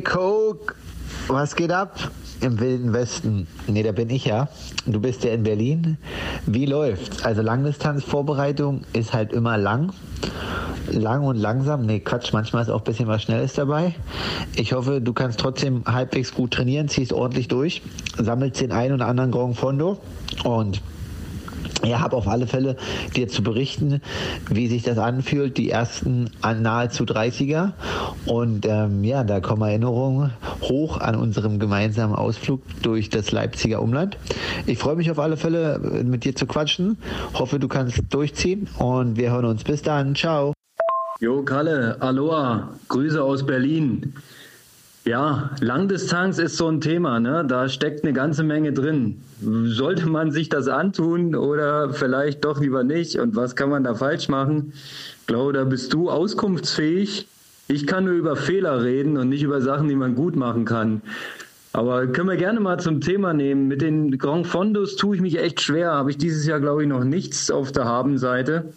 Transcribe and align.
Coke, 0.00 0.74
was 1.28 1.56
geht 1.56 1.72
ab? 1.72 2.10
Im 2.40 2.60
Wilden 2.60 2.92
Westen. 2.92 3.48
Nee, 3.66 3.82
da 3.82 3.92
bin 3.92 4.10
ich 4.10 4.24
ja. 4.24 4.48
Du 4.86 5.00
bist 5.00 5.24
ja 5.24 5.32
in 5.32 5.42
Berlin. 5.42 5.98
Wie 6.46 6.66
läuft's? 6.66 7.24
Also 7.24 7.42
Langdistanzvorbereitung 7.42 8.82
ist 8.92 9.12
halt 9.12 9.32
immer 9.32 9.58
lang. 9.58 9.92
Lang 10.90 11.24
und 11.24 11.36
langsam. 11.36 11.84
Nee, 11.84 12.00
Quatsch, 12.00 12.32
manchmal 12.32 12.62
ist 12.62 12.70
auch 12.70 12.80
ein 12.80 12.84
bisschen 12.84 13.08
was 13.08 13.22
Schnelles 13.22 13.54
dabei. 13.54 13.94
Ich 14.54 14.72
hoffe, 14.72 15.00
du 15.00 15.12
kannst 15.12 15.40
trotzdem 15.40 15.82
halbwegs 15.84 16.32
gut 16.32 16.52
trainieren, 16.52 16.88
ziehst 16.88 17.12
ordentlich 17.12 17.48
durch, 17.48 17.82
sammelst 18.16 18.60
den 18.60 18.72
einen 18.72 18.94
oder 18.94 19.06
anderen 19.06 19.32
Grand 19.32 19.56
Fondo 19.56 19.98
und 20.44 20.80
ja, 21.84 22.00
habe 22.00 22.16
auf 22.16 22.28
alle 22.28 22.46
Fälle 22.46 22.76
dir 23.14 23.28
zu 23.28 23.42
berichten, 23.42 24.00
wie 24.50 24.68
sich 24.68 24.82
das 24.82 24.98
anfühlt, 24.98 25.56
die 25.56 25.70
ersten 25.70 26.30
nahezu 26.42 27.04
30er. 27.04 27.72
Und 28.26 28.66
ähm, 28.66 29.04
ja, 29.04 29.24
da 29.24 29.40
kommen 29.40 29.62
Erinnerungen 29.62 30.32
hoch 30.62 30.98
an 30.98 31.14
unserem 31.14 31.58
gemeinsamen 31.58 32.14
Ausflug 32.14 32.62
durch 32.82 33.10
das 33.10 33.32
Leipziger 33.32 33.80
Umland. 33.82 34.18
Ich 34.66 34.78
freue 34.78 34.96
mich 34.96 35.10
auf 35.10 35.18
alle 35.18 35.36
Fälle, 35.36 35.78
mit 36.04 36.24
dir 36.24 36.34
zu 36.34 36.46
quatschen. 36.46 36.98
Hoffe, 37.34 37.58
du 37.58 37.68
kannst 37.68 38.02
durchziehen 38.10 38.68
und 38.78 39.16
wir 39.16 39.30
hören 39.30 39.44
uns. 39.44 39.64
Bis 39.64 39.82
dann. 39.82 40.14
Ciao. 40.14 40.52
Jo, 41.20 41.42
Kalle, 41.42 41.96
Aloha, 42.00 42.70
Grüße 42.88 43.22
aus 43.22 43.44
Berlin. 43.44 44.14
Ja, 45.08 45.48
Langdistanz 45.62 46.36
ist 46.36 46.58
so 46.58 46.68
ein 46.68 46.82
Thema, 46.82 47.18
ne? 47.18 47.42
Da 47.48 47.70
steckt 47.70 48.04
eine 48.04 48.12
ganze 48.12 48.42
Menge 48.42 48.74
drin. 48.74 49.22
Sollte 49.40 50.06
man 50.06 50.32
sich 50.32 50.50
das 50.50 50.68
antun 50.68 51.34
oder 51.34 51.94
vielleicht 51.94 52.44
doch 52.44 52.60
lieber 52.60 52.84
nicht? 52.84 53.18
Und 53.18 53.34
was 53.34 53.56
kann 53.56 53.70
man 53.70 53.84
da 53.84 53.94
falsch 53.94 54.28
machen? 54.28 54.74
Ich 55.20 55.26
glaube, 55.26 55.54
da 55.54 55.64
bist 55.64 55.94
du 55.94 56.10
auskunftsfähig. 56.10 57.26
Ich 57.68 57.86
kann 57.86 58.04
nur 58.04 58.12
über 58.12 58.36
Fehler 58.36 58.82
reden 58.82 59.16
und 59.16 59.30
nicht 59.30 59.42
über 59.42 59.62
Sachen, 59.62 59.88
die 59.88 59.96
man 59.96 60.14
gut 60.14 60.36
machen 60.36 60.66
kann. 60.66 61.00
Aber 61.72 62.06
können 62.08 62.28
wir 62.28 62.36
gerne 62.36 62.60
mal 62.60 62.78
zum 62.78 63.00
Thema 63.00 63.32
nehmen. 63.32 63.66
Mit 63.66 63.80
den 63.80 64.18
Grand 64.18 64.46
Fondos 64.46 64.96
tue 64.96 65.16
ich 65.16 65.22
mich 65.22 65.38
echt 65.38 65.62
schwer. 65.62 65.92
Habe 65.92 66.10
ich 66.10 66.18
dieses 66.18 66.46
Jahr, 66.46 66.60
glaube 66.60 66.82
ich, 66.82 66.88
noch 66.88 67.04
nichts 67.04 67.50
auf 67.50 67.72
der 67.72 67.86
Habenseite. 67.86 68.74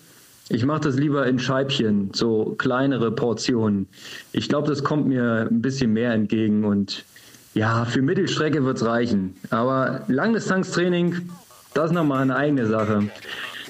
Ich 0.54 0.66
mache 0.66 0.82
das 0.82 0.98
lieber 0.98 1.26
in 1.28 1.40
Scheibchen, 1.40 2.12
so 2.14 2.56
kleinere 2.58 3.10
Portionen. 3.10 3.88
Ich 4.34 4.50
glaube, 4.50 4.68
das 4.68 4.84
kommt 4.84 5.08
mir 5.08 5.48
ein 5.50 5.62
bisschen 5.62 5.94
mehr 5.94 6.12
entgegen 6.12 6.66
und 6.66 7.06
ja, 7.54 7.86
für 7.86 8.02
Mittelstrecke 8.02 8.66
wird 8.66 8.76
es 8.76 8.86
reichen. 8.86 9.34
Aber 9.50 10.04
Langdistanztraining, 10.10 11.30
das 11.74 11.86
ist 11.86 11.92
nochmal 11.94 12.24
eine 12.24 12.36
eigene 12.36 12.66
Sache. 12.66 13.10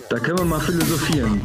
Da 0.09 0.17
können 0.17 0.39
wir 0.39 0.45
mal 0.45 0.59
philosophieren. 0.59 1.39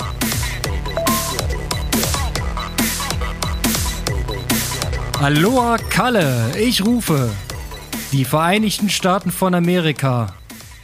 Aloha 5.21 5.77
Kalle, 5.91 6.53
ich 6.59 6.83
rufe 6.83 7.29
die 8.11 8.25
Vereinigten 8.25 8.89
Staaten 8.89 9.31
von 9.31 9.53
Amerika, 9.55 10.35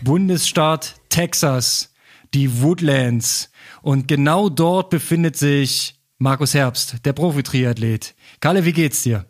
Bundesstaat 0.02 0.96
Texas, 1.08 1.94
die 2.34 2.60
Woodlands, 2.60 3.51
und 3.82 4.08
genau 4.08 4.48
dort 4.48 4.90
befindet 4.90 5.36
sich 5.36 5.94
Markus 6.18 6.54
Herbst, 6.54 7.04
der 7.04 7.12
Profi-Triathlet. 7.12 8.14
Kalle, 8.40 8.64
wie 8.64 8.72
geht's 8.72 9.02
dir? 9.02 9.26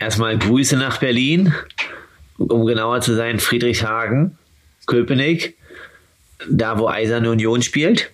Erstmal 0.00 0.36
Grüße 0.36 0.76
nach 0.76 0.98
Berlin, 0.98 1.54
um 2.38 2.66
genauer 2.66 3.00
zu 3.00 3.14
sein, 3.14 3.38
Friedrichshagen, 3.38 4.36
Köpenick, 4.86 5.56
da 6.50 6.78
wo 6.78 6.88
Eiserne 6.88 7.30
Union 7.30 7.62
spielt. 7.62 8.10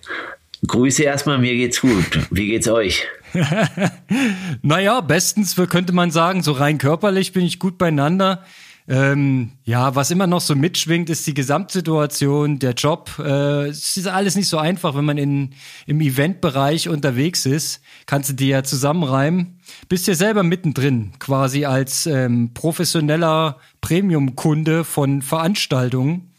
Grüße 0.65 1.03
erstmal, 1.03 1.37
mir 1.37 1.55
geht's 1.55 1.81
gut. 1.81 2.27
Wie 2.29 2.47
geht's 2.47 2.67
euch? 2.67 3.05
naja, 4.61 5.01
bestens 5.01 5.55
könnte 5.69 5.93
man 5.93 6.11
sagen, 6.11 6.43
so 6.43 6.51
rein 6.51 6.77
körperlich 6.77 7.33
bin 7.33 7.45
ich 7.45 7.59
gut 7.59 7.77
beieinander. 7.77 8.43
Ähm, 8.89 9.51
ja, 9.65 9.95
was 9.95 10.11
immer 10.11 10.27
noch 10.27 10.39
so 10.39 10.55
mitschwingt, 10.55 11.09
ist 11.09 11.27
die 11.27 11.33
Gesamtsituation, 11.33 12.59
der 12.59 12.71
Job. 12.71 13.11
Äh, 13.19 13.67
es 13.67 13.97
ist 13.97 14.07
alles 14.07 14.35
nicht 14.35 14.47
so 14.47 14.57
einfach, 14.57 14.95
wenn 14.95 15.03
man 15.03 15.17
in, 15.17 15.55
im 15.87 15.99
Eventbereich 15.99 16.87
unterwegs 16.87 17.45
ist. 17.45 17.81
Kannst 18.05 18.29
du 18.29 18.33
dir 18.33 18.47
ja 18.47 18.63
zusammenreimen. 18.63 19.59
Bist 19.89 20.07
ja 20.07 20.15
selber 20.15 20.43
mittendrin, 20.43 21.11
quasi 21.19 21.65
als 21.65 22.05
ähm, 22.05 22.53
professioneller 22.53 23.57
Premium-Kunde 23.81 24.85
von 24.85 25.21
Veranstaltungen. 25.21 26.33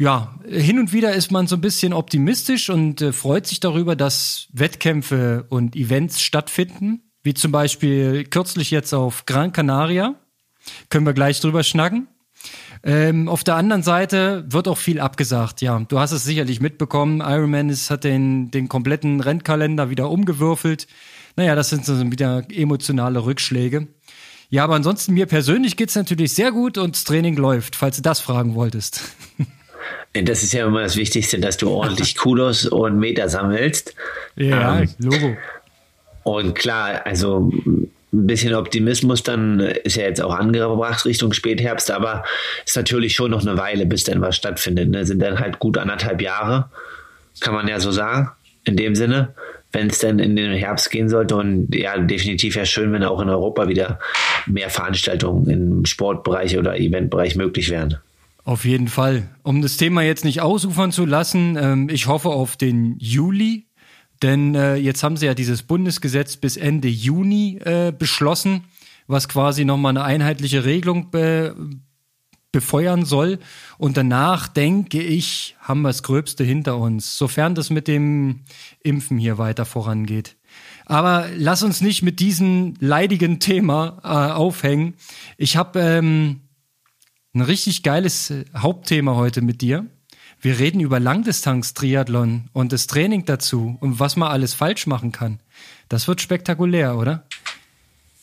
Ja, 0.00 0.34
hin 0.48 0.78
und 0.78 0.94
wieder 0.94 1.12
ist 1.12 1.30
man 1.30 1.46
so 1.46 1.56
ein 1.56 1.60
bisschen 1.60 1.92
optimistisch 1.92 2.70
und 2.70 3.02
äh, 3.02 3.12
freut 3.12 3.46
sich 3.46 3.60
darüber, 3.60 3.96
dass 3.96 4.48
Wettkämpfe 4.52 5.44
und 5.50 5.76
Events 5.76 6.22
stattfinden, 6.22 7.02
wie 7.22 7.34
zum 7.34 7.52
Beispiel 7.52 8.24
kürzlich 8.24 8.70
jetzt 8.70 8.94
auf 8.94 9.26
Gran 9.26 9.52
Canaria. 9.52 10.14
Können 10.90 11.06
wir 11.06 11.12
gleich 11.12 11.40
drüber 11.40 11.62
schnacken. 11.62 12.08
Ähm, 12.84 13.28
auf 13.28 13.42
der 13.42 13.56
anderen 13.56 13.82
Seite 13.82 14.44
wird 14.48 14.68
auch 14.68 14.78
viel 14.78 15.00
abgesagt. 15.00 15.60
Ja, 15.62 15.78
du 15.80 15.98
hast 15.98 16.12
es 16.12 16.24
sicherlich 16.24 16.60
mitbekommen. 16.60 17.20
Ironman 17.20 17.70
ist, 17.70 17.90
hat 17.90 18.04
den, 18.04 18.50
den 18.50 18.68
kompletten 18.68 19.20
Rennkalender 19.20 19.90
wieder 19.90 20.10
umgewürfelt. 20.10 20.86
Naja, 21.36 21.54
das 21.54 21.70
sind 21.70 21.84
so 21.84 21.98
wieder 22.10 22.44
emotionale 22.50 23.24
Rückschläge. 23.24 23.88
Ja, 24.50 24.64
aber 24.64 24.76
ansonsten 24.76 25.12
mir 25.12 25.26
persönlich 25.26 25.76
geht's 25.76 25.94
natürlich 25.94 26.32
sehr 26.32 26.52
gut 26.52 26.78
und 26.78 26.96
das 26.96 27.04
Training 27.04 27.36
läuft, 27.36 27.76
falls 27.76 27.96
du 27.96 28.02
das 28.02 28.20
fragen 28.20 28.54
wolltest. 28.54 29.02
Das 30.14 30.42
ist 30.42 30.52
ja 30.52 30.66
immer 30.66 30.82
das 30.82 30.96
Wichtigste, 30.96 31.38
dass 31.38 31.58
du 31.58 31.68
ordentlich 31.68 32.16
Kudos 32.16 32.66
und 32.66 32.98
Meter 32.98 33.28
sammelst. 33.28 33.94
Ja, 34.36 34.80
ähm, 34.80 34.88
Logo. 34.98 35.36
Und 36.24 36.54
klar, 36.54 37.02
also 37.04 37.52
ein 38.12 38.26
bisschen 38.26 38.54
Optimismus, 38.54 39.22
dann 39.22 39.60
ist 39.60 39.96
ja 39.96 40.04
jetzt 40.04 40.22
auch 40.22 40.34
angebracht 40.34 41.04
Richtung 41.04 41.32
Spätherbst, 41.32 41.90
aber 41.90 42.24
ist 42.64 42.76
natürlich 42.76 43.14
schon 43.14 43.30
noch 43.30 43.46
eine 43.46 43.58
Weile, 43.58 43.86
bis 43.86 44.04
dann 44.04 44.20
was 44.20 44.36
stattfindet. 44.36 44.88
Ne? 44.90 45.04
Sind 45.04 45.20
dann 45.20 45.38
halt 45.38 45.58
gut 45.58 45.76
anderthalb 45.76 46.22
Jahre, 46.22 46.70
kann 47.40 47.54
man 47.54 47.68
ja 47.68 47.80
so 47.80 47.90
sagen, 47.90 48.30
in 48.64 48.76
dem 48.76 48.94
Sinne, 48.94 49.34
wenn 49.72 49.88
es 49.88 49.98
dann 49.98 50.18
in 50.18 50.36
den 50.36 50.52
Herbst 50.52 50.90
gehen 50.90 51.08
sollte. 51.08 51.36
Und 51.36 51.74
ja, 51.74 51.98
definitiv 51.98 52.56
ja 52.56 52.64
schön, 52.64 52.92
wenn 52.92 53.04
auch 53.04 53.20
in 53.20 53.28
Europa 53.28 53.68
wieder 53.68 53.98
mehr 54.46 54.70
Veranstaltungen 54.70 55.48
im 55.48 55.84
Sportbereich 55.84 56.58
oder 56.58 56.78
Eventbereich 56.78 57.36
möglich 57.36 57.70
wären. 57.70 57.98
Auf 58.44 58.64
jeden 58.64 58.88
Fall. 58.88 59.28
Um 59.42 59.60
das 59.60 59.76
Thema 59.76 60.02
jetzt 60.02 60.24
nicht 60.24 60.40
ausufern 60.40 60.90
zu 60.90 61.04
lassen, 61.04 61.58
ähm, 61.60 61.88
ich 61.90 62.06
hoffe 62.06 62.30
auf 62.30 62.56
den 62.56 62.96
Juli 62.98 63.67
denn 64.22 64.54
äh, 64.54 64.76
jetzt 64.76 65.02
haben 65.02 65.16
sie 65.16 65.26
ja 65.26 65.34
dieses 65.34 65.62
Bundesgesetz 65.62 66.36
bis 66.36 66.56
Ende 66.56 66.88
Juni 66.88 67.58
äh, 67.64 67.92
beschlossen, 67.96 68.64
was 69.06 69.28
quasi 69.28 69.64
nochmal 69.64 69.90
eine 69.90 70.04
einheitliche 70.04 70.64
Regelung 70.64 71.10
be 71.10 71.54
befeuern 72.50 73.04
soll. 73.04 73.38
Und 73.76 73.98
danach, 73.98 74.48
denke 74.48 75.02
ich, 75.02 75.54
haben 75.60 75.82
wir 75.82 75.90
das 75.90 76.02
Gröbste 76.02 76.44
hinter 76.44 76.78
uns, 76.78 77.18
sofern 77.18 77.54
das 77.54 77.68
mit 77.68 77.88
dem 77.88 78.40
Impfen 78.82 79.18
hier 79.18 79.36
weiter 79.36 79.66
vorangeht. 79.66 80.36
Aber 80.86 81.26
lass 81.36 81.62
uns 81.62 81.82
nicht 81.82 82.02
mit 82.02 82.20
diesem 82.20 82.74
leidigen 82.80 83.38
Thema 83.38 84.00
äh, 84.02 84.32
aufhängen. 84.32 84.94
Ich 85.36 85.58
habe 85.58 85.78
ähm, 85.78 86.40
ein 87.34 87.42
richtig 87.42 87.82
geiles 87.82 88.32
Hauptthema 88.56 89.14
heute 89.14 89.42
mit 89.42 89.60
dir. 89.60 89.86
Wir 90.40 90.58
reden 90.58 90.80
über 90.80 91.00
Langdistanz-Triathlon 91.00 92.48
und 92.52 92.72
das 92.72 92.86
Training 92.86 93.24
dazu 93.24 93.76
und 93.80 93.98
was 93.98 94.16
man 94.16 94.30
alles 94.30 94.54
falsch 94.54 94.86
machen 94.86 95.10
kann. 95.10 95.40
Das 95.88 96.06
wird 96.06 96.20
spektakulär, 96.20 96.96
oder? 96.96 97.24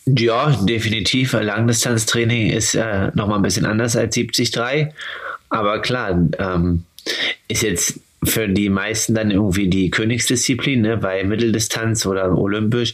Ja, 0.06 0.52
definitiv. 0.52 1.34
Langdistanztraining 1.34 2.52
ist 2.52 2.76
äh, 2.76 3.12
nochmal 3.16 3.40
ein 3.40 3.42
bisschen 3.42 3.66
anders 3.66 3.96
als 3.96 4.16
70-3. 4.16 4.92
Aber 5.50 5.82
klar, 5.82 6.30
ähm, 6.38 6.84
ist 7.48 7.64
jetzt 7.64 8.00
für 8.24 8.48
die 8.48 8.70
meisten 8.70 9.16
dann 9.16 9.32
irgendwie 9.32 9.68
die 9.68 9.90
Königsdisziplin, 9.90 10.82
ne? 10.82 10.98
bei 10.98 11.24
Mitteldistanz 11.24 12.06
oder 12.06 12.38
olympisch. 12.38 12.94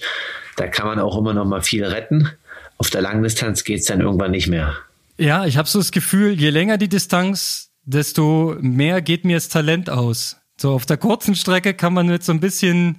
Da 0.55 0.67
kann 0.67 0.87
man 0.87 0.99
auch 0.99 1.17
immer 1.17 1.33
noch 1.33 1.45
mal 1.45 1.61
viel 1.61 1.85
retten. 1.85 2.29
Auf 2.77 2.89
der 2.89 3.01
Langdistanz 3.01 3.63
geht 3.63 3.81
es 3.81 3.85
dann 3.85 4.01
irgendwann 4.01 4.31
nicht 4.31 4.47
mehr. 4.47 4.75
Ja, 5.17 5.45
ich 5.45 5.57
habe 5.57 5.67
so 5.67 5.79
das 5.79 5.91
Gefühl, 5.91 6.39
je 6.39 6.49
länger 6.49 6.77
die 6.77 6.89
Distanz, 6.89 7.70
desto 7.83 8.55
mehr 8.59 9.01
geht 9.01 9.25
mir 9.25 9.37
das 9.37 9.49
Talent 9.49 9.89
aus. 9.89 10.37
So 10.57 10.71
auf 10.71 10.85
der 10.85 10.97
kurzen 10.97 11.35
Strecke 11.35 11.73
kann 11.73 11.93
man 11.93 12.07
mit 12.07 12.23
so 12.23 12.31
ein 12.31 12.39
bisschen 12.39 12.97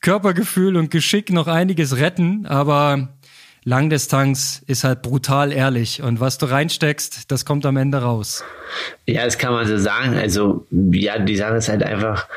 Körpergefühl 0.00 0.76
und 0.76 0.90
Geschick 0.90 1.30
noch 1.30 1.46
einiges 1.46 1.96
retten, 1.96 2.46
aber 2.46 3.16
Langdistanz 3.64 4.62
ist 4.66 4.84
halt 4.84 5.02
brutal 5.02 5.52
ehrlich 5.52 6.02
und 6.02 6.20
was 6.20 6.38
du 6.38 6.46
reinsteckst, 6.46 7.30
das 7.30 7.44
kommt 7.44 7.66
am 7.66 7.76
Ende 7.76 7.98
raus. 7.98 8.44
Ja, 9.06 9.24
das 9.24 9.38
kann 9.38 9.52
man 9.52 9.66
so 9.66 9.76
sagen. 9.76 10.16
Also, 10.16 10.66
ja, 10.70 11.18
die 11.18 11.36
Sache 11.36 11.56
ist 11.56 11.68
halt 11.68 11.82
einfach, 11.82 12.28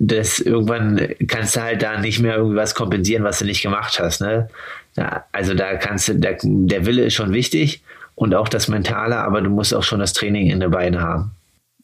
dass 0.00 0.40
irgendwann 0.40 1.14
kannst 1.26 1.56
du 1.56 1.62
halt 1.62 1.82
da 1.82 2.00
nicht 2.00 2.20
mehr 2.20 2.36
irgendwas 2.36 2.74
kompensieren, 2.74 3.24
was 3.24 3.38
du 3.40 3.44
nicht 3.44 3.62
gemacht 3.62 3.98
hast. 4.00 4.20
Ne? 4.20 4.48
Ja, 4.96 5.24
also 5.32 5.54
da 5.54 5.76
kannst 5.76 6.08
du, 6.08 6.14
der, 6.14 6.38
der 6.42 6.86
Wille 6.86 7.04
ist 7.04 7.14
schon 7.14 7.32
wichtig 7.32 7.82
und 8.18 8.34
auch 8.34 8.48
das 8.48 8.66
Mentale, 8.68 9.16
aber 9.18 9.40
du 9.40 9.48
musst 9.48 9.72
auch 9.72 9.84
schon 9.84 10.00
das 10.00 10.12
Training 10.12 10.50
in 10.50 10.58
den 10.58 10.72
Beinen 10.72 11.00
haben. 11.00 11.30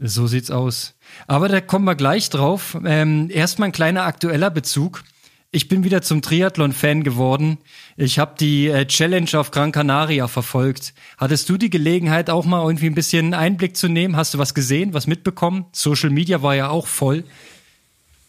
So 0.00 0.26
sieht's 0.26 0.50
aus. 0.50 0.96
Aber 1.28 1.48
da 1.48 1.60
kommen 1.60 1.84
wir 1.84 1.94
gleich 1.94 2.28
drauf. 2.28 2.76
Ähm, 2.84 3.30
erstmal 3.32 3.68
ein 3.68 3.72
kleiner 3.72 4.04
aktueller 4.04 4.50
Bezug. 4.50 5.04
ich 5.52 5.68
bin 5.68 5.84
wieder 5.84 6.02
zum 6.02 6.20
Triathlon-Fan 6.20 7.04
geworden. 7.04 7.58
Ich 7.96 8.18
habe 8.18 8.34
die 8.40 8.66
äh, 8.66 8.86
Challenge 8.86 9.30
auf 9.34 9.52
Gran 9.52 9.70
Canaria 9.70 10.26
verfolgt. 10.26 10.92
Hattest 11.16 11.48
du 11.48 11.56
die 11.56 11.70
Gelegenheit, 11.70 12.28
auch 12.28 12.44
mal 12.44 12.64
irgendwie 12.64 12.86
ein 12.86 12.96
bisschen 12.96 13.34
Einblick 13.34 13.76
zu 13.76 13.86
nehmen? 13.86 14.16
Hast 14.16 14.34
du 14.34 14.38
was 14.38 14.54
gesehen, 14.54 14.92
was 14.92 15.06
mitbekommen? 15.06 15.66
Social 15.70 16.10
Media 16.10 16.42
war 16.42 16.56
ja 16.56 16.70
auch 16.70 16.88
voll. 16.88 17.22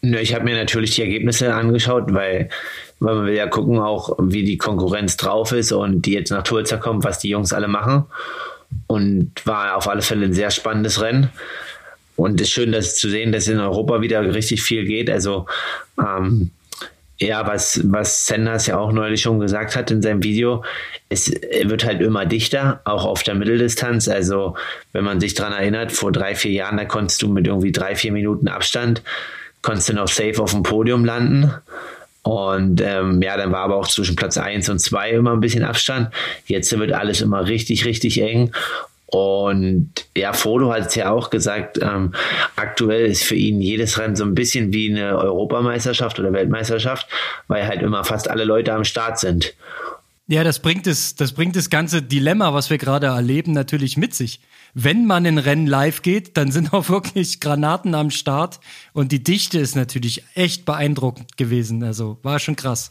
Ich 0.02 0.32
habe 0.34 0.44
mir 0.44 0.54
natürlich 0.54 0.94
die 0.94 1.02
Ergebnisse 1.02 1.52
angeschaut, 1.52 2.14
weil, 2.14 2.48
weil 3.00 3.14
man 3.14 3.26
will 3.26 3.34
ja 3.34 3.46
gucken, 3.46 3.78
auch 3.78 4.16
wie 4.20 4.44
die 4.44 4.58
Konkurrenz 4.58 5.16
drauf 5.16 5.52
ist 5.52 5.72
und 5.72 6.02
die 6.02 6.12
jetzt 6.12 6.30
nach 6.30 6.42
Tulsa 6.42 6.76
kommt, 6.76 7.04
was 7.04 7.18
die 7.18 7.28
Jungs 7.28 7.52
alle 7.52 7.68
machen. 7.68 8.04
Und 8.88 9.32
war 9.44 9.76
auf 9.76 9.88
alle 9.88 10.02
Fälle 10.02 10.26
ein 10.26 10.32
sehr 10.32 10.50
spannendes 10.50 11.00
Rennen. 11.00 11.30
Und 12.16 12.40
es 12.40 12.48
ist 12.48 12.52
schön, 12.52 12.72
das 12.72 12.96
zu 12.96 13.08
sehen, 13.08 13.30
dass 13.30 13.46
in 13.46 13.60
Europa 13.60 14.00
wieder 14.00 14.34
richtig 14.34 14.62
viel 14.62 14.84
geht. 14.84 15.10
Also 15.10 15.46
ähm, 15.98 16.50
ja, 17.18 17.46
was, 17.46 17.80
was 17.84 18.26
Sanders 18.26 18.66
ja 18.66 18.78
auch 18.78 18.92
neulich 18.92 19.22
schon 19.22 19.40
gesagt 19.40 19.74
hat 19.74 19.90
in 19.90 20.02
seinem 20.02 20.22
Video, 20.22 20.64
es 21.08 21.30
wird 21.30 21.84
halt 21.84 22.02
immer 22.02 22.26
dichter, 22.26 22.80
auch 22.84 23.04
auf 23.04 23.22
der 23.22 23.34
Mitteldistanz. 23.34 24.08
Also, 24.08 24.56
wenn 24.92 25.04
man 25.04 25.20
sich 25.20 25.34
daran 25.34 25.54
erinnert, 25.54 25.92
vor 25.92 26.12
drei, 26.12 26.34
vier 26.34 26.52
Jahren, 26.52 26.76
da 26.76 26.84
konntest 26.84 27.22
du 27.22 27.28
mit 27.28 27.46
irgendwie 27.46 27.72
drei, 27.72 27.94
vier 27.94 28.12
Minuten 28.12 28.48
Abstand, 28.48 29.02
konntest 29.62 29.88
du 29.88 29.94
noch 29.94 30.08
safe 30.08 30.42
auf 30.42 30.50
dem 30.50 30.62
Podium 30.62 31.04
landen. 31.04 31.52
Und 32.26 32.80
ähm, 32.80 33.22
ja, 33.22 33.36
dann 33.36 33.52
war 33.52 33.60
aber 33.60 33.76
auch 33.76 33.86
zwischen 33.86 34.16
Platz 34.16 34.36
1 34.36 34.68
und 34.68 34.80
2 34.80 35.10
immer 35.10 35.32
ein 35.32 35.38
bisschen 35.38 35.62
Abstand. 35.62 36.08
Jetzt 36.46 36.76
wird 36.76 36.90
alles 36.90 37.20
immer 37.20 37.46
richtig, 37.46 37.84
richtig 37.84 38.20
eng. 38.20 38.50
Und 39.06 39.92
ja, 40.16 40.32
Frodo 40.32 40.72
hat 40.72 40.88
es 40.88 40.96
ja 40.96 41.12
auch 41.12 41.30
gesagt, 41.30 41.78
ähm, 41.80 42.14
aktuell 42.56 43.06
ist 43.06 43.22
für 43.22 43.36
ihn 43.36 43.60
jedes 43.60 43.96
Rennen 44.00 44.16
so 44.16 44.24
ein 44.24 44.34
bisschen 44.34 44.72
wie 44.72 44.90
eine 44.90 45.16
Europameisterschaft 45.16 46.18
oder 46.18 46.32
Weltmeisterschaft, 46.32 47.06
weil 47.46 47.64
halt 47.64 47.82
immer 47.82 48.02
fast 48.02 48.28
alle 48.28 48.42
Leute 48.42 48.72
am 48.72 48.82
Start 48.82 49.20
sind. 49.20 49.54
Ja, 50.28 50.42
das 50.42 50.58
bringt 50.58 50.88
es, 50.88 51.14
das 51.14 51.32
bringt 51.32 51.54
das 51.54 51.70
ganze 51.70 52.02
Dilemma, 52.02 52.52
was 52.52 52.68
wir 52.68 52.78
gerade 52.78 53.06
erleben, 53.06 53.52
natürlich 53.52 53.96
mit 53.96 54.12
sich. 54.12 54.40
Wenn 54.74 55.06
man 55.06 55.24
in 55.24 55.38
Rennen 55.38 55.68
live 55.68 56.02
geht, 56.02 56.36
dann 56.36 56.50
sind 56.50 56.72
auch 56.72 56.88
wirklich 56.88 57.38
Granaten 57.40 57.94
am 57.94 58.10
Start 58.10 58.58
und 58.92 59.12
die 59.12 59.22
Dichte 59.22 59.58
ist 59.58 59.76
natürlich 59.76 60.24
echt 60.34 60.64
beeindruckend 60.64 61.36
gewesen. 61.36 61.84
Also 61.84 62.18
war 62.22 62.40
schon 62.40 62.56
krass. 62.56 62.90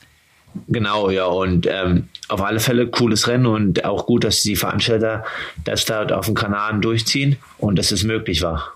Genau, 0.70 1.10
ja, 1.10 1.26
und 1.26 1.68
ähm, 1.70 2.08
auf 2.30 2.42
alle 2.42 2.62
Fälle 2.62 2.88
cooles 2.88 3.28
Rennen 3.28 3.46
und 3.46 3.84
auch 3.84 4.06
gut, 4.06 4.24
dass 4.24 4.42
die 4.42 4.56
Veranstalter 4.56 5.26
das 5.66 5.84
dort 5.84 6.14
auf 6.14 6.28
dem 6.28 6.36
Kanal 6.36 6.80
durchziehen 6.80 7.36
und 7.58 7.78
dass 7.78 7.92
es 7.92 8.04
möglich 8.04 8.42
war. 8.42 8.75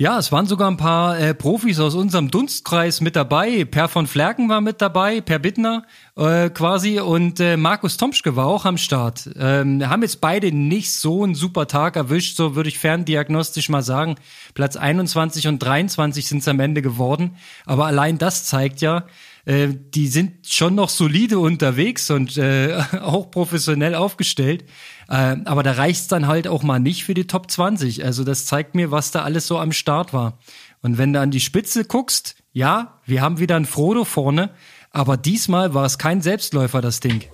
Ja, 0.00 0.16
es 0.16 0.30
waren 0.30 0.46
sogar 0.46 0.70
ein 0.70 0.76
paar 0.76 1.18
äh, 1.18 1.34
Profis 1.34 1.80
aus 1.80 1.96
unserem 1.96 2.30
Dunstkreis 2.30 3.00
mit 3.00 3.16
dabei. 3.16 3.64
Per 3.64 3.88
von 3.88 4.06
Flerken 4.06 4.48
war 4.48 4.60
mit 4.60 4.80
dabei, 4.80 5.20
Per 5.20 5.40
Bittner 5.40 5.82
äh, 6.16 6.50
quasi 6.50 7.00
und 7.00 7.40
äh, 7.40 7.56
Markus 7.56 7.96
Tomschke 7.96 8.36
war 8.36 8.46
auch 8.46 8.64
am 8.64 8.78
Start. 8.78 9.28
Ähm, 9.36 9.88
haben 9.88 10.02
jetzt 10.02 10.20
beide 10.20 10.52
nicht 10.52 10.92
so 10.92 11.24
einen 11.24 11.34
super 11.34 11.66
Tag 11.66 11.96
erwischt, 11.96 12.36
so 12.36 12.54
würde 12.54 12.68
ich 12.68 12.78
ferndiagnostisch 12.78 13.70
mal 13.70 13.82
sagen. 13.82 14.14
Platz 14.54 14.76
21 14.76 15.48
und 15.48 15.58
23 15.58 16.28
sind 16.28 16.38
es 16.38 16.46
am 16.46 16.60
Ende 16.60 16.80
geworden. 16.80 17.34
Aber 17.66 17.86
allein 17.86 18.18
das 18.18 18.44
zeigt 18.44 18.80
ja, 18.80 19.04
äh, 19.48 19.68
die 19.72 20.08
sind 20.08 20.46
schon 20.46 20.74
noch 20.74 20.90
solide 20.90 21.38
unterwegs 21.38 22.10
und 22.10 22.36
äh, 22.36 22.78
auch 23.00 23.30
professionell 23.30 23.94
aufgestellt. 23.94 24.64
Äh, 25.08 25.36
aber 25.46 25.62
da 25.62 25.72
reicht's 25.72 26.06
dann 26.06 26.26
halt 26.26 26.46
auch 26.46 26.62
mal 26.62 26.78
nicht 26.78 27.04
für 27.04 27.14
die 27.14 27.26
Top 27.26 27.50
20. 27.50 28.04
Also 28.04 28.24
das 28.24 28.44
zeigt 28.44 28.74
mir, 28.74 28.90
was 28.90 29.10
da 29.10 29.22
alles 29.22 29.46
so 29.46 29.58
am 29.58 29.72
Start 29.72 30.12
war. 30.12 30.38
Und 30.82 30.98
wenn 30.98 31.14
du 31.14 31.20
an 31.20 31.30
die 31.30 31.40
Spitze 31.40 31.84
guckst, 31.84 32.36
ja, 32.52 33.00
wir 33.06 33.22
haben 33.22 33.38
wieder 33.38 33.56
ein 33.56 33.64
Frodo 33.64 34.04
vorne, 34.04 34.50
aber 34.90 35.16
diesmal 35.16 35.72
war 35.72 35.86
es 35.86 35.96
kein 35.96 36.20
Selbstläufer, 36.20 36.82
das 36.82 37.00
Ding. 37.00 37.24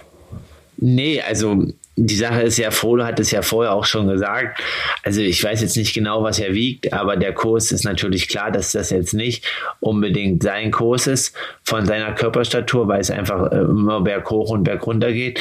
Nee, 0.76 1.20
also 1.20 1.66
die 1.96 2.16
Sache 2.16 2.42
ist 2.42 2.58
ja, 2.58 2.70
Frodo 2.70 3.04
hat 3.04 3.20
es 3.20 3.30
ja 3.30 3.42
vorher 3.42 3.72
auch 3.72 3.84
schon 3.84 4.08
gesagt. 4.08 4.60
Also 5.04 5.20
ich 5.20 5.42
weiß 5.42 5.62
jetzt 5.62 5.76
nicht 5.76 5.94
genau, 5.94 6.22
was 6.22 6.38
er 6.38 6.52
wiegt, 6.52 6.92
aber 6.92 7.16
der 7.16 7.32
Kurs 7.32 7.70
ist 7.70 7.84
natürlich 7.84 8.28
klar, 8.28 8.50
dass 8.50 8.72
das 8.72 8.90
jetzt 8.90 9.14
nicht 9.14 9.44
unbedingt 9.80 10.42
sein 10.42 10.70
Kurs 10.70 11.06
ist 11.06 11.36
von 11.62 11.86
seiner 11.86 12.12
Körperstatur, 12.12 12.88
weil 12.88 13.00
es 13.00 13.10
einfach 13.10 13.52
äh, 13.52 13.58
immer 13.58 14.00
berghoch 14.00 14.50
und 14.50 14.64
bergunter 14.64 15.12
geht. 15.12 15.40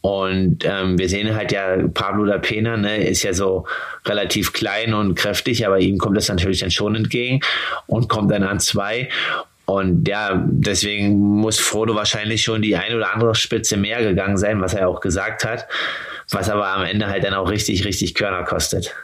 Und 0.00 0.64
ähm, 0.64 0.98
wir 0.98 1.08
sehen 1.08 1.34
halt 1.34 1.50
ja, 1.52 1.78
Pablo 1.94 2.26
da 2.26 2.36
Pena 2.36 2.76
ne, 2.76 3.06
ist 3.06 3.22
ja 3.22 3.32
so 3.32 3.64
relativ 4.04 4.52
klein 4.52 4.92
und 4.92 5.14
kräftig, 5.14 5.66
aber 5.66 5.78
ihm 5.78 5.96
kommt 5.96 6.16
das 6.16 6.28
natürlich 6.28 6.60
dann 6.60 6.70
schon 6.70 6.94
entgegen 6.94 7.40
und 7.86 8.08
kommt 8.08 8.30
dann 8.30 8.42
an 8.42 8.60
zwei. 8.60 9.08
Und 9.66 10.06
ja, 10.06 10.44
deswegen 10.46 11.18
muss 11.18 11.58
Frodo 11.58 11.94
wahrscheinlich 11.94 12.42
schon 12.42 12.60
die 12.60 12.76
ein 12.76 12.94
oder 12.94 13.14
andere 13.14 13.34
Spitze 13.34 13.76
mehr 13.76 14.02
gegangen 14.02 14.36
sein, 14.36 14.60
was 14.60 14.74
er 14.74 14.88
auch 14.88 15.00
gesagt 15.00 15.44
hat, 15.44 15.66
was 16.30 16.50
aber 16.50 16.68
am 16.68 16.84
Ende 16.84 17.06
halt 17.06 17.24
dann 17.24 17.34
auch 17.34 17.50
richtig, 17.50 17.84
richtig 17.84 18.14
Körner 18.14 18.44
kostet. 18.44 18.94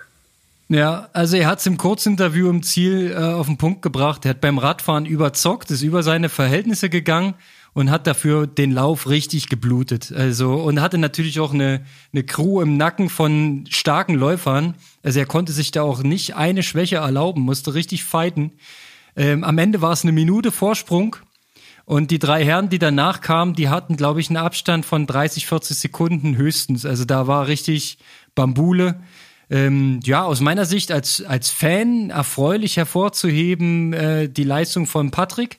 Ja, 0.69 1.09
also 1.13 1.37
er 1.37 1.49
hat 1.49 1.59
es 1.59 1.67
im 1.67 1.79
Kurzinterview 1.79 2.49
im 2.49 2.63
Ziel 2.63 3.11
äh, 3.11 3.17
auf 3.17 3.47
den 3.47 3.57
Punkt 3.57 3.83
gebracht. 3.83 4.25
Er 4.25 4.31
hat 4.31 4.41
beim 4.41 4.59
Radfahren 4.59 5.05
überzockt, 5.05 5.71
ist 5.71 5.83
über 5.83 6.05
seine 6.05 6.29
Verhältnisse 6.29 6.89
gegangen 6.89 7.35
und 7.73 7.91
hat 7.91 8.07
dafür 8.07 8.47
den 8.47 8.71
Lauf 8.71 9.09
richtig 9.09 9.49
geblutet. 9.49 10.13
Also 10.15 10.55
und 10.55 10.81
hatte 10.81 10.99
natürlich 10.99 11.41
auch 11.41 11.53
eine, 11.53 11.85
eine 12.13 12.23
Crew 12.23 12.61
im 12.61 12.77
Nacken 12.77 13.09
von 13.09 13.65
starken 13.69 14.15
Läufern. 14.15 14.75
Also 15.03 15.19
er 15.19 15.27
konnte 15.27 15.53
sich 15.53 15.73
da 15.73 15.83
auch 15.83 16.05
nicht 16.05 16.37
eine 16.37 16.63
Schwäche 16.63 16.97
erlauben, 16.97 17.43
musste 17.43 17.75
richtig 17.75 18.05
fighten. 18.05 18.53
Ähm, 19.17 19.45
am 19.45 19.59
Ende 19.59 19.83
war 19.83 19.93
es 19.93 20.03
eine 20.03 20.13
Minute 20.13 20.53
Vorsprung. 20.53 21.17
Und 21.85 22.11
die 22.13 22.21
drei 22.21 22.45
Herren, 22.45 22.69
die 22.69 22.79
danach 22.79 23.21
kamen, 23.21 23.55
die 23.55 23.69
hatten, 23.69 23.97
glaube 23.97 24.21
ich, 24.21 24.31
einen 24.31 24.37
Abstand 24.37 24.87
von 24.87 25.07
30, 25.07 25.47
40 25.47 25.77
Sekunden 25.77 26.37
höchstens. 26.37 26.87
Also 26.87 27.05
da 27.05 27.27
war 27.27 27.49
richtig 27.49 27.99
Bambule. 28.35 29.01
Ähm, 29.51 29.99
ja, 30.05 30.23
aus 30.23 30.41
meiner 30.41 30.65
Sicht 30.65 30.93
als, 30.93 31.21
als 31.23 31.51
Fan 31.51 32.11
erfreulich 32.11 32.77
hervorzuheben 32.77 33.93
äh, 33.93 34.29
die 34.29 34.45
Leistung 34.45 34.87
von 34.87 35.11
Patrick. 35.11 35.59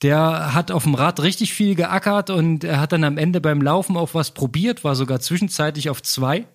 Der 0.00 0.54
hat 0.54 0.70
auf 0.70 0.84
dem 0.84 0.94
Rad 0.94 1.20
richtig 1.22 1.52
viel 1.52 1.74
geackert 1.74 2.30
und 2.30 2.64
er 2.64 2.80
hat 2.80 2.92
dann 2.92 3.04
am 3.04 3.18
Ende 3.18 3.40
beim 3.40 3.60
Laufen 3.60 3.96
auch 3.96 4.14
was 4.14 4.30
probiert, 4.30 4.84
war 4.84 4.94
sogar 4.94 5.20
zwischenzeitlich 5.20 5.90
auf 5.90 6.02
zwei. 6.02 6.46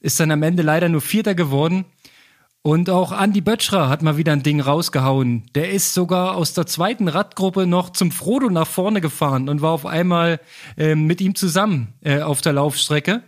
Ist 0.00 0.20
dann 0.20 0.30
am 0.30 0.42
Ende 0.42 0.62
leider 0.62 0.88
nur 0.88 1.00
Vierter 1.00 1.34
geworden. 1.34 1.84
Und 2.66 2.90
auch 2.90 3.12
Andy 3.12 3.42
Böttcher 3.42 3.88
hat 3.88 4.02
mal 4.02 4.16
wieder 4.16 4.32
ein 4.32 4.42
Ding 4.42 4.60
rausgehauen. 4.60 5.44
Der 5.54 5.70
ist 5.70 5.94
sogar 5.94 6.34
aus 6.34 6.52
der 6.52 6.66
zweiten 6.66 7.06
Radgruppe 7.06 7.64
noch 7.64 7.90
zum 7.90 8.10
Frodo 8.10 8.50
nach 8.50 8.66
vorne 8.66 9.00
gefahren 9.00 9.48
und 9.48 9.62
war 9.62 9.70
auf 9.70 9.86
einmal 9.86 10.40
äh, 10.76 10.96
mit 10.96 11.20
ihm 11.20 11.36
zusammen 11.36 11.94
äh, 12.02 12.22
auf 12.22 12.40
der 12.40 12.54
Laufstrecke. 12.54 13.22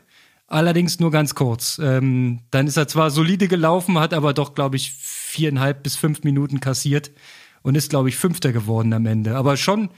Allerdings 0.49 0.99
nur 0.99 1.13
ganz 1.13 1.37
kurz. 1.37 1.81
Ähm, 1.81 2.41
dann 2.51 2.67
ist 2.67 2.77
er 2.77 2.89
zwar 2.89 3.13
solide 3.13 3.47
gelaufen, 3.47 4.01
hat 4.01 4.13
aber 4.13 4.35
doch, 4.35 4.57
glaube 4.57 4.75
ich, 4.75 4.93
viereinhalb 4.95 5.85
bis 5.85 5.95
fünf 5.95 6.25
Minuten 6.25 6.59
kassiert 6.59 7.13
und 7.63 7.77
ist, 7.77 7.91
glaube 7.91 8.09
ich, 8.09 8.17
Fünfter 8.17 8.51
geworden 8.51 8.93
am 8.93 9.07
Ende. 9.07 9.37
Aber 9.37 9.57
schon 9.57 9.91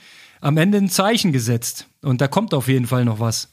am 0.42 0.58
Ende 0.58 0.76
ein 0.76 0.90
Zeichen 0.90 1.32
gesetzt. 1.32 1.86
Und 2.02 2.20
da 2.20 2.28
kommt 2.28 2.52
auf 2.52 2.68
jeden 2.68 2.86
Fall 2.86 3.06
noch 3.06 3.20
was. 3.20 3.48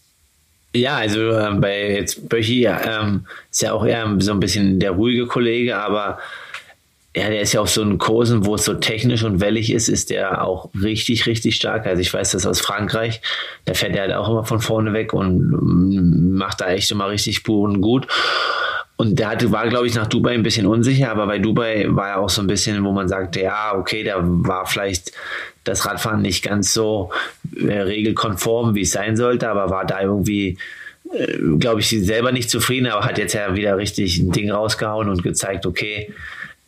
Ja, 0.75 0.97
also 0.97 1.31
äh, 1.31 1.51
bei 1.55 1.91
jetzt 1.91 2.29
Böchi 2.29 2.65
ähm, 2.65 3.25
ist 3.51 3.61
ja 3.61 3.73
auch 3.73 3.85
eher 3.85 4.15
so 4.19 4.31
ein 4.31 4.39
bisschen 4.39 4.79
der 4.79 4.91
ruhige 4.91 5.25
Kollege, 5.25 5.77
aber 5.77 6.19
ja, 7.17 7.29
der 7.29 7.41
ist 7.41 7.53
ja 7.53 7.61
auf 7.61 7.69
so 7.69 7.81
einen 7.81 7.97
Kursen, 7.97 8.45
wo 8.45 8.55
es 8.55 8.65
so 8.65 8.75
technisch 8.75 9.23
und 9.23 9.39
wellig 9.39 9.71
ist, 9.71 9.87
ist 9.87 10.11
der 10.11 10.43
auch 10.43 10.69
richtig, 10.79 11.25
richtig 11.25 11.55
stark. 11.55 11.87
Also 11.87 11.99
ich 11.99 12.13
weiß 12.13 12.31
das 12.31 12.45
aus 12.45 12.61
Frankreich, 12.61 13.21
da 13.65 13.73
fährt 13.73 13.95
er 13.95 14.03
halt 14.03 14.13
auch 14.13 14.29
immer 14.29 14.45
von 14.45 14.59
vorne 14.59 14.93
weg 14.93 15.13
und 15.13 15.39
mm, 15.49 16.37
macht 16.37 16.61
da 16.61 16.67
echt 16.67 16.91
immer 16.91 17.09
richtig 17.09 17.37
Spuren 17.37 17.81
gut. 17.81 18.07
Und 18.97 19.17
der 19.17 19.29
hatte, 19.29 19.51
war, 19.51 19.67
glaube 19.67 19.87
ich, 19.87 19.95
nach 19.95 20.07
Dubai 20.07 20.33
ein 20.33 20.43
bisschen 20.43 20.67
unsicher, 20.67 21.09
aber 21.09 21.25
bei 21.25 21.39
Dubai 21.39 21.85
war 21.89 22.09
er 22.09 22.19
auch 22.19 22.29
so 22.29 22.41
ein 22.41 22.47
bisschen, 22.47 22.83
wo 22.83 22.91
man 22.91 23.07
sagte, 23.07 23.41
ja, 23.41 23.75
okay, 23.75 24.03
da 24.03 24.17
war 24.21 24.65
vielleicht 24.67 25.11
das 25.63 25.85
Radfahren 25.85 26.21
nicht 26.21 26.43
ganz 26.43 26.73
so 26.73 27.11
regelkonform, 27.55 28.75
wie 28.75 28.81
es 28.81 28.91
sein 28.91 29.15
sollte, 29.15 29.49
aber 29.49 29.69
war 29.69 29.85
da 29.85 30.01
irgendwie, 30.01 30.57
äh, 31.13 31.37
glaube 31.59 31.81
ich, 31.81 31.89
selber 31.89 32.31
nicht 32.31 32.49
zufrieden, 32.49 32.87
aber 32.87 33.05
hat 33.05 33.17
jetzt 33.17 33.33
ja 33.33 33.55
wieder 33.55 33.77
richtig 33.77 34.19
ein 34.19 34.31
Ding 34.31 34.51
rausgehauen 34.51 35.09
und 35.09 35.23
gezeigt, 35.23 35.65
okay, 35.65 36.13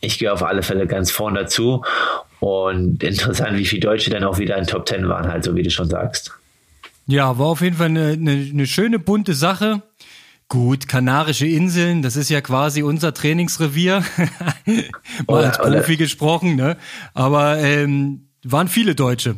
ich 0.01 0.17
gehe 0.19 0.31
auf 0.31 0.43
alle 0.43 0.63
Fälle 0.63 0.87
ganz 0.87 1.11
vorn 1.11 1.35
dazu. 1.35 1.83
Und 2.39 3.03
interessant, 3.03 3.57
wie 3.57 3.65
viele 3.65 3.81
Deutsche 3.81 4.09
dann 4.09 4.23
auch 4.23 4.39
wieder 4.39 4.57
in 4.57 4.65
Top 4.65 4.85
Ten 4.85 5.07
waren, 5.09 5.31
halt 5.31 5.43
so 5.43 5.55
wie 5.55 5.63
du 5.63 5.71
schon 5.71 5.89
sagst. 5.89 6.33
Ja, 7.07 7.39
war 7.39 7.47
auf 7.47 7.61
jeden 7.61 7.77
Fall 7.77 7.87
eine, 7.87 8.11
eine, 8.11 8.49
eine 8.51 8.67
schöne 8.67 8.99
bunte 8.99 9.33
Sache. 9.33 9.81
Gut, 10.47 10.87
Kanarische 10.87 11.45
Inseln, 11.45 12.01
das 12.01 12.15
ist 12.15 12.29
ja 12.29 12.41
quasi 12.41 12.81
unser 12.81 13.13
Trainingsrevier. 13.13 14.03
Mal 15.27 15.45
als 15.45 15.57
Profi 15.59 15.95
gesprochen, 15.95 16.55
ne? 16.55 16.75
Aber 17.13 17.57
ähm, 17.59 18.29
waren 18.43 18.67
viele 18.67 18.95
Deutsche. 18.95 19.35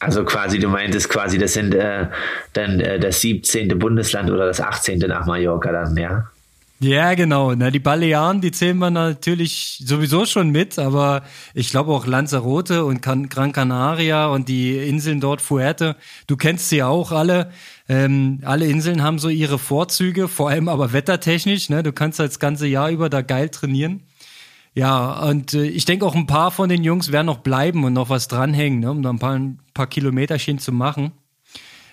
Also 0.00 0.24
quasi, 0.24 0.58
du 0.58 0.68
meintest 0.68 1.10
quasi, 1.10 1.36
das 1.36 1.52
sind 1.52 1.74
äh, 1.74 2.08
dann 2.54 2.80
äh, 2.80 2.98
das 2.98 3.20
17. 3.20 3.78
Bundesland 3.78 4.30
oder 4.30 4.46
das 4.46 4.60
18. 4.60 4.98
nach 5.00 5.26
Mallorca 5.26 5.70
dann, 5.72 5.96
ja? 5.96 6.24
Ja, 6.82 7.12
genau. 7.12 7.54
Na, 7.54 7.70
die 7.70 7.78
Balearen, 7.78 8.40
die 8.40 8.52
zählen 8.52 8.78
wir 8.78 8.90
natürlich 8.90 9.82
sowieso 9.84 10.24
schon 10.24 10.48
mit, 10.48 10.78
aber 10.78 11.22
ich 11.52 11.68
glaube 11.68 11.92
auch 11.92 12.06
Lanzarote 12.06 12.86
und 12.86 13.02
Gran 13.02 13.28
Canaria 13.28 14.28
und 14.28 14.48
die 14.48 14.78
Inseln 14.78 15.20
dort, 15.20 15.42
Fuerte, 15.42 15.96
du 16.26 16.38
kennst 16.38 16.70
sie 16.70 16.82
auch 16.82 17.12
alle. 17.12 17.50
Ähm, 17.86 18.40
alle 18.44 18.64
Inseln 18.64 19.02
haben 19.02 19.18
so 19.18 19.28
ihre 19.28 19.58
Vorzüge, 19.58 20.26
vor 20.26 20.48
allem 20.48 20.70
aber 20.70 20.94
wettertechnisch. 20.94 21.68
Ne? 21.68 21.82
Du 21.82 21.92
kannst 21.92 22.18
das 22.18 22.38
ganze 22.38 22.66
Jahr 22.66 22.90
über 22.90 23.10
da 23.10 23.20
geil 23.20 23.50
trainieren. 23.50 24.00
Ja, 24.74 25.28
und 25.28 25.54
äh, 25.54 25.64
ich 25.64 25.84
denke 25.84 26.06
auch 26.06 26.14
ein 26.14 26.26
paar 26.26 26.50
von 26.50 26.68
den 26.68 26.84
Jungs 26.84 27.10
werden 27.10 27.26
noch 27.26 27.38
bleiben 27.38 27.84
und 27.84 27.92
noch 27.92 28.08
was 28.08 28.28
dranhängen, 28.28 28.80
ne? 28.80 28.90
um 28.90 29.02
da 29.02 29.10
ein 29.10 29.18
paar, 29.18 29.34
ein 29.34 29.58
paar 29.74 29.88
Kilometerchen 29.88 30.58
zu 30.58 30.72
machen. 30.72 31.12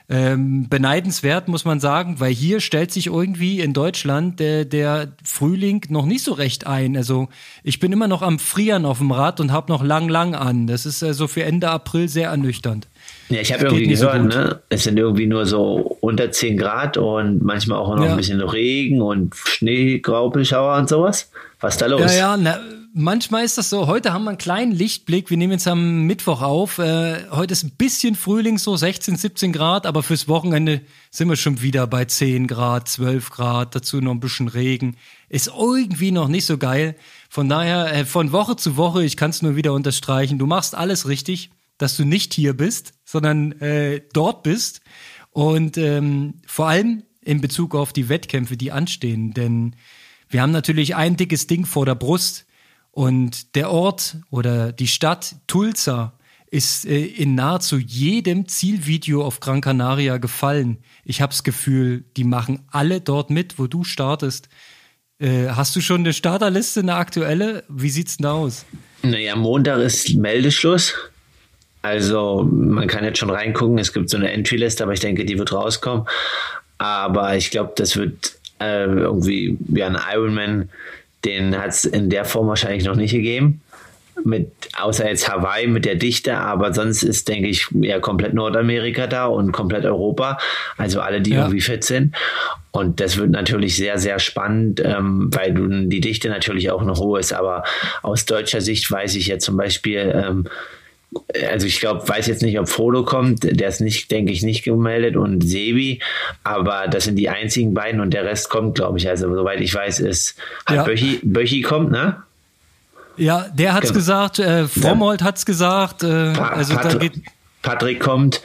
Ähm, 0.09 0.69
beneidenswert, 0.69 1.49
muss 1.49 1.65
man 1.65 1.81
sagen, 1.81 2.21
weil 2.21 2.33
hier 2.33 2.61
stellt 2.61 2.93
sich 2.93 3.07
irgendwie 3.07 3.59
in 3.59 3.73
Deutschland 3.73 4.39
der, 4.39 4.63
der 4.63 5.11
Frühling 5.21 5.83
noch 5.89 6.05
nicht 6.05 6.23
so 6.23 6.31
recht 6.31 6.65
ein. 6.65 6.95
Also 6.95 7.27
ich 7.61 7.79
bin 7.79 7.91
immer 7.91 8.07
noch 8.07 8.21
am 8.21 8.39
Frieren 8.39 8.85
auf 8.85 8.99
dem 8.99 9.11
Rad 9.11 9.41
und 9.41 9.51
habe 9.51 9.69
noch 9.69 9.83
lang, 9.83 10.07
lang 10.07 10.33
an. 10.33 10.65
Das 10.65 10.85
ist 10.85 11.03
also 11.03 11.27
für 11.27 11.43
Ende 11.43 11.69
April 11.69 12.07
sehr 12.07 12.29
ernüchternd. 12.29 12.87
Ja, 13.29 13.41
ich 13.41 13.51
habe 13.51 13.65
irgendwie 13.65 13.87
gehört, 13.87 14.31
so 14.31 14.39
ne? 14.39 14.61
es 14.69 14.83
sind 14.83 14.97
irgendwie 14.97 15.27
nur 15.27 15.45
so 15.45 15.97
unter 15.99 16.31
10 16.31 16.57
Grad 16.57 16.97
und 16.97 17.43
manchmal 17.43 17.79
auch 17.79 17.95
noch 17.95 18.05
ja. 18.05 18.11
ein 18.11 18.17
bisschen 18.17 18.41
Regen 18.41 19.01
und 19.01 19.35
Schneegraupelschauer 19.35 20.77
und 20.77 20.87
sowas. 20.87 21.29
Was 21.59 21.75
ist 21.75 21.81
da 21.81 21.87
los? 21.87 22.01
Ja, 22.01 22.35
ja, 22.35 22.37
na, 22.37 22.59
manchmal 22.93 23.43
ist 23.43 23.57
das 23.57 23.69
so. 23.69 23.87
Heute 23.87 24.13
haben 24.13 24.23
wir 24.23 24.29
einen 24.29 24.37
kleinen 24.37 24.71
Lichtblick. 24.71 25.29
Wir 25.29 25.37
nehmen 25.37 25.53
jetzt 25.53 25.67
am 25.67 26.03
Mittwoch 26.05 26.41
auf. 26.41 26.79
Äh, 26.79 27.25
heute 27.31 27.51
ist 27.51 27.63
ein 27.63 27.71
bisschen 27.77 28.15
Frühling, 28.15 28.57
so 28.57 28.77
16, 28.77 29.17
17 29.17 29.51
Grad, 29.51 29.85
aber 29.85 30.03
fürs 30.03 30.27
Wochenende 30.27 30.81
sind 31.11 31.27
wir 31.27 31.35
schon 31.35 31.61
wieder 31.61 31.85
bei 31.85 32.05
10 32.05 32.47
Grad, 32.47 32.87
12 32.87 33.29
Grad, 33.29 33.75
dazu 33.75 33.99
noch 33.99 34.11
ein 34.11 34.19
bisschen 34.19 34.47
Regen. 34.47 34.95
Ist 35.27 35.51
irgendwie 35.55 36.11
noch 36.11 36.29
nicht 36.29 36.45
so 36.45 36.57
geil. 36.57 36.95
Von 37.29 37.49
daher, 37.49 37.93
äh, 37.93 38.05
von 38.05 38.31
Woche 38.31 38.55
zu 38.55 38.77
Woche, 38.77 39.03
ich 39.03 39.17
kann 39.17 39.31
es 39.31 39.41
nur 39.41 39.55
wieder 39.55 39.73
unterstreichen, 39.73 40.39
du 40.39 40.45
machst 40.45 40.75
alles 40.75 41.07
richtig, 41.07 41.51
dass 41.77 41.97
du 41.97 42.05
nicht 42.05 42.33
hier 42.33 42.55
bist, 42.55 42.93
sondern 43.05 43.53
äh, 43.61 44.01
dort 44.13 44.43
bist. 44.43 44.81
Und 45.31 45.77
ähm, 45.77 46.35
vor 46.45 46.67
allem 46.67 47.03
in 47.21 47.41
Bezug 47.41 47.75
auf 47.75 47.93
die 47.93 48.09
Wettkämpfe, 48.09 48.57
die 48.57 48.71
anstehen. 48.71 49.33
Denn 49.33 49.75
wir 50.29 50.41
haben 50.41 50.51
natürlich 50.51 50.95
ein 50.95 51.17
dickes 51.17 51.47
Ding 51.47 51.65
vor 51.65 51.85
der 51.85 51.95
Brust 51.95 52.45
und 52.91 53.55
der 53.55 53.69
Ort 53.69 54.17
oder 54.31 54.71
die 54.71 54.87
Stadt 54.87 55.35
Tulsa 55.45 56.17
ist 56.49 56.85
äh, 56.85 57.05
in 57.05 57.35
nahezu 57.35 57.77
jedem 57.77 58.47
Zielvideo 58.47 59.23
auf 59.23 59.39
Gran 59.39 59.61
Canaria 59.61 60.17
gefallen. 60.17 60.79
Ich 61.03 61.21
habe 61.21 61.31
das 61.31 61.43
Gefühl, 61.43 62.05
die 62.15 62.23
machen 62.23 62.65
alle 62.71 63.01
dort 63.01 63.29
mit, 63.29 63.59
wo 63.59 63.67
du 63.67 63.83
startest. 63.83 64.49
Äh, 65.19 65.49
hast 65.49 65.75
du 65.75 65.81
schon 65.81 66.01
eine 66.01 66.13
Starterliste, 66.13 66.79
eine 66.79 66.95
aktuelle? 66.95 67.63
Wie 67.67 67.89
sieht's 67.89 68.17
denn 68.17 68.23
da 68.23 68.33
aus? 68.33 68.65
Naja, 69.03 69.35
Montag 69.35 69.79
ist 69.81 70.15
Meldeschluss. 70.15 70.93
Also 71.87 72.47
man 72.51 72.87
kann 72.87 73.05
jetzt 73.05 73.19
schon 73.19 73.29
reingucken. 73.29 73.77
Es 73.77 73.93
gibt 73.93 74.09
so 74.09 74.17
eine 74.17 74.31
Entry-Liste, 74.31 74.83
aber 74.83 74.93
ich 74.93 74.99
denke, 74.99 75.23
die 75.23 75.39
wird 75.39 75.53
rauskommen. 75.53 76.05
Aber 76.77 77.35
ich 77.35 77.49
glaube, 77.49 77.71
das 77.75 77.95
wird 77.95 78.33
äh, 78.59 78.85
irgendwie 78.85 79.57
wie 79.59 79.83
ein 79.83 79.97
Ironman, 80.13 80.69
den 81.25 81.57
hat 81.57 81.69
es 81.69 81.85
in 81.85 82.09
der 82.09 82.25
Form 82.25 82.47
wahrscheinlich 82.47 82.85
noch 82.85 82.95
nicht 82.95 83.13
gegeben. 83.13 83.61
Mit, 84.23 84.51
außer 84.77 85.07
jetzt 85.07 85.31
Hawaii 85.31 85.67
mit 85.67 85.85
der 85.85 85.95
Dichte, 85.95 86.35
aber 86.37 86.73
sonst 86.73 87.03
ist, 87.03 87.27
denke 87.27 87.47
ich, 87.49 87.67
ja 87.79 87.99
komplett 87.99 88.33
Nordamerika 88.33 89.05
da 89.07 89.27
und 89.27 89.51
komplett 89.51 89.85
Europa. 89.85 90.39
Also 90.75 91.01
alle, 91.01 91.21
die 91.21 91.31
ja. 91.31 91.41
irgendwie 91.41 91.61
fit 91.61 91.83
sind. 91.83 92.15
Und 92.71 92.99
das 92.99 93.17
wird 93.17 93.29
natürlich 93.29 93.77
sehr, 93.77 93.97
sehr 93.97 94.19
spannend, 94.19 94.81
ähm, 94.83 95.29
weil 95.33 95.53
die 95.87 96.01
Dichte 96.01 96.29
natürlich 96.29 96.69
auch 96.71 96.83
noch 96.83 96.99
hoch 96.99 97.17
ist. 97.17 97.31
Aber 97.31 97.63
aus 98.01 98.25
deutscher 98.25 98.59
Sicht 98.59 98.91
weiß 98.91 99.15
ich 99.15 99.27
ja 99.27 99.37
zum 99.37 99.55
Beispiel, 99.55 100.11
ähm, 100.15 100.47
also 101.49 101.67
ich 101.67 101.79
glaube, 101.79 102.07
weiß 102.07 102.27
jetzt 102.27 102.41
nicht, 102.41 102.59
ob 102.59 102.69
Frodo 102.69 103.03
kommt, 103.03 103.43
der 103.43 103.67
ist 103.67 103.81
nicht, 103.81 104.11
denke 104.11 104.31
ich, 104.31 104.43
nicht 104.43 104.63
gemeldet 104.63 105.15
und 105.15 105.41
Sebi, 105.41 106.01
aber 106.43 106.87
das 106.87 107.05
sind 107.05 107.15
die 107.15 107.29
einzigen 107.29 107.73
beiden 107.73 108.01
und 108.01 108.13
der 108.13 108.25
Rest 108.25 108.49
kommt, 108.49 108.75
glaube 108.75 108.97
ich. 108.97 109.07
Also 109.09 109.33
soweit 109.33 109.61
ich 109.61 109.73
weiß, 109.73 109.99
ist 109.99 110.35
halt 110.65 110.77
ja. 110.77 110.83
Böchi, 110.83 111.19
Böchi 111.23 111.61
kommt, 111.61 111.91
ne? 111.91 112.17
Ja, 113.17 113.47
der 113.53 113.73
hat's 113.73 113.87
genau. 113.87 113.97
gesagt, 113.97 114.39
äh, 114.39 114.67
Frommold 114.67 115.23
hat's 115.23 115.45
gesagt, 115.45 116.03
äh, 116.03 116.33
pa 116.33 116.49
also 116.49 116.75
Pat 116.75 116.93
da 116.93 116.97
geht 116.97 117.13
Patrick 117.63 117.99
kommt, 117.99 118.41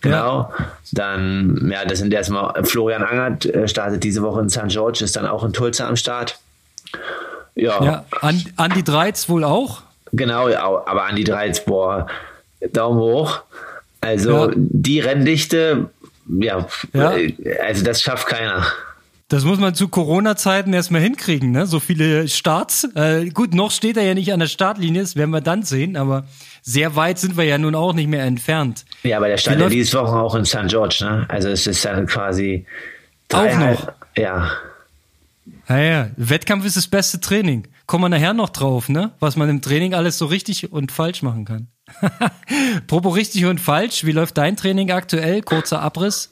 genau. 0.00 0.50
Ja. 0.58 0.66
Dann, 0.92 1.70
ja, 1.72 1.84
das 1.84 1.98
sind 1.98 2.12
erstmal 2.12 2.64
Florian 2.64 3.02
Angert 3.02 3.46
äh, 3.46 3.68
startet 3.68 4.02
diese 4.02 4.22
Woche 4.22 4.40
in 4.40 4.48
St. 4.48 4.68
George, 4.68 5.04
ist 5.04 5.16
dann 5.16 5.26
auch 5.26 5.44
in 5.44 5.52
Tulsa 5.52 5.86
am 5.86 5.96
Start. 5.96 6.38
Ja. 7.54 7.82
ja 7.84 8.04
Andi 8.56 8.82
Dreiz 8.82 9.28
wohl 9.28 9.44
auch? 9.44 9.82
Genau, 10.16 10.52
aber 10.54 11.04
an 11.04 11.16
die 11.16 11.24
3 11.24 11.52
boah, 11.66 12.06
Daumen 12.72 12.98
hoch. 12.98 13.42
Also 14.00 14.50
ja. 14.50 14.52
die 14.56 15.00
Renndichte, 15.00 15.90
ja, 16.28 16.66
ja, 16.92 17.14
also 17.62 17.84
das 17.84 18.02
schafft 18.02 18.26
keiner. 18.26 18.66
Das 19.28 19.44
muss 19.44 19.58
man 19.58 19.74
zu 19.74 19.88
Corona-Zeiten 19.88 20.72
erstmal 20.74 21.00
hinkriegen, 21.00 21.50
ne? 21.50 21.66
So 21.66 21.80
viele 21.80 22.28
Starts. 22.28 22.86
Äh, 22.94 23.30
gut, 23.30 23.54
noch 23.54 23.70
steht 23.70 23.96
er 23.96 24.02
ja 24.02 24.12
nicht 24.12 24.32
an 24.32 24.40
der 24.40 24.46
Startlinie, 24.46 25.00
das 25.00 25.16
werden 25.16 25.30
wir 25.30 25.40
dann 25.40 25.62
sehen, 25.62 25.96
aber 25.96 26.26
sehr 26.62 26.94
weit 26.94 27.18
sind 27.18 27.36
wir 27.36 27.44
ja 27.44 27.56
nun 27.56 27.74
auch 27.74 27.94
nicht 27.94 28.08
mehr 28.08 28.24
entfernt. 28.24 28.84
Ja, 29.02 29.16
aber 29.16 29.28
der 29.28 29.38
stand 29.38 29.60
ja 29.60 29.68
diese 29.68 29.98
Woche 29.98 30.16
auch 30.16 30.34
in 30.34 30.44
St. 30.44 30.68
George, 30.68 30.98
ne? 31.00 31.24
Also 31.28 31.48
es 31.48 31.66
ist 31.66 31.84
dann 31.84 32.06
quasi 32.06 32.66
auch 33.32 33.56
noch. 33.56 33.92
Ja. 34.16 34.50
Ja, 35.68 35.78
ja. 35.78 36.10
Wettkampf 36.16 36.66
ist 36.66 36.76
das 36.76 36.86
beste 36.86 37.18
Training. 37.18 37.66
Kommen 37.86 38.04
wir 38.04 38.08
nachher 38.08 38.32
noch 38.32 38.50
drauf, 38.50 38.88
ne? 38.88 39.12
Was 39.20 39.36
man 39.36 39.48
im 39.48 39.60
Training 39.60 39.94
alles 39.94 40.16
so 40.16 40.26
richtig 40.26 40.72
und 40.72 40.90
falsch 40.90 41.22
machen 41.22 41.44
kann. 41.44 41.68
Propo 42.86 43.10
richtig 43.10 43.44
und 43.44 43.60
falsch. 43.60 44.04
Wie 44.04 44.12
läuft 44.12 44.38
dein 44.38 44.56
Training 44.56 44.90
aktuell? 44.90 45.42
Kurzer 45.42 45.82
Abriss. 45.82 46.30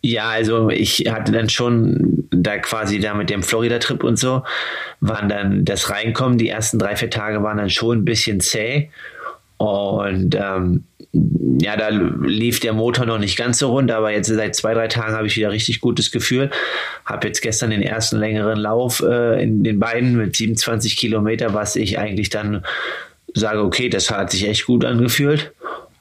Ja, 0.00 0.28
also 0.30 0.70
ich 0.70 1.06
hatte 1.08 1.30
dann 1.30 1.48
schon 1.48 2.26
da 2.30 2.58
quasi 2.58 2.98
da 2.98 3.14
mit 3.14 3.30
dem 3.30 3.44
Florida-Trip 3.44 4.02
und 4.02 4.18
so, 4.18 4.42
waren 5.00 5.28
dann 5.28 5.64
das 5.64 5.90
Reinkommen, 5.90 6.38
die 6.38 6.48
ersten 6.48 6.78
drei, 6.80 6.96
vier 6.96 7.10
Tage 7.10 7.42
waren 7.42 7.58
dann 7.58 7.70
schon 7.70 7.98
ein 7.98 8.04
bisschen 8.04 8.40
zäh. 8.40 8.90
Und 9.58 10.34
ähm, 10.34 10.84
ja, 11.12 11.76
da 11.76 11.88
lief 11.88 12.60
der 12.60 12.72
Motor 12.72 13.04
noch 13.04 13.18
nicht 13.18 13.36
ganz 13.36 13.58
so 13.58 13.70
rund, 13.70 13.90
aber 13.90 14.10
jetzt 14.12 14.28
seit 14.28 14.56
zwei, 14.56 14.72
drei 14.72 14.88
Tagen 14.88 15.12
habe 15.12 15.26
ich 15.26 15.36
wieder 15.36 15.50
richtig 15.50 15.80
gutes 15.80 16.10
Gefühl. 16.10 16.50
Habe 17.04 17.28
jetzt 17.28 17.42
gestern 17.42 17.70
den 17.70 17.82
ersten 17.82 18.16
längeren 18.16 18.58
Lauf 18.58 19.02
äh, 19.02 19.42
in 19.42 19.62
den 19.62 19.78
beiden 19.78 20.16
mit 20.16 20.36
27 20.36 20.96
Kilometer, 20.96 21.52
was 21.52 21.76
ich 21.76 21.98
eigentlich 21.98 22.30
dann 22.30 22.64
sage, 23.34 23.60
okay, 23.60 23.90
das 23.90 24.10
hat 24.10 24.30
sich 24.30 24.48
echt 24.48 24.64
gut 24.64 24.84
angefühlt. 24.84 25.52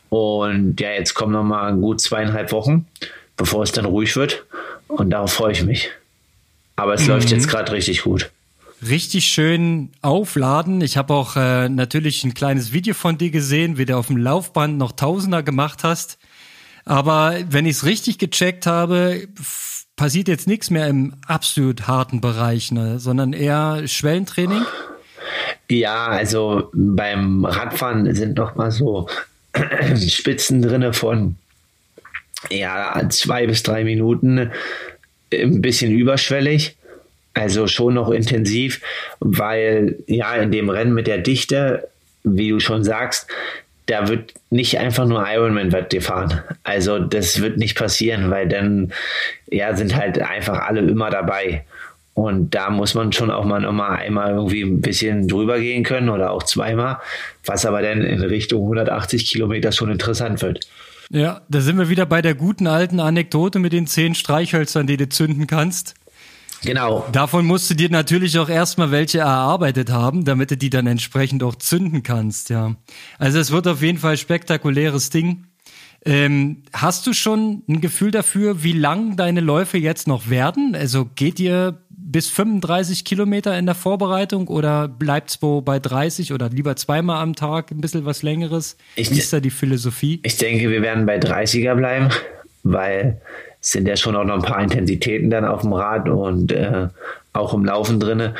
Und 0.09 0.79
ja, 0.79 0.91
jetzt 0.91 1.13
kommen 1.13 1.33
noch 1.33 1.43
mal 1.43 1.73
gut 1.73 1.99
zweieinhalb 1.99 2.51
Wochen, 2.53 2.85
bevor 3.35 3.63
es 3.63 3.73
dann 3.73 3.85
ruhig 3.85 4.15
wird. 4.15 4.45
Und 4.87 5.09
darauf 5.09 5.33
freue 5.33 5.51
ich 5.51 5.63
mich. 5.63 5.89
Aber 6.77 6.93
es 6.93 7.03
mhm. 7.03 7.09
läuft 7.09 7.31
jetzt 7.31 7.49
gerade 7.49 7.71
richtig 7.73 8.03
gut 8.03 8.29
richtig 8.87 9.25
schön 9.25 9.91
aufladen. 10.01 10.81
Ich 10.81 10.97
habe 10.97 11.13
auch 11.13 11.35
äh, 11.35 11.69
natürlich 11.69 12.23
ein 12.23 12.33
kleines 12.33 12.73
Video 12.73 12.93
von 12.93 13.17
dir 13.17 13.29
gesehen, 13.29 13.77
wie 13.77 13.85
du 13.85 13.97
auf 13.97 14.07
dem 14.07 14.17
Laufband 14.17 14.77
noch 14.77 14.91
Tausender 14.91 15.43
gemacht 15.43 15.83
hast. 15.83 16.17
Aber 16.85 17.35
wenn 17.49 17.65
ich 17.65 17.77
es 17.77 17.85
richtig 17.85 18.17
gecheckt 18.17 18.65
habe, 18.65 19.27
passiert 19.95 20.27
jetzt 20.27 20.47
nichts 20.47 20.69
mehr 20.69 20.87
im 20.87 21.13
absolut 21.27 21.87
harten 21.87 22.21
Bereich, 22.21 22.71
ne? 22.71 22.99
sondern 22.99 23.33
eher 23.33 23.87
Schwellentraining. 23.87 24.63
Ja, 25.69 26.07
also 26.07 26.69
beim 26.73 27.45
Radfahren 27.45 28.13
sind 28.15 28.37
noch 28.37 28.55
mal 28.55 28.71
so 28.71 29.07
Spitzen 29.95 30.61
drinne 30.61 30.93
von 30.93 31.35
ja 32.49 33.07
zwei 33.09 33.45
bis 33.45 33.63
drei 33.63 33.83
Minuten, 33.83 34.51
ein 35.31 35.61
bisschen 35.61 35.91
überschwellig. 35.91 36.75
Also 37.33 37.67
schon 37.67 37.93
noch 37.93 38.11
intensiv, 38.11 38.81
weil 39.19 39.95
ja 40.07 40.35
in 40.35 40.51
dem 40.51 40.69
Rennen 40.69 40.93
mit 40.93 41.07
der 41.07 41.19
Dichte, 41.19 41.87
wie 42.23 42.49
du 42.49 42.59
schon 42.59 42.83
sagst, 42.83 43.27
da 43.85 44.07
wird 44.07 44.33
nicht 44.49 44.77
einfach 44.79 45.05
nur 45.05 45.25
Ironman 45.27 45.71
wird 45.71 45.89
gefahren. 45.89 46.41
Also 46.63 46.99
das 46.99 47.41
wird 47.41 47.57
nicht 47.57 47.77
passieren, 47.77 48.29
weil 48.29 48.47
dann 48.47 48.93
ja 49.49 49.75
sind 49.75 49.95
halt 49.95 50.19
einfach 50.19 50.59
alle 50.59 50.81
immer 50.81 51.09
dabei. 51.09 51.65
Und 52.13 52.53
da 52.53 52.69
muss 52.69 52.93
man 52.93 53.13
schon 53.13 53.31
auch 53.31 53.45
mal 53.45 53.61
nochmal 53.61 53.97
einmal 53.97 54.31
irgendwie 54.31 54.63
ein 54.63 54.81
bisschen 54.81 55.27
drüber 55.27 55.59
gehen 55.59 55.83
können 55.83 56.09
oder 56.09 56.31
auch 56.31 56.43
zweimal, 56.43 56.99
was 57.45 57.65
aber 57.65 57.81
dann 57.81 58.01
in 58.01 58.21
Richtung 58.21 58.63
180 58.63 59.25
Kilometer 59.25 59.71
schon 59.71 59.91
interessant 59.91 60.41
wird. 60.41 60.67
Ja, 61.09 61.41
da 61.49 61.61
sind 61.61 61.77
wir 61.77 61.89
wieder 61.89 62.05
bei 62.05 62.21
der 62.21 62.35
guten 62.35 62.67
alten 62.67 62.99
Anekdote 62.99 63.59
mit 63.59 63.73
den 63.73 63.87
zehn 63.87 64.15
Streichhölzern, 64.15 64.87
die 64.87 64.97
du 64.97 65.09
zünden 65.09 65.47
kannst. 65.47 65.95
Genau. 66.63 67.05
Davon 67.11 67.45
musst 67.45 67.69
du 67.69 67.73
dir 67.73 67.89
natürlich 67.89 68.37
auch 68.37 68.49
erstmal 68.49 68.91
welche 68.91 69.19
erarbeitet 69.19 69.89
haben, 69.89 70.25
damit 70.25 70.51
du 70.51 70.57
die 70.57 70.69
dann 70.69 70.87
entsprechend 70.87 71.43
auch 71.43 71.55
zünden 71.55 72.03
kannst, 72.03 72.49
ja. 72.49 72.75
Also 73.17 73.39
es 73.39 73.51
wird 73.51 73.67
auf 73.67 73.81
jeden 73.81 73.97
Fall 73.97 74.17
spektakuläres 74.17 75.09
Ding. 75.09 75.45
Ähm, 76.03 76.63
hast 76.73 77.05
du 77.05 77.13
schon 77.13 77.63
ein 77.67 77.79
Gefühl 77.79 78.11
dafür, 78.11 78.63
wie 78.63 78.73
lang 78.73 79.17
deine 79.17 79.39
Läufe 79.39 79.77
jetzt 79.77 80.07
noch 80.07 80.29
werden? 80.29 80.75
Also 80.75 81.07
geht 81.15 81.39
ihr 81.39 81.77
bis 81.89 82.27
35 82.29 83.05
Kilometer 83.05 83.57
in 83.57 83.65
der 83.67 83.75
Vorbereitung 83.75 84.47
oder 84.47 84.87
bleibt 84.87 85.29
es 85.29 85.41
wo 85.41 85.61
bei 85.61 85.79
30 85.79 86.33
oder 86.33 86.49
lieber 86.49 86.75
zweimal 86.75 87.21
am 87.21 87.35
Tag 87.35 87.71
ein 87.71 87.81
bisschen 87.81 88.05
was 88.05 88.23
längeres? 88.23 88.77
Ich, 88.95 89.11
Wie 89.11 89.19
ist 89.19 89.31
da 89.31 89.39
die 89.39 89.51
Philosophie? 89.51 90.19
Ich 90.23 90.37
denke, 90.37 90.69
wir 90.69 90.81
werden 90.81 91.05
bei 91.05 91.19
30er 91.19 91.75
bleiben, 91.75 92.09
weil 92.63 93.21
sind 93.61 93.87
ja 93.87 93.95
schon 93.95 94.15
auch 94.15 94.23
noch 94.23 94.35
ein 94.35 94.41
paar 94.41 94.61
Intensitäten 94.61 95.29
dann 95.29 95.45
auf 95.45 95.61
dem 95.61 95.73
Rad 95.73 96.09
und 96.09 96.51
äh, 96.51 96.87
auch 97.31 97.53
im 97.53 97.63
Laufen 97.63 97.99
drinne, 97.99 98.35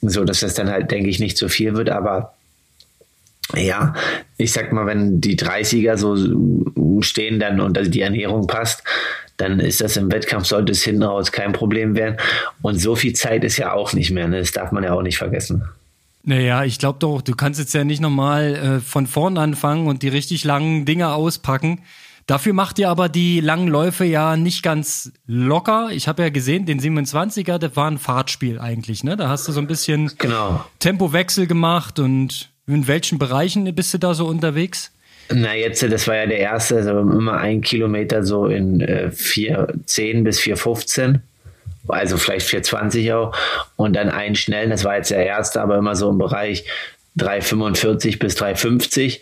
so 0.00 0.24
dass 0.24 0.40
das 0.40 0.54
dann 0.54 0.70
halt, 0.70 0.90
denke 0.90 1.10
ich, 1.10 1.20
nicht 1.20 1.36
so 1.36 1.48
viel 1.48 1.76
wird, 1.76 1.90
aber 1.90 2.34
ja, 3.54 3.94
ich 4.38 4.52
sag 4.52 4.72
mal, 4.72 4.86
wenn 4.86 5.20
die 5.20 5.36
30er 5.36 5.96
so 5.96 7.02
stehen 7.02 7.38
dann 7.38 7.60
und 7.60 7.78
die 7.94 8.00
Ernährung 8.00 8.46
passt, 8.46 8.82
dann 9.36 9.60
ist 9.60 9.80
das 9.80 9.96
im 9.96 10.10
Wettkampf, 10.10 10.46
sollte 10.46 10.72
es 10.72 10.82
hinten 10.82 11.02
raus 11.02 11.32
kein 11.32 11.52
Problem 11.52 11.96
werden. 11.96 12.16
Und 12.62 12.78
so 12.78 12.96
viel 12.96 13.12
Zeit 13.12 13.44
ist 13.44 13.56
ja 13.56 13.72
auch 13.72 13.92
nicht 13.92 14.10
mehr, 14.10 14.28
ne? 14.28 14.38
das 14.38 14.52
darf 14.52 14.72
man 14.72 14.84
ja 14.84 14.92
auch 14.92 15.02
nicht 15.02 15.18
vergessen. 15.18 15.64
Naja, 16.24 16.64
ich 16.64 16.78
glaube 16.78 17.00
doch, 17.00 17.20
du 17.20 17.34
kannst 17.34 17.58
jetzt 17.58 17.74
ja 17.74 17.82
nicht 17.82 18.00
nochmal 18.00 18.54
äh, 18.54 18.80
von 18.80 19.08
vorn 19.08 19.38
anfangen 19.38 19.88
und 19.88 20.02
die 20.02 20.08
richtig 20.08 20.44
langen 20.44 20.84
Dinge 20.84 21.12
auspacken. 21.12 21.80
Dafür 22.26 22.52
macht 22.52 22.78
ihr 22.78 22.88
aber 22.88 23.08
die 23.08 23.40
langen 23.40 23.68
Läufe 23.68 24.04
ja 24.04 24.36
nicht 24.36 24.62
ganz 24.62 25.12
locker. 25.26 25.88
Ich 25.92 26.08
habe 26.08 26.22
ja 26.22 26.28
gesehen, 26.28 26.66
den 26.66 26.80
27er, 26.80 27.58
das 27.58 27.76
war 27.76 27.90
ein 27.90 27.98
Fahrtspiel 27.98 28.58
eigentlich, 28.58 29.02
ne? 29.02 29.16
Da 29.16 29.28
hast 29.28 29.48
du 29.48 29.52
so 29.52 29.60
ein 29.60 29.66
bisschen 29.66 30.12
genau. 30.18 30.64
Tempowechsel 30.78 31.46
gemacht 31.46 31.98
und 31.98 32.50
in 32.66 32.86
welchen 32.86 33.18
Bereichen 33.18 33.72
bist 33.74 33.92
du 33.92 33.98
da 33.98 34.14
so 34.14 34.26
unterwegs? 34.26 34.92
Na, 35.30 35.54
jetzt, 35.54 35.82
das 35.82 36.06
war 36.06 36.16
ja 36.16 36.26
der 36.26 36.38
erste, 36.38 36.76
also 36.76 36.90
immer 36.90 37.38
ein 37.38 37.60
Kilometer 37.60 38.22
so 38.22 38.46
in 38.46 38.80
äh, 38.80 39.10
4,10 39.12 40.24
bis 40.24 40.40
4,15. 40.40 41.20
Also 41.88 42.16
vielleicht 42.16 42.46
4,20 42.48 43.14
auch. 43.14 43.34
Und 43.76 43.96
dann 43.96 44.08
einen 44.08 44.34
schnellen, 44.34 44.70
das 44.70 44.84
war 44.84 44.96
jetzt 44.96 45.10
der 45.10 45.26
erste, 45.26 45.60
aber 45.60 45.78
immer 45.78 45.96
so 45.96 46.10
im 46.10 46.18
Bereich 46.18 46.64
3,45 47.18 48.18
bis 48.18 48.36
3,50. 48.36 49.20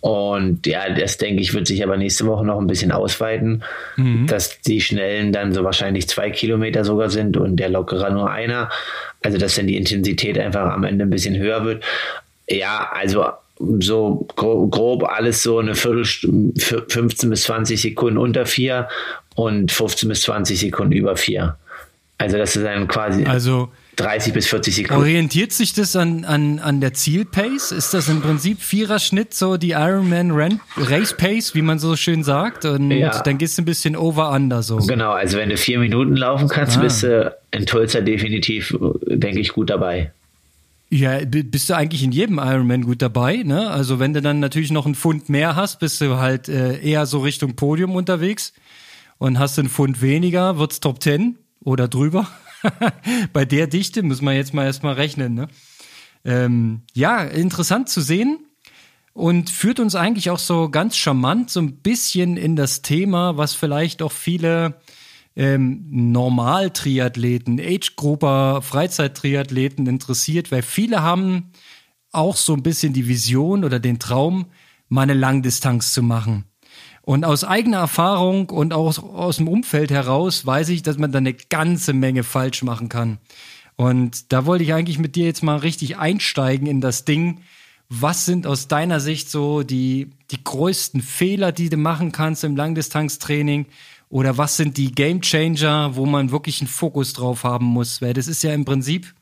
Und 0.00 0.66
ja, 0.66 0.88
das 0.90 1.18
denke 1.18 1.42
ich, 1.42 1.54
wird 1.54 1.66
sich 1.66 1.82
aber 1.82 1.96
nächste 1.96 2.26
Woche 2.26 2.44
noch 2.44 2.58
ein 2.58 2.66
bisschen 2.66 2.92
ausweiten, 2.92 3.64
mhm. 3.96 4.26
dass 4.26 4.60
die 4.60 4.80
Schnellen 4.80 5.32
dann 5.32 5.52
so 5.52 5.64
wahrscheinlich 5.64 6.08
zwei 6.08 6.30
Kilometer 6.30 6.84
sogar 6.84 7.10
sind 7.10 7.36
und 7.36 7.56
der 7.56 7.68
lockerer 7.68 8.10
nur 8.10 8.30
einer. 8.30 8.70
Also, 9.22 9.38
dass 9.38 9.56
dann 9.56 9.66
die 9.66 9.76
Intensität 9.76 10.38
einfach 10.38 10.72
am 10.72 10.84
Ende 10.84 11.04
ein 11.04 11.10
bisschen 11.10 11.36
höher 11.36 11.64
wird. 11.64 11.84
Ja, 12.48 12.90
also 12.92 13.26
so 13.80 14.26
grob 14.36 15.04
alles 15.04 15.42
so 15.42 15.58
eine 15.58 15.74
Viertelstunde, 15.74 16.60
15 16.60 17.30
bis 17.30 17.42
20 17.42 17.80
Sekunden 17.80 18.18
unter 18.18 18.46
vier 18.46 18.88
und 19.34 19.72
15 19.72 20.08
bis 20.08 20.22
20 20.22 20.58
Sekunden 20.60 20.92
über 20.92 21.16
vier. 21.16 21.56
Also 22.18 22.38
das 22.38 22.56
ist 22.56 22.64
dann 22.64 22.88
quasi 22.88 23.24
also 23.24 23.70
30 23.98 24.32
bis 24.32 24.46
40 24.46 24.74
Sekunden. 24.74 25.02
Orientiert 25.02 25.52
sich 25.52 25.72
das 25.72 25.96
an, 25.96 26.24
an, 26.24 26.60
an 26.60 26.80
der 26.80 26.94
Zielpace? 26.94 27.72
Ist 27.72 27.94
das 27.94 28.08
im 28.08 28.22
Prinzip 28.22 28.62
Viererschnitt 28.62 29.34
so 29.34 29.56
die 29.56 29.70
Ironman 29.70 30.30
Race 30.76 31.16
Pace, 31.16 31.54
wie 31.54 31.62
man 31.62 31.78
so 31.78 31.96
schön 31.96 32.22
sagt? 32.22 32.64
Und 32.64 32.90
ja. 32.92 33.22
dann 33.22 33.38
gehst 33.38 33.58
du 33.58 33.62
ein 33.62 33.64
bisschen 33.64 33.96
over-under 33.96 34.62
so. 34.62 34.76
Genau, 34.78 35.10
also 35.10 35.36
wenn 35.36 35.50
du 35.50 35.56
vier 35.56 35.80
Minuten 35.80 36.16
laufen 36.16 36.48
kannst, 36.48 36.78
ah. 36.78 36.80
bist 36.80 37.02
du 37.02 37.36
in 37.50 37.66
Tulsa 37.66 38.00
definitiv, 38.00 38.76
denke 39.06 39.40
ich, 39.40 39.52
gut 39.52 39.70
dabei. 39.70 40.12
Ja, 40.90 41.18
bist 41.24 41.68
du 41.68 41.74
eigentlich 41.74 42.02
in 42.02 42.12
jedem 42.12 42.38
Ironman 42.38 42.82
gut 42.82 43.02
dabei, 43.02 43.42
ne? 43.44 43.68
Also 43.68 43.98
wenn 43.98 44.14
du 44.14 44.22
dann 44.22 44.40
natürlich 44.40 44.70
noch 44.70 44.86
einen 44.86 44.94
Pfund 44.94 45.28
mehr 45.28 45.54
hast, 45.54 45.80
bist 45.80 46.00
du 46.00 46.16
halt 46.16 46.48
äh, 46.48 46.78
eher 46.80 47.04
so 47.04 47.18
Richtung 47.18 47.56
Podium 47.56 47.94
unterwegs 47.94 48.54
und 49.18 49.38
hast 49.38 49.58
einen 49.58 49.68
Pfund 49.68 50.00
weniger, 50.00 50.58
wird's 50.58 50.80
Top 50.80 51.02
10 51.02 51.36
oder 51.62 51.88
drüber. 51.88 52.28
Bei 53.32 53.44
der 53.44 53.66
Dichte 53.66 54.02
muss 54.02 54.22
man 54.22 54.34
jetzt 54.34 54.54
mal 54.54 54.64
erstmal 54.64 54.94
rechnen, 54.94 55.34
ne? 55.34 55.48
Ähm, 56.24 56.82
ja, 56.94 57.22
interessant 57.22 57.88
zu 57.88 58.00
sehen 58.00 58.46
und 59.12 59.50
führt 59.50 59.80
uns 59.80 59.94
eigentlich 59.94 60.30
auch 60.30 60.38
so 60.38 60.68
ganz 60.68 60.96
charmant 60.96 61.50
so 61.50 61.60
ein 61.60 61.76
bisschen 61.76 62.36
in 62.36 62.56
das 62.56 62.82
Thema, 62.82 63.36
was 63.36 63.54
vielleicht 63.54 64.02
auch 64.02 64.12
viele 64.12 64.80
ähm, 65.36 65.86
Normal-Triathleten, 65.90 67.60
Age-Grupper, 67.60 68.60
Freizeit-Triathleten 68.62 69.86
interessiert, 69.86 70.50
weil 70.50 70.62
viele 70.62 71.02
haben 71.02 71.52
auch 72.10 72.36
so 72.36 72.54
ein 72.54 72.62
bisschen 72.62 72.92
die 72.92 73.06
Vision 73.06 73.64
oder 73.64 73.78
den 73.78 73.98
Traum, 73.98 74.46
mal 74.88 75.02
eine 75.02 75.14
Langdistanz 75.14 75.92
zu 75.92 76.02
machen. 76.02 76.44
Und 77.08 77.24
aus 77.24 77.42
eigener 77.42 77.78
Erfahrung 77.78 78.50
und 78.50 78.74
auch 78.74 79.02
aus 79.02 79.38
dem 79.38 79.48
Umfeld 79.48 79.90
heraus 79.90 80.44
weiß 80.44 80.68
ich, 80.68 80.82
dass 80.82 80.98
man 80.98 81.10
da 81.10 81.16
eine 81.16 81.32
ganze 81.32 81.94
Menge 81.94 82.22
falsch 82.22 82.62
machen 82.62 82.90
kann. 82.90 83.16
Und 83.76 84.30
da 84.30 84.44
wollte 84.44 84.64
ich 84.64 84.74
eigentlich 84.74 84.98
mit 84.98 85.16
dir 85.16 85.24
jetzt 85.24 85.42
mal 85.42 85.56
richtig 85.56 85.96
einsteigen 85.96 86.66
in 86.66 86.82
das 86.82 87.06
Ding. 87.06 87.40
Was 87.88 88.26
sind 88.26 88.46
aus 88.46 88.68
deiner 88.68 89.00
Sicht 89.00 89.30
so 89.30 89.62
die, 89.62 90.10
die 90.30 90.44
größten 90.44 91.00
Fehler, 91.00 91.50
die 91.50 91.70
du 91.70 91.78
machen 91.78 92.12
kannst 92.12 92.44
im 92.44 92.56
Langdistanztraining? 92.56 93.64
Oder 94.10 94.36
was 94.36 94.58
sind 94.58 94.76
die 94.76 94.92
Game 94.92 95.22
Changer, 95.22 95.96
wo 95.96 96.04
man 96.04 96.30
wirklich 96.30 96.60
einen 96.60 96.68
Fokus 96.68 97.14
drauf 97.14 97.42
haben 97.42 97.64
muss? 97.64 98.02
Weil 98.02 98.12
das 98.12 98.26
ist 98.26 98.42
ja 98.42 98.52
im 98.52 98.66
Prinzip 98.66 99.14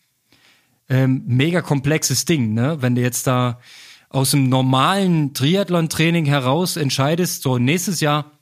ähm, 0.89 1.23
mega 1.29 1.63
komplexes 1.63 2.25
Ding, 2.25 2.53
ne? 2.53 2.79
Wenn 2.81 2.97
du 2.97 3.03
jetzt 3.03 3.29
da 3.29 3.61
aus 4.11 4.31
dem 4.31 4.49
normalen 4.49 5.35
Triathlon-Training 5.35 6.25
heraus 6.25 6.77
entscheidest, 6.77 7.43
so 7.43 7.59
nächstes 7.59 8.01
Jahr 8.01 8.33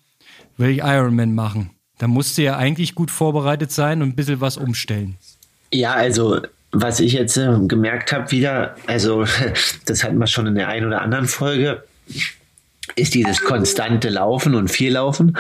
will 0.57 0.71
ich 0.71 0.79
Ironman 0.79 1.35
machen, 1.35 1.71
dann 1.99 2.11
musst 2.11 2.39
du 2.39 2.43
ja 2.43 2.57
eigentlich 2.57 2.95
gut 2.95 3.11
vorbereitet 3.11 3.73
sein 3.73 4.03
und 4.03 4.11
ein 4.11 4.17
bisschen 4.17 4.41
was 4.41 4.57
umstellen. 4.57 5.17
Ja, 5.73 5.95
also 5.95 6.41
was 6.71 7.01
ich 7.01 7.13
jetzt 7.13 7.37
äh, 7.37 7.57
gemerkt 7.67 8.13
habe 8.13 8.31
wieder, 8.31 8.77
also 8.87 9.25
das 9.87 10.05
hatten 10.05 10.19
wir 10.19 10.27
schon 10.27 10.47
in 10.47 10.55
der 10.55 10.69
einen 10.69 10.87
oder 10.87 11.03
anderen 11.03 11.27
Folge, 11.27 11.83
ist 12.97 13.15
dieses 13.15 13.43
konstante 13.43 14.11
Laufen 14.11 14.55
und 14.55 14.69
viel 14.69 14.93
Laufen 14.93 15.37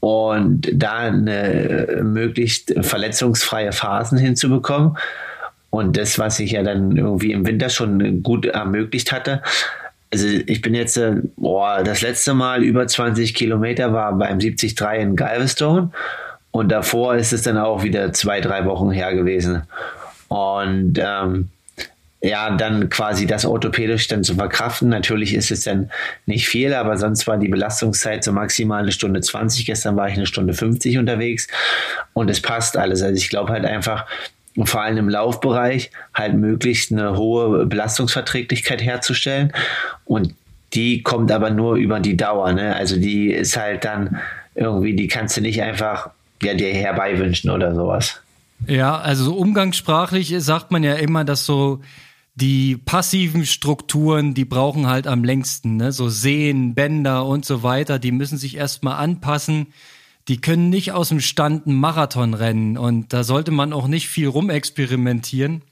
und 0.00 0.68
da 0.72 0.98
eine 0.98 2.00
möglichst 2.02 2.74
verletzungsfreie 2.80 3.72
Phasen 3.72 4.18
hinzubekommen. 4.18 4.96
Und 5.76 5.98
das, 5.98 6.18
was 6.18 6.40
ich 6.40 6.52
ja 6.52 6.62
dann 6.62 6.96
irgendwie 6.96 7.32
im 7.32 7.46
Winter 7.46 7.68
schon 7.68 8.22
gut 8.22 8.46
ermöglicht 8.46 9.12
hatte. 9.12 9.42
Also 10.10 10.26
ich 10.26 10.62
bin 10.62 10.74
jetzt, 10.74 10.96
äh, 10.96 11.16
boah, 11.36 11.82
das 11.84 12.00
letzte 12.00 12.32
Mal 12.32 12.64
über 12.64 12.86
20 12.86 13.34
Kilometer 13.34 13.92
war 13.92 14.16
beim 14.16 14.38
73 14.38 14.74
in 14.98 15.16
Galveston 15.16 15.92
und 16.50 16.72
davor 16.72 17.16
ist 17.16 17.34
es 17.34 17.42
dann 17.42 17.58
auch 17.58 17.82
wieder 17.82 18.14
zwei, 18.14 18.40
drei 18.40 18.64
Wochen 18.64 18.90
her 18.90 19.14
gewesen. 19.14 19.64
Und 20.28 20.98
ähm, 20.98 21.50
ja, 22.22 22.56
dann 22.56 22.88
quasi 22.88 23.26
das 23.26 23.44
orthopädisch 23.44 24.08
dann 24.08 24.24
zu 24.24 24.34
verkraften. 24.34 24.88
Natürlich 24.88 25.34
ist 25.34 25.50
es 25.50 25.64
dann 25.64 25.90
nicht 26.24 26.48
viel, 26.48 26.72
aber 26.72 26.96
sonst 26.96 27.26
war 27.26 27.36
die 27.36 27.48
Belastungszeit 27.48 28.24
so 28.24 28.32
maximal 28.32 28.80
eine 28.80 28.92
Stunde 28.92 29.20
20. 29.20 29.66
Gestern 29.66 29.96
war 29.96 30.08
ich 30.08 30.14
eine 30.14 30.24
Stunde 30.24 30.54
50 30.54 30.96
unterwegs 30.96 31.48
und 32.14 32.30
es 32.30 32.40
passt 32.40 32.78
alles. 32.78 33.02
Also 33.02 33.14
ich 33.14 33.28
glaube 33.28 33.52
halt 33.52 33.66
einfach, 33.66 34.06
vor 34.64 34.82
allem 34.82 34.96
im 34.96 35.08
Laufbereich, 35.08 35.90
halt 36.14 36.34
möglichst 36.34 36.90
eine 36.92 37.16
hohe 37.16 37.66
Belastungsverträglichkeit 37.66 38.82
herzustellen. 38.82 39.52
Und 40.04 40.34
die 40.72 41.02
kommt 41.02 41.30
aber 41.30 41.50
nur 41.50 41.76
über 41.76 42.00
die 42.00 42.16
Dauer. 42.16 42.52
Ne? 42.52 42.74
Also 42.74 42.96
die 42.96 43.30
ist 43.30 43.56
halt 43.56 43.84
dann 43.84 44.18
irgendwie, 44.54 44.96
die 44.96 45.08
kannst 45.08 45.36
du 45.36 45.40
nicht 45.42 45.62
einfach 45.62 46.10
ja, 46.42 46.54
dir 46.54 46.72
herbeiwünschen 46.72 47.50
oder 47.50 47.74
sowas. 47.74 48.20
Ja, 48.66 48.98
also 48.98 49.24
so 49.24 49.34
umgangssprachlich 49.34 50.34
sagt 50.38 50.70
man 50.70 50.82
ja 50.82 50.94
immer, 50.94 51.24
dass 51.24 51.44
so 51.44 51.82
die 52.34 52.76
passiven 52.76 53.46
Strukturen, 53.46 54.34
die 54.34 54.44
brauchen 54.44 54.86
halt 54.86 55.06
am 55.06 55.24
längsten, 55.24 55.76
ne? 55.76 55.92
so 55.92 56.08
Sehnen, 56.08 56.74
Bänder 56.74 57.24
und 57.26 57.44
so 57.44 57.62
weiter, 57.62 57.98
die 57.98 58.12
müssen 58.12 58.36
sich 58.38 58.56
erstmal 58.56 58.96
anpassen. 58.96 59.68
Die 60.28 60.40
können 60.40 60.70
nicht 60.70 60.92
aus 60.92 61.10
dem 61.10 61.20
Stand 61.20 61.66
einen 61.66 61.76
Marathon 61.76 62.34
rennen 62.34 62.76
und 62.76 63.12
da 63.12 63.22
sollte 63.24 63.50
man 63.50 63.72
auch 63.72 63.86
nicht 63.86 64.08
viel 64.08 64.28
rumexperimentieren, 64.28 65.62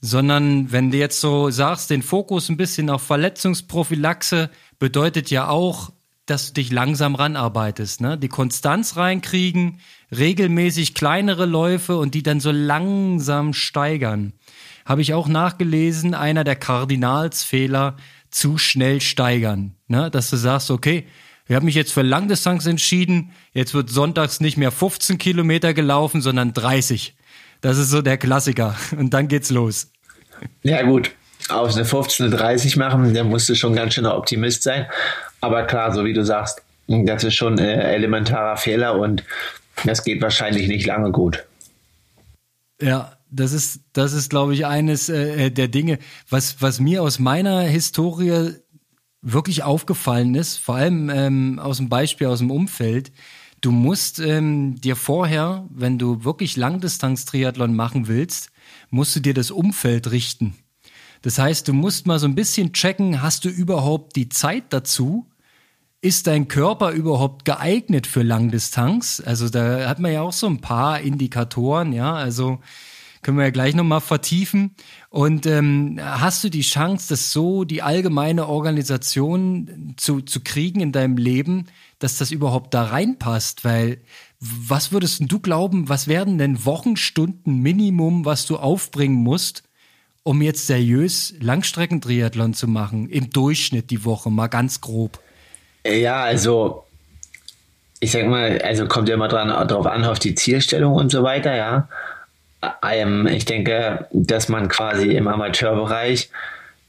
sondern 0.00 0.70
wenn 0.70 0.90
du 0.90 0.98
jetzt 0.98 1.20
so 1.20 1.50
sagst, 1.50 1.90
den 1.90 2.02
Fokus 2.02 2.48
ein 2.48 2.56
bisschen 2.56 2.90
auf 2.90 3.02
Verletzungsprophylaxe 3.02 4.50
bedeutet 4.78 5.30
ja 5.30 5.48
auch, 5.48 5.92
dass 6.26 6.48
du 6.48 6.54
dich 6.54 6.70
langsam 6.72 7.14
ranarbeitest, 7.14 8.00
ne? 8.00 8.16
Die 8.16 8.28
Konstanz 8.28 8.96
reinkriegen, 8.96 9.80
regelmäßig 10.16 10.94
kleinere 10.94 11.44
Läufe 11.44 11.98
und 11.98 12.14
die 12.14 12.22
dann 12.22 12.40
so 12.40 12.50
langsam 12.50 13.52
steigern 13.52 14.32
habe 14.84 15.02
ich 15.02 15.14
auch 15.14 15.28
nachgelesen, 15.28 16.14
einer 16.14 16.44
der 16.44 16.56
Kardinalsfehler, 16.56 17.96
zu 18.30 18.58
schnell 18.58 19.00
steigern. 19.00 19.76
Ne? 19.86 20.10
Dass 20.10 20.30
du 20.30 20.36
sagst, 20.36 20.70
okay, 20.70 21.06
ich 21.46 21.54
habe 21.54 21.64
mich 21.64 21.74
jetzt 21.74 21.92
für 21.92 22.02
Langdistanz 22.02 22.66
entschieden, 22.66 23.32
jetzt 23.52 23.74
wird 23.74 23.90
sonntags 23.90 24.40
nicht 24.40 24.56
mehr 24.56 24.70
15 24.70 25.18
Kilometer 25.18 25.74
gelaufen, 25.74 26.22
sondern 26.22 26.54
30. 26.54 27.14
Das 27.60 27.76
ist 27.76 27.90
so 27.90 28.02
der 28.02 28.16
Klassiker. 28.16 28.76
Und 28.96 29.12
dann 29.12 29.28
geht's 29.28 29.50
los. 29.50 29.90
Ja, 30.62 30.82
gut. 30.82 31.10
Aus 31.48 31.76
eine 31.76 31.84
15 31.84 32.30
30 32.30 32.76
machen, 32.76 33.12
der 33.12 33.24
musste 33.24 33.54
schon 33.54 33.74
ganz 33.74 33.94
schöner 33.94 34.16
Optimist 34.16 34.62
sein. 34.62 34.86
Aber 35.40 35.64
klar, 35.64 35.92
so 35.92 36.04
wie 36.06 36.14
du 36.14 36.24
sagst, 36.24 36.62
das 36.86 37.24
ist 37.24 37.34
schon 37.34 37.58
ein 37.58 37.80
elementarer 37.80 38.56
Fehler 38.56 38.98
und 38.98 39.24
das 39.84 40.04
geht 40.04 40.22
wahrscheinlich 40.22 40.68
nicht 40.68 40.86
lange 40.86 41.10
gut. 41.10 41.44
Ja, 42.80 43.16
das 43.30 43.52
ist, 43.52 43.80
das 43.92 44.12
ist, 44.12 44.30
glaube 44.30 44.54
ich, 44.54 44.64
eines 44.64 45.08
äh, 45.08 45.50
der 45.50 45.68
Dinge, 45.68 45.98
was, 46.30 46.62
was 46.62 46.80
mir 46.80 47.02
aus 47.02 47.18
meiner 47.18 47.60
Historie 47.62 48.54
wirklich 49.24 49.62
aufgefallen 49.62 50.34
ist, 50.34 50.58
vor 50.58 50.76
allem 50.76 51.10
ähm, 51.10 51.58
aus 51.58 51.78
dem 51.78 51.88
Beispiel 51.88 52.26
aus 52.26 52.38
dem 52.38 52.50
Umfeld. 52.50 53.10
Du 53.62 53.72
musst 53.72 54.20
ähm, 54.20 54.78
dir 54.80 54.94
vorher, 54.94 55.66
wenn 55.70 55.98
du 55.98 56.22
wirklich 56.24 56.56
Langdistanz-Triathlon 56.56 57.74
machen 57.74 58.06
willst, 58.06 58.50
musst 58.90 59.16
du 59.16 59.20
dir 59.20 59.32
das 59.32 59.50
Umfeld 59.50 60.10
richten. 60.10 60.54
Das 61.22 61.38
heißt, 61.38 61.66
du 61.66 61.72
musst 61.72 62.06
mal 62.06 62.18
so 62.18 62.26
ein 62.26 62.34
bisschen 62.34 62.74
checken, 62.74 63.22
hast 63.22 63.46
du 63.46 63.48
überhaupt 63.48 64.14
die 64.14 64.28
Zeit 64.28 64.64
dazu? 64.68 65.26
Ist 66.02 66.26
dein 66.26 66.48
Körper 66.48 66.90
überhaupt 66.90 67.46
geeignet 67.46 68.06
für 68.06 68.22
Langdistanz? 68.22 69.22
Also 69.24 69.48
da 69.48 69.88
hat 69.88 69.98
man 69.98 70.12
ja 70.12 70.20
auch 70.20 70.34
so 70.34 70.46
ein 70.46 70.60
paar 70.60 71.00
Indikatoren, 71.00 71.94
ja. 71.94 72.12
Also 72.12 72.60
können 73.24 73.38
wir 73.38 73.44
ja 73.44 73.50
gleich 73.50 73.74
nochmal 73.74 74.00
vertiefen. 74.00 74.76
Und 75.08 75.46
ähm, 75.46 75.98
hast 76.00 76.44
du 76.44 76.50
die 76.50 76.62
Chance, 76.62 77.08
das 77.08 77.32
so 77.32 77.64
die 77.64 77.82
allgemeine 77.82 78.46
Organisation 78.46 79.94
zu, 79.96 80.20
zu 80.20 80.40
kriegen 80.40 80.80
in 80.80 80.92
deinem 80.92 81.16
Leben, 81.16 81.66
dass 81.98 82.18
das 82.18 82.30
überhaupt 82.30 82.74
da 82.74 82.84
reinpasst? 82.84 83.64
Weil 83.64 83.98
was 84.38 84.92
würdest 84.92 85.22
du 85.26 85.40
glauben, 85.40 85.88
was 85.88 86.06
werden 86.06 86.38
denn 86.38 86.64
Wochenstunden 86.64 87.60
Minimum, 87.60 88.24
was 88.24 88.46
du 88.46 88.58
aufbringen 88.58 89.16
musst, 89.16 89.64
um 90.22 90.40
jetzt 90.42 90.66
seriös 90.66 91.34
Langstreckentriathlon 91.40 92.54
zu 92.54 92.68
machen, 92.68 93.08
im 93.08 93.30
Durchschnitt 93.30 93.90
die 93.90 94.04
Woche, 94.04 94.30
mal 94.30 94.48
ganz 94.48 94.80
grob? 94.80 95.18
Ja, 95.86 96.22
also 96.22 96.84
ich 98.00 98.10
sag 98.10 98.26
mal, 98.26 98.60
also 98.60 98.86
kommt 98.86 99.08
ja 99.08 99.14
immer 99.14 99.28
dran, 99.28 99.48
darauf 99.48 99.86
an, 99.86 100.04
auf 100.04 100.18
die 100.18 100.34
Zielstellung 100.34 100.94
und 100.94 101.10
so 101.10 101.22
weiter, 101.22 101.56
ja. 101.56 101.88
Ähm, 102.82 103.26
ich 103.26 103.44
denke, 103.44 104.06
dass 104.12 104.48
man 104.48 104.68
quasi 104.68 105.12
im 105.12 105.28
Amateurbereich, 105.28 106.30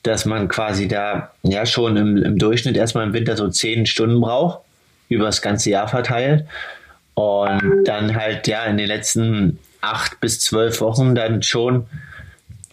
dass 0.04 0.26
man 0.26 0.48
quasi 0.48 0.88
da 0.88 1.32
ja 1.44 1.66
schon 1.66 1.98
im, 1.98 2.18
im 2.18 2.38
Durchschnitt 2.38 2.78
erstmal 2.78 3.06
im 3.06 3.14
Winter 3.14 3.36
so 3.36 3.50
zehn 3.50 3.86
Stunden 3.86 4.22
braucht, 4.22 4.60
über 5.10 5.26
das 5.26 5.42
ganze 5.42 5.70
Jahr 5.70 5.88
verteilt. 5.88 6.46
Und 7.16 7.86
dann 7.86 8.16
halt 8.16 8.48
ja 8.48 8.66
in 8.66 8.78
den 8.78 8.88
letzten 8.88 9.60
acht 9.82 10.20
bis 10.20 10.40
zwölf 10.42 10.82
Wochen 10.82 11.16
dann 11.16 11.42
schon 11.44 11.86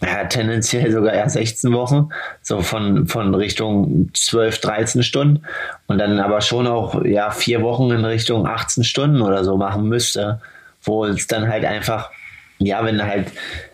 ja, 0.01 0.25
tendenziell 0.25 0.91
sogar 0.91 1.13
eher 1.13 1.29
16 1.29 1.71
Wochen, 1.73 2.09
so 2.41 2.61
von, 2.61 3.07
von 3.07 3.33
Richtung 3.35 4.09
12, 4.13 4.59
13 4.59 5.03
Stunden 5.03 5.43
und 5.87 5.97
dann 5.97 6.19
aber 6.19 6.41
schon 6.41 6.67
auch 6.67 7.03
ja 7.05 7.31
vier 7.31 7.61
Wochen 7.61 7.91
in 7.91 8.03
Richtung 8.03 8.45
18 8.45 8.83
Stunden 8.83 9.21
oder 9.21 9.43
so 9.43 9.57
machen 9.57 9.87
müsste, 9.87 10.41
wo 10.81 11.05
es 11.05 11.27
dann 11.27 11.47
halt 11.47 11.63
einfach, 11.63 12.11
ja, 12.59 12.83
wenn 12.85 12.97
du 12.97 13.05
halt 13.05 13.31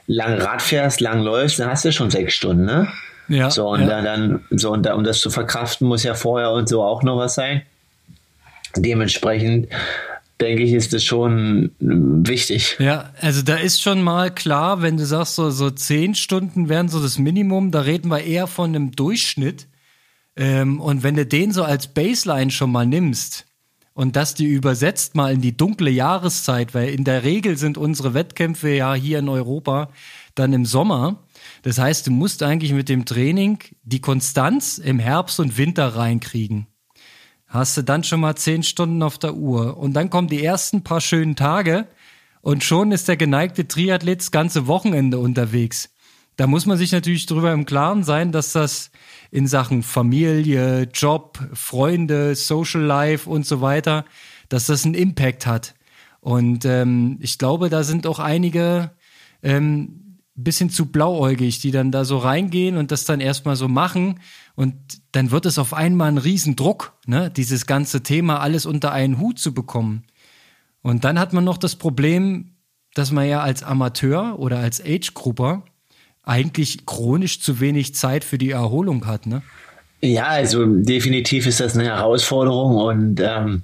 lang 0.08 0.40
Rad 0.40 0.62
fährst, 0.62 1.02
lang 1.02 1.22
läufst, 1.22 1.60
dann 1.60 1.70
hast 1.70 1.86
du 1.86 1.92
schon 1.92 2.10
sechs 2.10 2.34
Stunden, 2.34 2.66
ne? 2.66 2.88
Ja. 3.28 3.52
So, 3.52 3.70
und 3.70 3.82
ja. 3.82 4.02
dann, 4.02 4.42
so, 4.50 4.72
und 4.72 4.86
da, 4.86 4.96
um 4.96 5.04
das 5.04 5.22
zu 5.22 5.30
verkraften, 5.30 5.88
muss 5.88 6.04
ja 6.04 6.16
vorher 6.16 6.52
und 6.52 6.68
so 6.68 6.84
auch 6.84 7.04
noch 7.04 7.18
was 7.18 7.36
sein. 7.36 7.62
Dementsprechend 8.76 9.68
denke 10.42 10.64
ich, 10.64 10.74
ist 10.74 10.94
das 10.94 11.04
schon 11.04 11.72
wichtig. 11.80 12.78
Ja, 12.80 13.12
also 13.22 13.42
da 13.42 13.56
ist 13.56 13.82
schon 13.82 14.02
mal 14.02 14.34
klar, 14.34 14.82
wenn 14.82 14.98
du 14.98 15.06
sagst, 15.06 15.36
so, 15.36 15.50
so 15.50 15.70
zehn 15.70 16.16
Stunden 16.16 16.70
wären 16.70 16.90
so 16.90 17.02
das 17.02 17.20
Minimum, 17.20 17.72
da 17.72 17.82
reden 17.82 18.10
wir 18.10 18.24
eher 18.24 18.48
von 18.48 18.70
einem 18.70 18.92
Durchschnitt. 18.92 19.68
Ähm, 20.36 20.80
und 20.80 21.04
wenn 21.04 21.16
du 21.16 21.26
den 21.26 21.52
so 21.52 21.64
als 21.64 21.88
Baseline 21.88 22.52
schon 22.52 22.72
mal 22.72 22.86
nimmst 22.86 23.46
und 24.00 24.16
das 24.16 24.34
die 24.34 24.46
übersetzt 24.46 25.16
mal 25.16 25.34
in 25.34 25.42
die 25.42 25.58
dunkle 25.58 25.90
Jahreszeit, 25.90 26.74
weil 26.74 26.88
in 26.88 27.04
der 27.04 27.24
Regel 27.24 27.58
sind 27.58 27.78
unsere 27.78 28.14
Wettkämpfe 28.14 28.70
ja 28.70 28.94
hier 28.94 29.20
in 29.20 29.28
Europa 29.28 29.90
dann 30.36 30.54
im 30.54 30.66
Sommer. 30.66 31.24
Das 31.64 31.80
heißt, 31.80 32.08
du 32.08 32.12
musst 32.12 32.42
eigentlich 32.42 32.72
mit 32.72 32.88
dem 32.88 33.04
Training 33.04 33.60
die 33.84 34.00
Konstanz 34.00 34.78
im 34.78 35.00
Herbst 35.00 35.42
und 35.42 35.58
Winter 35.58 35.98
reinkriegen 35.98 36.68
hast 37.50 37.76
du 37.76 37.82
dann 37.82 38.04
schon 38.04 38.22
mal 38.22 38.36
zehn 38.36 38.64
Stunden 38.64 39.04
auf 39.04 39.18
der 39.18 39.34
Uhr. 39.34 39.78
Und 39.78 39.94
dann 39.94 40.10
kommen 40.10 40.28
die 40.28 40.44
ersten 40.44 40.84
paar 40.84 41.02
schönen 41.02 41.36
Tage 41.36 41.88
und 42.42 42.64
schon 42.64 42.92
ist 42.92 43.08
der 43.08 43.18
geneigte 43.18 43.68
Triathlet 43.68 44.22
das 44.22 44.32
ganze 44.32 44.68
Wochenende 44.68 45.18
unterwegs. 45.18 45.90
Da 46.38 46.48
muss 46.48 46.66
man 46.66 46.78
sich 46.78 46.94
natürlich 46.94 47.26
darüber 47.26 47.52
im 47.52 47.66
Klaren 47.66 48.04
sein, 48.04 48.32
dass 48.32 48.54
das 48.54 48.92
in 49.32 49.48
Sachen 49.48 49.84
Familie, 49.84 50.84
Job, 50.94 51.40
Freunde, 51.54 52.36
Social 52.36 52.82
Life 52.82 53.30
und 53.30 53.46
so 53.46 53.62
weiter, 53.62 54.06
dass 54.50 54.66
das 54.66 54.86
einen 54.86 54.96
Impact 54.96 55.46
hat. 55.46 55.76
Und 56.20 56.66
ähm, 56.66 57.18
ich 57.22 57.38
glaube, 57.38 57.70
da 57.70 57.84
sind 57.84 58.08
auch 58.08 58.20
einige 58.20 58.92
ähm, 59.42 60.10
bisschen 60.44 60.70
zu 60.70 60.88
blauäugig, 60.88 61.60
die 61.60 61.72
dann 61.72 61.92
da 61.92 62.06
so 62.06 62.18
reingehen 62.18 62.78
und 62.78 62.92
das 62.92 63.06
dann 63.06 63.20
erstmal 63.20 63.56
so 63.56 63.68
machen 63.68 64.20
und 64.56 64.76
dann 65.12 65.32
wird 65.32 65.46
es 65.46 65.58
auf 65.58 65.74
einmal 65.74 66.10
ein 66.10 66.18
Riesendruck, 66.18 66.94
ne, 67.06 67.30
dieses 67.30 67.66
ganze 67.66 68.04
Thema 68.04 68.40
alles 68.40 68.66
unter 68.66 68.92
einen 68.92 69.20
Hut 69.20 69.40
zu 69.40 69.54
bekommen. 69.54 70.04
Und 70.82 71.04
dann 71.04 71.20
hat 71.20 71.34
man 71.34 71.44
noch 71.44 71.58
das 71.58 71.76
Problem, 71.76 72.56
dass 72.94 73.12
man 73.12 73.28
ja 73.28 73.42
als 73.42 73.64
Amateur 73.64 74.40
oder 74.40 74.60
als 74.60 74.82
Age-Grupper 74.82 75.64
eigentlich 76.30 76.86
chronisch 76.86 77.42
zu 77.42 77.60
wenig 77.60 77.96
Zeit 77.96 78.24
für 78.24 78.38
die 78.38 78.52
Erholung 78.52 79.08
hat, 79.08 79.26
ne? 79.26 79.42
Ja, 80.02 80.28
also 80.28 80.66
definitiv 80.66 81.46
ist 81.46 81.60
das 81.60 81.76
eine 81.76 81.86
Herausforderung 81.86 82.78
und 82.78 83.20
ähm, 83.20 83.64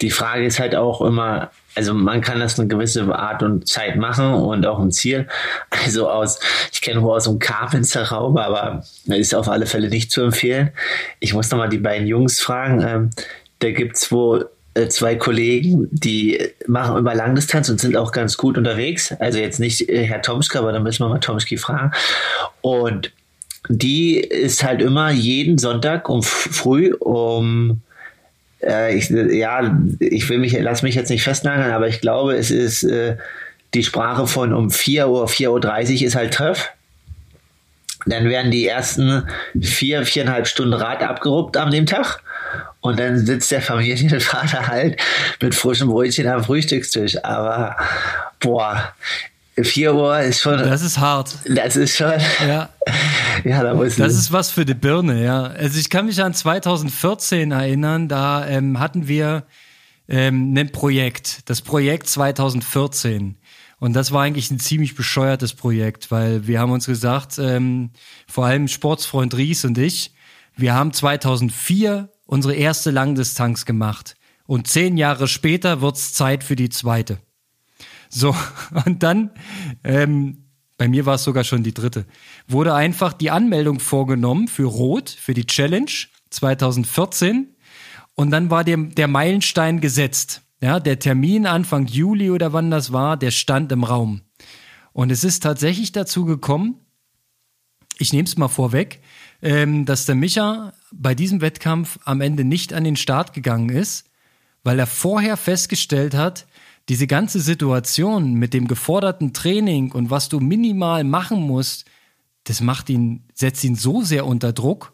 die 0.00 0.10
Frage 0.10 0.44
ist 0.44 0.60
halt 0.60 0.74
auch 0.74 1.00
immer, 1.00 1.50
also 1.74 1.94
man 1.94 2.20
kann 2.20 2.40
das 2.40 2.58
eine 2.58 2.68
gewisse 2.68 3.02
Art 3.14 3.42
und 3.42 3.66
Zeit 3.66 3.96
machen 3.96 4.34
und 4.34 4.66
auch 4.66 4.78
ein 4.78 4.90
Ziel. 4.90 5.26
Also 5.70 6.08
aus, 6.08 6.38
ich 6.72 6.80
kenne 6.80 7.00
nur 7.00 7.14
aus 7.14 7.24
dem 7.24 7.38
Carpenter 7.38 8.02
Raum, 8.04 8.36
aber 8.36 8.84
ist 9.06 9.34
auf 9.34 9.48
alle 9.48 9.66
Fälle 9.66 9.88
nicht 9.88 10.10
zu 10.10 10.22
empfehlen. 10.22 10.70
Ich 11.20 11.34
muss 11.34 11.50
nochmal 11.50 11.68
die 11.68 11.78
beiden 11.78 12.06
Jungs 12.06 12.40
fragen. 12.40 12.82
Ähm, 12.86 13.10
da 13.60 13.70
gibt's 13.70 14.12
wohl 14.12 14.50
zwei 14.88 15.16
Kollegen, 15.16 15.88
die 15.90 16.38
machen 16.66 16.96
über 16.96 17.14
Langdistanz 17.14 17.68
und 17.68 17.80
sind 17.80 17.96
auch 17.96 18.12
ganz 18.12 18.36
gut 18.36 18.56
unterwegs. 18.56 19.12
Also 19.18 19.38
jetzt 19.38 19.60
nicht 19.60 19.88
äh, 19.88 20.04
Herr 20.04 20.22
Tomski, 20.22 20.58
aber 20.58 20.72
da 20.72 20.80
müssen 20.80 21.04
wir 21.04 21.08
mal 21.08 21.18
Tomski 21.18 21.56
fragen. 21.56 21.92
Und 22.62 23.12
die 23.68 24.16
ist 24.16 24.64
halt 24.64 24.82
immer 24.82 25.10
jeden 25.10 25.58
Sonntag 25.58 26.08
um 26.08 26.22
früh 26.22 26.94
um 26.94 27.82
äh, 28.62 28.96
ich, 28.96 29.10
ja, 29.10 29.76
ich 29.98 30.28
will 30.28 30.38
mich, 30.38 30.56
lass 30.58 30.82
mich 30.82 30.94
jetzt 30.94 31.10
nicht 31.10 31.22
festnageln, 31.22 31.72
aber 31.72 31.88
ich 31.88 32.00
glaube, 32.00 32.34
es 32.36 32.50
ist 32.50 32.84
äh, 32.84 33.16
die 33.74 33.82
Sprache 33.82 34.26
von 34.26 34.52
um 34.52 34.70
4 34.70 35.08
Uhr, 35.08 35.26
4.30 35.26 36.00
Uhr 36.00 36.06
ist 36.06 36.14
halt 36.14 36.34
Treff. 36.34 36.70
Dann 38.06 38.28
werden 38.28 38.50
die 38.50 38.66
ersten 38.66 39.28
vier, 39.60 40.04
viereinhalb 40.04 40.48
Stunden 40.48 40.74
Rad 40.74 41.02
abgeruppt 41.02 41.56
an 41.56 41.70
dem 41.70 41.86
Tag. 41.86 42.21
Und 42.80 42.98
dann 42.98 43.24
sitzt 43.24 43.50
der 43.50 43.62
Familienvater 43.62 44.66
halt 44.66 45.00
mit 45.40 45.54
frischem 45.54 45.88
Brötchen 45.88 46.26
am 46.26 46.44
Frühstückstisch. 46.44 47.22
Aber 47.24 47.76
boah, 48.40 48.92
4 49.60 49.94
Uhr 49.94 50.18
ist 50.20 50.40
schon. 50.40 50.58
Das 50.58 50.82
ist 50.82 50.98
hart. 50.98 51.34
Das 51.46 51.76
ist 51.76 51.96
schon. 51.96 52.14
Ja. 52.46 52.70
ja, 53.44 53.62
da 53.62 53.74
muss 53.74 53.96
Das 53.96 54.14
ist 54.14 54.32
was 54.32 54.50
für 54.50 54.64
die 54.64 54.74
Birne, 54.74 55.22
ja. 55.22 55.42
Also 55.44 55.78
ich 55.78 55.90
kann 55.90 56.06
mich 56.06 56.22
an 56.22 56.32
2014 56.32 57.52
erinnern, 57.52 58.08
da 58.08 58.46
ähm, 58.46 58.80
hatten 58.80 59.08
wir 59.08 59.44
ähm, 60.08 60.54
ein 60.56 60.72
Projekt, 60.72 61.50
das 61.50 61.60
Projekt 61.60 62.08
2014. 62.08 63.36
Und 63.78 63.94
das 63.94 64.12
war 64.12 64.22
eigentlich 64.22 64.50
ein 64.50 64.60
ziemlich 64.60 64.94
bescheuertes 64.94 65.54
Projekt, 65.54 66.10
weil 66.10 66.46
wir 66.46 66.60
haben 66.60 66.70
uns 66.70 66.86
gesagt, 66.86 67.38
ähm, 67.38 67.90
vor 68.28 68.46
allem 68.46 68.68
Sportsfreund 68.68 69.36
Ries 69.36 69.64
und 69.64 69.76
ich, 69.76 70.14
wir 70.56 70.74
haben 70.74 70.92
2004 70.92 72.08
unsere 72.32 72.54
erste 72.54 72.90
Langdistanz 72.90 73.66
gemacht. 73.66 74.14
Und 74.46 74.66
zehn 74.66 74.96
Jahre 74.96 75.28
später 75.28 75.82
wird's 75.82 76.14
Zeit 76.14 76.42
für 76.42 76.56
die 76.56 76.70
zweite. 76.70 77.18
So, 78.08 78.34
und 78.86 79.02
dann, 79.02 79.32
ähm, 79.84 80.46
bei 80.78 80.88
mir 80.88 81.04
war 81.04 81.16
es 81.16 81.24
sogar 81.24 81.44
schon 81.44 81.62
die 81.62 81.74
dritte, 81.74 82.06
wurde 82.48 82.72
einfach 82.72 83.12
die 83.12 83.30
Anmeldung 83.30 83.80
vorgenommen 83.80 84.48
für 84.48 84.64
Rot, 84.64 85.10
für 85.10 85.34
die 85.34 85.44
Challenge 85.44 85.90
2014. 86.30 87.54
Und 88.14 88.30
dann 88.30 88.48
war 88.48 88.64
der, 88.64 88.78
der 88.78 89.08
Meilenstein 89.08 89.82
gesetzt. 89.82 90.40
Ja, 90.62 90.80
der 90.80 90.98
Termin 90.98 91.44
Anfang 91.44 91.86
Juli 91.86 92.30
oder 92.30 92.54
wann 92.54 92.70
das 92.70 92.94
war, 92.94 93.18
der 93.18 93.30
stand 93.30 93.70
im 93.72 93.84
Raum. 93.84 94.22
Und 94.94 95.12
es 95.12 95.22
ist 95.22 95.42
tatsächlich 95.42 95.92
dazu 95.92 96.24
gekommen, 96.24 96.76
ich 97.98 98.14
nehme 98.14 98.24
es 98.24 98.38
mal 98.38 98.48
vorweg, 98.48 99.02
ähm, 99.42 99.84
dass 99.84 100.06
der 100.06 100.14
Micha 100.14 100.72
bei 100.92 101.14
diesem 101.14 101.40
Wettkampf 101.40 101.98
am 102.04 102.20
Ende 102.20 102.44
nicht 102.44 102.72
an 102.72 102.84
den 102.84 102.96
Start 102.96 103.32
gegangen 103.32 103.68
ist, 103.68 104.06
weil 104.62 104.78
er 104.78 104.86
vorher 104.86 105.36
festgestellt 105.36 106.14
hat, 106.14 106.46
diese 106.88 107.06
ganze 107.06 107.40
Situation 107.40 108.34
mit 108.34 108.54
dem 108.54 108.66
geforderten 108.66 109.32
Training 109.32 109.92
und 109.92 110.10
was 110.10 110.28
du 110.28 110.40
minimal 110.40 111.04
machen 111.04 111.40
musst, 111.40 111.84
das 112.44 112.60
macht 112.60 112.90
ihn, 112.90 113.24
setzt 113.34 113.62
ihn 113.62 113.76
so 113.76 114.02
sehr 114.02 114.26
unter 114.26 114.52
Druck, 114.52 114.92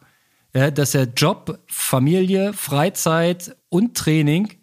ja, 0.54 0.70
dass 0.70 0.94
er 0.94 1.04
Job, 1.04 1.61
Familie, 1.66 2.52
Freizeit 2.52 3.56
und 3.68 3.96
Training 3.96 4.54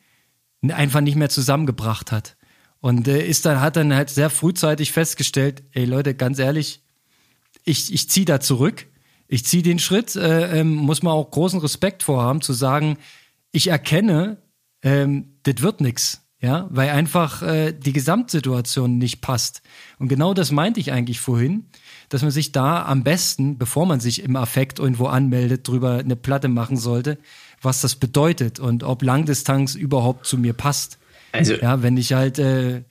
einfach 0.68 1.02
nicht 1.02 1.16
mehr 1.16 1.30
zusammengebracht 1.30 2.12
hat. 2.12 2.36
Und 2.80 3.08
äh, 3.08 3.26
ist 3.26 3.46
dann, 3.46 3.62
hat 3.62 3.76
dann 3.76 3.94
halt 3.94 4.10
sehr 4.10 4.30
frühzeitig 4.30 4.92
festgestellt, 4.92 5.64
ey 5.72 5.86
Leute, 5.86 6.14
ganz 6.14 6.38
ehrlich, 6.38 6.82
ich, 7.64 7.94
ich 7.94 8.10
ziehe 8.10 8.26
da 8.26 8.40
zurück. 8.40 8.88
Ich 9.28 9.46
ziehe 9.46 9.64
den 9.64 9.80
Schritt, 9.80 10.16
äh, 10.16 10.60
ähm, 10.60 10.76
muss 10.76 11.04
man 11.04 11.14
auch 11.14 11.32
großen 11.32 11.60
Respekt 11.60 12.04
vorhaben, 12.04 12.42
zu 12.42 12.54
sagen, 12.54 12.98
ich 13.52 13.68
erkenne, 13.68 14.38
ähm, 14.84 15.40
das 15.44 15.62
wird 15.62 15.82
nichts. 15.82 16.22
Ja, 16.42 16.68
weil 16.70 16.90
einfach 16.90 17.42
äh, 17.42 17.72
die 17.72 17.94
Gesamtsituation 17.94 19.00
nicht 19.00 19.22
passt. 19.22 19.64
Und 19.98 20.10
genau 20.10 20.36
das 20.36 20.52
meinte 20.52 20.80
ich 20.80 20.92
eigentlich 20.92 21.20
vorhin, 21.20 21.66
dass 22.10 22.22
man 22.22 22.30
sich 22.30 22.52
da 22.52 22.86
am 22.86 23.04
besten, 23.04 23.58
bevor 23.58 23.88
man 23.88 24.00
sich 24.00 24.22
im 24.22 24.36
Affekt 24.36 24.78
irgendwo 24.78 25.08
anmeldet, 25.08 25.68
drüber 25.68 25.98
eine 25.98 26.16
Platte 26.16 26.48
machen 26.48 26.78
sollte, 26.78 27.18
was 27.62 27.82
das 27.82 27.96
bedeutet 27.96 28.60
und 28.60 28.84
ob 28.84 29.02
Langdistanz 29.02 29.74
überhaupt 29.74 30.28
zu 30.28 30.38
mir 30.38 30.54
passt. 30.54 31.00
Also, 31.32 31.56
ja, 31.56 31.82
wenn 31.82 31.98
ich 31.98 32.14
halt, 32.14 32.38
äh, 32.38 32.84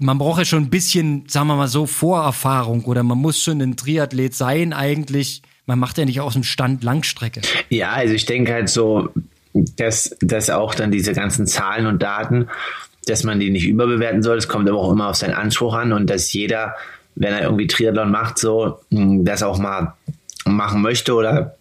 man 0.00 0.18
braucht 0.18 0.38
ja 0.38 0.44
schon 0.44 0.64
ein 0.64 0.70
bisschen, 0.70 1.24
sagen 1.28 1.48
wir 1.48 1.56
mal 1.56 1.68
so, 1.68 1.86
Vorerfahrung 1.86 2.84
oder 2.84 3.02
man 3.02 3.18
muss 3.18 3.42
schon 3.42 3.60
ein 3.60 3.76
Triathlet 3.76 4.34
sein 4.34 4.72
eigentlich. 4.72 5.42
Man 5.70 5.78
macht 5.78 5.98
ja 5.98 6.04
nicht 6.04 6.20
aus 6.20 6.32
dem 6.32 6.42
Stand 6.42 6.82
Langstrecke. 6.82 7.42
Ja, 7.68 7.92
also 7.92 8.12
ich 8.12 8.26
denke 8.26 8.52
halt 8.52 8.68
so, 8.68 9.10
dass, 9.54 10.16
dass 10.20 10.50
auch 10.50 10.74
dann 10.74 10.90
diese 10.90 11.12
ganzen 11.12 11.46
Zahlen 11.46 11.86
und 11.86 12.02
Daten, 12.02 12.48
dass 13.06 13.22
man 13.22 13.38
die 13.38 13.50
nicht 13.50 13.68
überbewerten 13.68 14.20
soll. 14.20 14.36
Es 14.36 14.48
kommt 14.48 14.68
aber 14.68 14.80
auch 14.80 14.90
immer 14.90 15.08
auf 15.08 15.14
seinen 15.14 15.34
Anspruch 15.34 15.74
an 15.74 15.92
und 15.92 16.10
dass 16.10 16.32
jeder, 16.32 16.74
wenn 17.14 17.32
er 17.32 17.42
irgendwie 17.42 17.68
Triathlon 17.68 18.10
macht, 18.10 18.38
so 18.38 18.80
das 18.90 19.44
auch 19.44 19.58
mal 19.58 19.94
machen 20.44 20.82
möchte 20.82 21.14
oder 21.14 21.54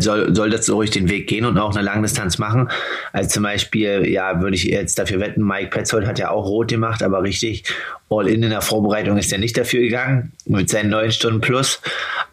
soll, 0.00 0.34
soll 0.34 0.50
das 0.50 0.66
so 0.66 0.74
ruhig 0.74 0.90
den 0.90 1.08
Weg 1.08 1.28
gehen 1.28 1.44
und 1.44 1.56
auch 1.56 1.72
eine 1.72 1.84
Langdistanz 1.84 2.38
machen. 2.38 2.68
Also 3.12 3.30
zum 3.30 3.44
Beispiel, 3.44 4.08
ja, 4.08 4.40
würde 4.40 4.56
ich 4.56 4.64
jetzt 4.64 4.98
dafür 4.98 5.20
wetten, 5.20 5.46
Mike 5.46 5.70
Petzold 5.70 6.04
hat 6.04 6.18
ja 6.18 6.30
auch 6.30 6.46
rot 6.46 6.66
gemacht, 6.66 7.04
aber 7.04 7.22
richtig 7.22 7.62
all 8.10 8.26
in 8.26 8.42
in 8.42 8.50
der 8.50 8.60
Vorbereitung 8.60 9.16
ist 9.18 9.32
er 9.32 9.38
nicht 9.38 9.56
dafür 9.56 9.82
gegangen, 9.82 10.32
mit 10.46 10.68
seinen 10.68 10.90
neun 10.90 11.12
Stunden 11.12 11.40
plus. 11.40 11.80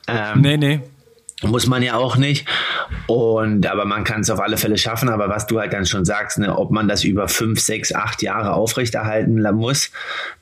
Ähm, 0.08 0.41
nee, 0.41 0.58
nee. 0.58 0.80
Muss 1.43 1.67
man 1.67 1.84
ja 1.84 1.95
auch 1.95 2.15
nicht. 2.17 2.47
Und 3.08 3.67
aber 3.67 3.86
man 3.86 4.03
kann 4.03 4.21
es 4.21 4.29
auf 4.29 4.39
alle 4.39 4.58
Fälle 4.58 4.77
schaffen. 4.77 5.10
Aber 5.10 5.29
was 5.29 5.47
du 5.47 5.60
halt 5.60 5.73
dann 5.73 5.86
schon 5.86 6.06
sagst, 6.06 6.39
ne, 6.39 6.58
ob 6.58 6.71
man 6.71 6.88
das 6.88 7.03
über 7.03 7.27
fünf, 7.27 7.60
sechs, 7.60 7.93
acht 7.93 8.21
Jahre 8.21 8.53
aufrechterhalten 8.53 9.41
muss, 9.53 9.91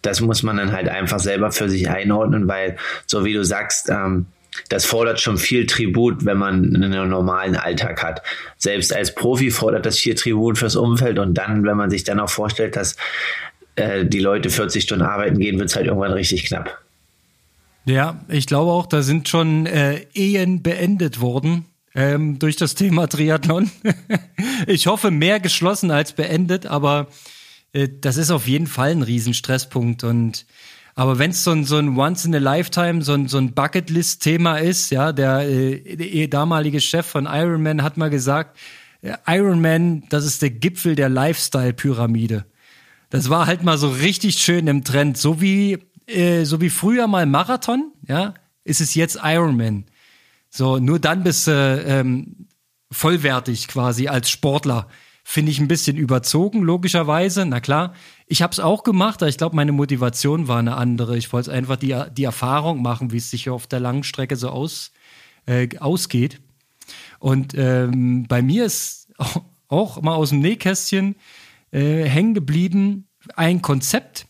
das 0.02 0.22
muss 0.22 0.44
man 0.44 0.58
dann 0.58 0.72
halt 0.72 0.90
einfach 0.90 1.20
selber 1.20 1.52
für 1.52 1.70
sich 1.70 1.90
einordnen, 1.90 2.48
weil 2.48 2.78
so 3.08 3.26
wie 3.26 3.34
du 3.34 3.44
sagst, 3.44 3.90
ähm, 3.90 4.28
das 4.70 4.86
fordert 4.86 5.20
schon 5.20 5.38
viel 5.38 5.66
Tribut, 5.66 6.26
wenn 6.26 6.38
man 6.38 6.76
einen 6.76 7.10
normalen 7.10 7.56
Alltag 7.56 8.04
hat. 8.04 8.22
Selbst 8.58 8.94
als 8.94 9.16
Profi 9.16 9.50
fordert 9.50 9.86
das 9.86 9.98
viel 9.98 10.16
Tribut 10.16 10.58
fürs 10.58 10.76
Umfeld 10.76 11.20
und 11.20 11.36
dann, 11.36 11.64
wenn 11.64 11.78
man 11.78 11.90
sich 11.90 12.04
dann 12.04 12.20
auch 12.20 12.30
vorstellt, 12.30 12.76
dass 12.76 12.98
äh, 13.76 14.06
die 14.06 14.20
Leute 14.20 14.50
40 14.50 14.84
Stunden 14.84 15.06
arbeiten 15.06 15.40
gehen, 15.40 15.58
wird 15.58 15.70
es 15.70 15.76
halt 15.76 15.88
irgendwann 15.88 16.12
richtig 16.12 16.46
knapp. 16.46 16.81
Ja, 17.86 18.24
ich 18.28 18.46
glaube 18.46 18.72
auch, 18.72 18.86
da 18.86 19.02
sind 19.02 19.28
schon 19.28 19.66
äh, 19.66 20.06
Ehen 20.14 20.62
beendet 20.62 21.20
worden 21.20 21.66
ähm, 21.96 22.38
durch 22.38 22.56
das 22.56 22.76
Thema 22.76 23.08
Triathlon. 23.08 23.72
ich 24.68 24.88
hoffe, 24.88 25.10
mehr 25.10 25.40
geschlossen 25.40 25.90
als 25.90 26.14
beendet, 26.14 26.68
aber 26.68 27.08
äh, 27.74 27.90
das 27.90 28.18
ist 28.18 28.32
auf 28.32 28.48
jeden 28.48 28.68
Fall 28.68 28.92
ein 28.92 29.02
Riesenstresspunkt. 29.02 30.04
Und 30.04 30.46
aber 30.94 31.18
wenn 31.20 31.32
es 31.32 31.44
so 31.44 31.52
ein, 31.52 31.64
so 31.64 31.78
ein 31.78 31.98
Once 31.98 32.26
in 32.26 32.36
a 32.36 32.38
Lifetime, 32.38 33.02
so 33.02 33.14
ein, 33.14 33.28
so 33.28 33.38
ein 33.38 33.54
Bucketlist-Thema 33.54 34.58
ist, 34.58 34.92
ja, 34.92 35.12
der, 35.12 35.50
äh, 35.50 35.96
der 35.96 36.28
damalige 36.28 36.82
Chef 36.82 37.06
von 37.06 37.26
Ironman 37.26 37.82
hat 37.82 37.98
mal 37.98 38.10
gesagt, 38.10 38.60
äh, 39.02 39.14
Ironman, 39.26 40.04
das 40.10 40.26
ist 40.26 40.42
der 40.42 40.52
Gipfel 40.52 40.96
der 40.96 41.10
Lifestyle-Pyramide. 41.10 42.46
Das 43.10 43.30
war 43.30 43.48
halt 43.48 43.64
mal 43.64 43.78
so 43.78 43.90
richtig 43.90 44.38
schön 44.38 44.68
im 44.68 44.84
Trend, 44.84 45.18
so 45.18 45.42
wie 45.42 45.80
äh, 46.12 46.46
so 46.46 46.62
wie 46.62 46.70
früher 46.70 47.08
mal 47.08 47.26
Marathon, 47.26 47.92
ja, 48.08 48.34
ist 48.64 48.82
es 48.82 48.96
jetzt 48.96 49.20
Ironman. 49.24 49.86
So, 50.50 50.78
nur 50.78 51.00
dann 51.00 51.24
bist 51.24 51.48
du 51.48 51.84
ähm, 51.86 52.48
vollwertig 52.92 53.68
quasi 53.68 54.08
als 54.08 54.30
Sportler. 54.30 54.88
Finde 55.24 55.52
ich 55.52 55.60
ein 55.60 55.68
bisschen 55.68 55.98
überzogen, 55.98 56.62
logischerweise. 56.62 57.46
Na 57.46 57.60
klar, 57.60 57.94
ich 58.26 58.42
habe 58.42 58.52
es 58.52 58.60
auch 58.60 58.84
gemacht, 58.84 59.22
aber 59.22 59.30
ich 59.30 59.38
glaube, 59.38 59.56
meine 59.56 59.72
Motivation 59.72 60.48
war 60.48 60.60
eine 60.60 60.76
andere. 60.76 61.18
Ich 61.18 61.32
wollte 61.32 61.52
einfach 61.52 61.78
die, 61.78 61.98
die 62.16 62.24
Erfahrung 62.24 62.82
machen, 62.82 63.12
wie 63.12 63.18
es 63.18 63.30
sich 63.30 63.50
auf 63.50 63.68
der 63.68 63.80
langen 63.80 64.04
Strecke 64.04 64.36
so 64.36 64.50
aus, 64.50 64.92
äh, 65.46 65.70
ausgeht. 65.80 66.42
Und 67.20 67.54
ähm, 67.56 68.26
bei 68.28 68.42
mir 68.42 68.66
ist 68.66 69.08
auch, 69.18 69.44
auch 69.68 70.02
mal 70.02 70.16
aus 70.16 70.30
dem 70.30 70.40
Nähkästchen 70.40 71.16
äh, 71.72 72.04
hängen 72.04 72.34
geblieben 72.34 73.08
ein 73.36 73.62
Konzept, 73.62 74.28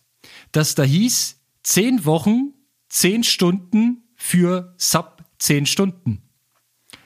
das 0.51 0.75
da 0.75 0.83
hieß, 0.83 1.40
zehn 1.63 2.05
Wochen, 2.05 2.53
zehn 2.89 3.23
Stunden 3.23 4.03
für 4.15 4.73
Sub 4.77 5.21
zehn 5.41 5.65
Stunden. 5.65 6.21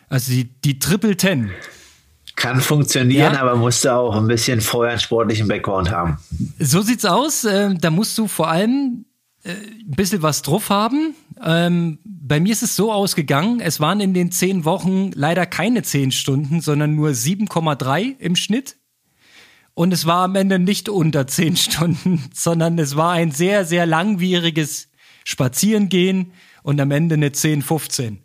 Also 0.10 0.32
die, 0.32 0.44
die 0.62 0.80
Triple 0.80 1.18
Ten. 1.18 1.52
Kann 2.36 2.60
funktionieren, 2.60 3.34
ja. 3.34 3.42
aber 3.42 3.56
musst 3.56 3.86
du 3.86 3.94
auch 3.94 4.16
ein 4.16 4.28
bisschen 4.28 4.60
vorher 4.60 4.92
einen 4.92 5.00
sportlichen 5.00 5.48
Background 5.48 5.90
haben. 5.90 6.18
So 6.60 6.82
sieht's 6.82 7.06
aus. 7.06 7.46
Ähm, 7.46 7.80
da 7.80 7.90
musst 7.90 8.18
du 8.18 8.28
vor 8.28 8.50
allem 8.50 9.06
äh, 9.44 9.52
ein 9.52 9.92
bisschen 9.96 10.22
was 10.22 10.42
drauf 10.42 10.70
haben. 10.70 11.16
Ähm, 11.42 12.00
bei 12.04 12.42
mir 12.42 12.52
ist 12.52 12.62
es 12.62 12.76
so 12.76 12.92
ausgegangen, 12.92 13.62
es 13.62 13.80
waren 13.80 14.00
in 14.02 14.14
den 14.14 14.32
zehn 14.32 14.66
Wochen 14.66 15.12
leider 15.14 15.46
keine 15.46 15.84
zehn 15.84 16.12
Stunden, 16.12 16.60
sondern 16.60 16.96
nur 16.96 17.12
7,3 17.12 18.20
im 18.20 18.36
Schnitt. 18.36 18.78
Und 19.76 19.94
es 19.94 20.06
war 20.06 20.24
am 20.24 20.36
Ende 20.36 20.58
nicht 20.58 20.90
unter 20.90 21.28
zehn 21.28 21.56
Stunden, 21.58 22.24
sondern 22.34 22.80
es 22.80 22.96
war 22.96 23.12
ein 23.12 23.32
sehr, 23.32 23.66
sehr 23.66 23.86
langwieriges 23.86 24.90
Spazierengehen 25.24 26.32
und 26.64 26.80
am 26.82 26.92
Ende 26.92 27.16
eine 27.16 27.32
10, 27.32 27.62
15. 27.62 28.22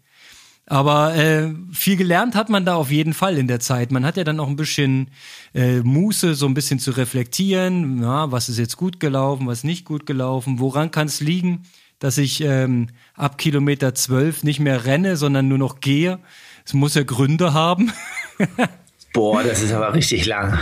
Aber 0.66 1.16
äh, 1.16 1.52
viel 1.72 1.96
gelernt 1.96 2.36
hat 2.36 2.48
man 2.48 2.64
da 2.64 2.76
auf 2.76 2.92
jeden 2.92 3.12
Fall 3.12 3.36
in 3.36 3.48
der 3.48 3.58
Zeit. 3.58 3.90
Man 3.90 4.06
hat 4.06 4.16
ja 4.16 4.22
dann 4.22 4.38
auch 4.38 4.46
ein 4.46 4.54
bisschen 4.54 5.08
äh, 5.52 5.80
Muße, 5.80 6.36
so 6.36 6.46
ein 6.46 6.54
bisschen 6.54 6.78
zu 6.78 6.92
reflektieren, 6.92 8.00
ja, 8.00 8.30
was 8.30 8.48
ist 8.48 8.58
jetzt 8.58 8.76
gut 8.76 9.00
gelaufen, 9.00 9.48
was 9.48 9.64
nicht 9.64 9.84
gut 9.84 10.06
gelaufen, 10.06 10.60
woran 10.60 10.92
kann 10.92 11.08
es 11.08 11.20
liegen, 11.20 11.64
dass 11.98 12.18
ich 12.18 12.42
ähm, 12.42 12.86
ab 13.14 13.36
Kilometer 13.36 13.96
12 13.96 14.44
nicht 14.44 14.60
mehr 14.60 14.84
renne, 14.84 15.16
sondern 15.16 15.48
nur 15.48 15.58
noch 15.58 15.80
gehe. 15.80 16.20
Es 16.64 16.72
muss 16.72 16.94
ja 16.94 17.02
Gründe 17.02 17.52
haben. 17.52 17.92
Boah, 19.12 19.42
das 19.42 19.62
ist 19.62 19.72
aber 19.72 19.94
richtig 19.94 20.26
lang. 20.26 20.58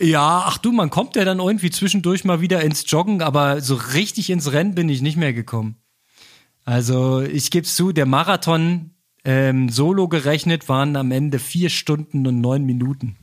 Ja, 0.00 0.44
ach 0.46 0.58
du, 0.58 0.72
man 0.72 0.88
kommt 0.88 1.16
ja 1.16 1.24
dann 1.24 1.38
irgendwie 1.38 1.70
zwischendurch 1.70 2.24
mal 2.24 2.40
wieder 2.40 2.62
ins 2.62 2.84
Joggen, 2.90 3.20
aber 3.20 3.60
so 3.60 3.74
richtig 3.74 4.30
ins 4.30 4.52
Rennen 4.52 4.74
bin 4.74 4.88
ich 4.88 5.02
nicht 5.02 5.18
mehr 5.18 5.34
gekommen. 5.34 5.76
Also 6.64 7.20
ich 7.20 7.50
gebe 7.50 7.66
zu, 7.66 7.92
der 7.92 8.06
Marathon 8.06 8.90
ähm, 9.24 9.68
solo 9.68 10.08
gerechnet 10.08 10.68
waren 10.68 10.96
am 10.96 11.10
Ende 11.10 11.38
vier 11.38 11.68
Stunden 11.68 12.26
und 12.26 12.40
neun 12.40 12.64
Minuten. 12.64 13.16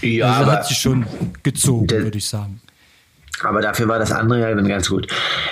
Ja, 0.00 0.34
also 0.34 0.52
hat 0.52 0.66
sich 0.66 0.78
schon 0.78 1.06
gezogen, 1.42 1.90
würde 1.90 2.18
ich 2.18 2.28
sagen. 2.28 2.60
Aber 3.42 3.62
dafür 3.62 3.88
war 3.88 3.98
das 3.98 4.12
andere 4.12 4.40
ja 4.40 4.54
dann 4.54 4.68
ganz 4.68 4.88
gut. 4.88 5.06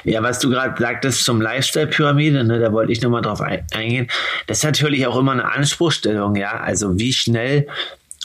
Ja, 0.04 0.22
was 0.22 0.38
du 0.38 0.50
gerade 0.50 0.80
sagtest 0.80 1.24
zum 1.24 1.40
Lifestyle-Pyramide, 1.40 2.44
ne, 2.44 2.58
da 2.58 2.72
wollte 2.72 2.92
ich 2.92 3.00
nochmal 3.00 3.22
drauf 3.22 3.40
eingehen. 3.40 4.08
Das 4.46 4.58
ist 4.58 4.64
natürlich 4.64 5.06
auch 5.06 5.16
immer 5.16 5.32
eine 5.32 5.50
Anspruchsstellung, 5.50 6.36
ja. 6.36 6.60
Also 6.60 6.98
wie 6.98 7.12
schnell 7.12 7.66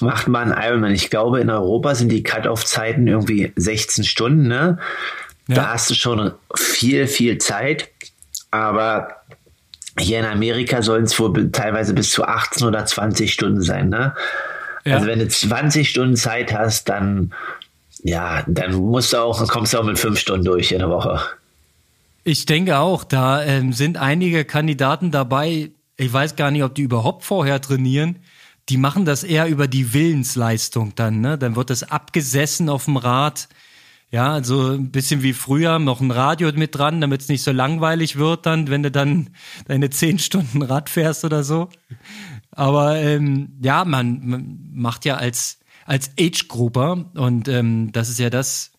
macht 0.04 0.28
man 0.28 0.52
Ironman. 0.56 0.94
Ich 0.94 1.10
glaube, 1.10 1.40
in 1.40 1.50
Europa 1.50 1.96
sind 1.96 2.12
die 2.12 2.24
Cut-Off-Zeiten 2.24 3.08
irgendwie 3.08 3.52
16 3.56 4.04
Stunden. 4.04 4.48
Ne? 4.48 4.78
Ja. 5.48 5.56
Da 5.56 5.74
hast 5.74 5.90
du 5.90 5.96
schon 5.96 6.32
viel, 6.56 7.08
viel 7.08 7.38
Zeit. 7.38 7.90
Aber 8.52 9.08
hier 10.00 10.20
in 10.20 10.26
Amerika 10.26 10.82
sollen 10.82 11.06
es 11.06 11.20
wohl 11.20 11.52
teilweise 11.52 11.94
bis 11.94 12.12
zu 12.12 12.24
18 12.24 12.68
oder 12.68 12.86
20 12.86 13.32
Stunden 13.32 13.62
sein. 13.62 13.90
Ne? 13.90 14.14
Ja. 14.86 14.96
Also 14.96 15.08
wenn 15.08 15.20
du 15.20 15.28
20 15.28 15.90
Stunden 15.90 16.16
Zeit 16.16 16.54
hast, 16.54 16.90
dann 16.90 17.34
ja, 18.04 18.44
dann 18.48 18.74
musst 18.74 19.14
du 19.14 19.18
auch, 19.18 19.48
kommst 19.48 19.74
du 19.74 19.80
auch 19.80 19.86
mit 19.86 19.98
fünf 19.98 20.20
Stunden 20.20 20.46
durch 20.46 20.72
in 20.72 20.80
der 20.80 20.90
Woche. 20.90 21.22
Ich 22.26 22.46
denke 22.46 22.78
auch, 22.78 23.04
da 23.04 23.44
ähm, 23.44 23.74
sind 23.74 23.98
einige 23.98 24.46
Kandidaten 24.46 25.12
dabei. 25.12 25.72
Ich 25.96 26.12
weiß 26.12 26.36
gar 26.36 26.52
nicht, 26.52 26.64
ob 26.64 26.76
die 26.76 26.82
überhaupt 26.82 27.24
vorher 27.24 27.62
trainieren 27.62 28.20
die 28.70 28.78
machen 28.78 29.06
das 29.06 29.24
eher 29.24 29.48
über 29.48 29.68
die 29.68 29.94
Willensleistung 29.94 30.94
dann, 30.96 31.22
ne? 31.22 31.38
Dann 31.38 31.56
wird 31.56 31.70
das 31.70 31.84
abgesessen 31.84 32.70
auf 32.70 32.86
dem 32.86 32.98
Rad. 32.98 33.50
Ja, 34.10 34.32
also 34.32 34.74
ein 34.74 34.92
bisschen 34.92 35.24
wie 35.24 35.34
früher, 35.34 35.80
noch 35.80 36.00
ein 36.00 36.12
Radio 36.12 36.52
mit 36.54 36.76
dran, 36.76 37.02
damit 37.02 37.22
es 37.22 37.30
nicht 37.30 37.42
so 37.42 37.52
langweilig 37.52 38.16
wird 38.16 38.46
dann, 38.46 38.70
wenn 38.70 38.84
du 38.84 38.92
dann 38.92 39.32
deine 39.66 39.90
zehn 39.90 40.20
Stunden 40.20 40.62
Rad 40.62 40.90
fährst 40.90 41.26
oder 41.26 41.44
so. 41.44 41.70
Aber 42.52 42.98
ähm, 42.98 43.58
ja, 43.64 43.86
man, 43.86 44.22
man 44.24 44.60
macht 44.72 45.06
ja 45.06 45.16
als, 45.16 45.60
als 45.86 46.12
Age-Grupper, 46.20 47.10
und 47.16 47.48
ähm, 47.48 47.92
das 47.92 48.10
ist 48.10 48.20
ja 48.20 48.30
das, 48.30 48.72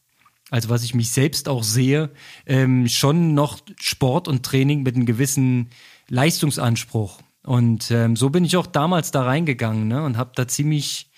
also 0.51 0.69
was 0.69 0.85
ich 0.85 0.95
mich 0.95 1.11
selbst 1.11 1.49
auch 1.49 1.65
sehe, 1.65 2.11
ähm, 2.47 2.87
schon 2.87 3.35
noch 3.35 3.59
Sport 3.81 4.29
und 4.29 4.47
Training 4.47 4.85
mit 4.85 4.95
einem 4.95 5.05
gewissen 5.05 5.71
Leistungsanspruch. 6.09 7.19
Und 7.45 7.91
ähm, 7.91 8.17
so 8.17 8.31
bin 8.31 8.45
ich 8.45 8.57
auch 8.57 8.67
damals 8.67 9.11
da 9.11 9.23
reingegangen 9.23 9.89
ne? 9.89 10.03
und 10.03 10.17
habe 10.17 10.33
da 10.35 10.49
ziemlich, 10.49 11.11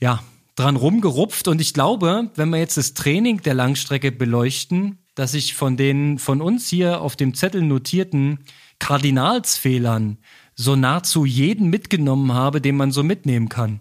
ja, 0.00 0.22
dran 0.56 0.76
rumgerupft 0.76 1.48
und 1.48 1.60
ich 1.60 1.74
glaube, 1.74 2.30
wenn 2.34 2.48
wir 2.48 2.58
jetzt 2.58 2.78
das 2.78 2.94
Training 2.94 3.42
der 3.42 3.54
Langstrecke 3.54 4.10
beleuchten, 4.10 4.98
dass 5.14 5.34
ich 5.34 5.54
von 5.54 5.76
den 5.76 6.18
von 6.18 6.40
uns 6.40 6.68
hier 6.68 7.02
auf 7.02 7.14
dem 7.14 7.34
Zettel 7.34 7.62
notierten 7.62 8.40
Kardinalsfehlern 8.78 10.18
so 10.54 10.74
nahezu 10.74 11.26
jeden 11.26 11.68
mitgenommen 11.68 12.32
habe, 12.32 12.60
den 12.62 12.76
man 12.76 12.90
so 12.90 13.02
mitnehmen 13.02 13.50
kann. 13.50 13.80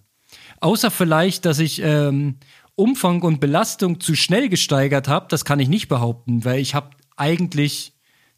Außer 0.59 0.91
vielleicht, 0.91 1.45
dass 1.45 1.59
ich 1.59 1.81
ähm, 1.81 2.35
Umfang 2.75 3.21
und 3.21 3.39
Belastung 3.39 4.01
zu 4.01 4.15
schnell 4.15 4.49
gesteigert 4.49 5.07
habe, 5.07 5.27
das 5.29 5.45
kann 5.45 5.61
ich 5.61 5.69
nicht 5.69 5.87
behaupten, 5.87 6.43
weil 6.43 6.59
ich 6.59 6.75
habe 6.75 6.89
eigentlich 7.15 7.94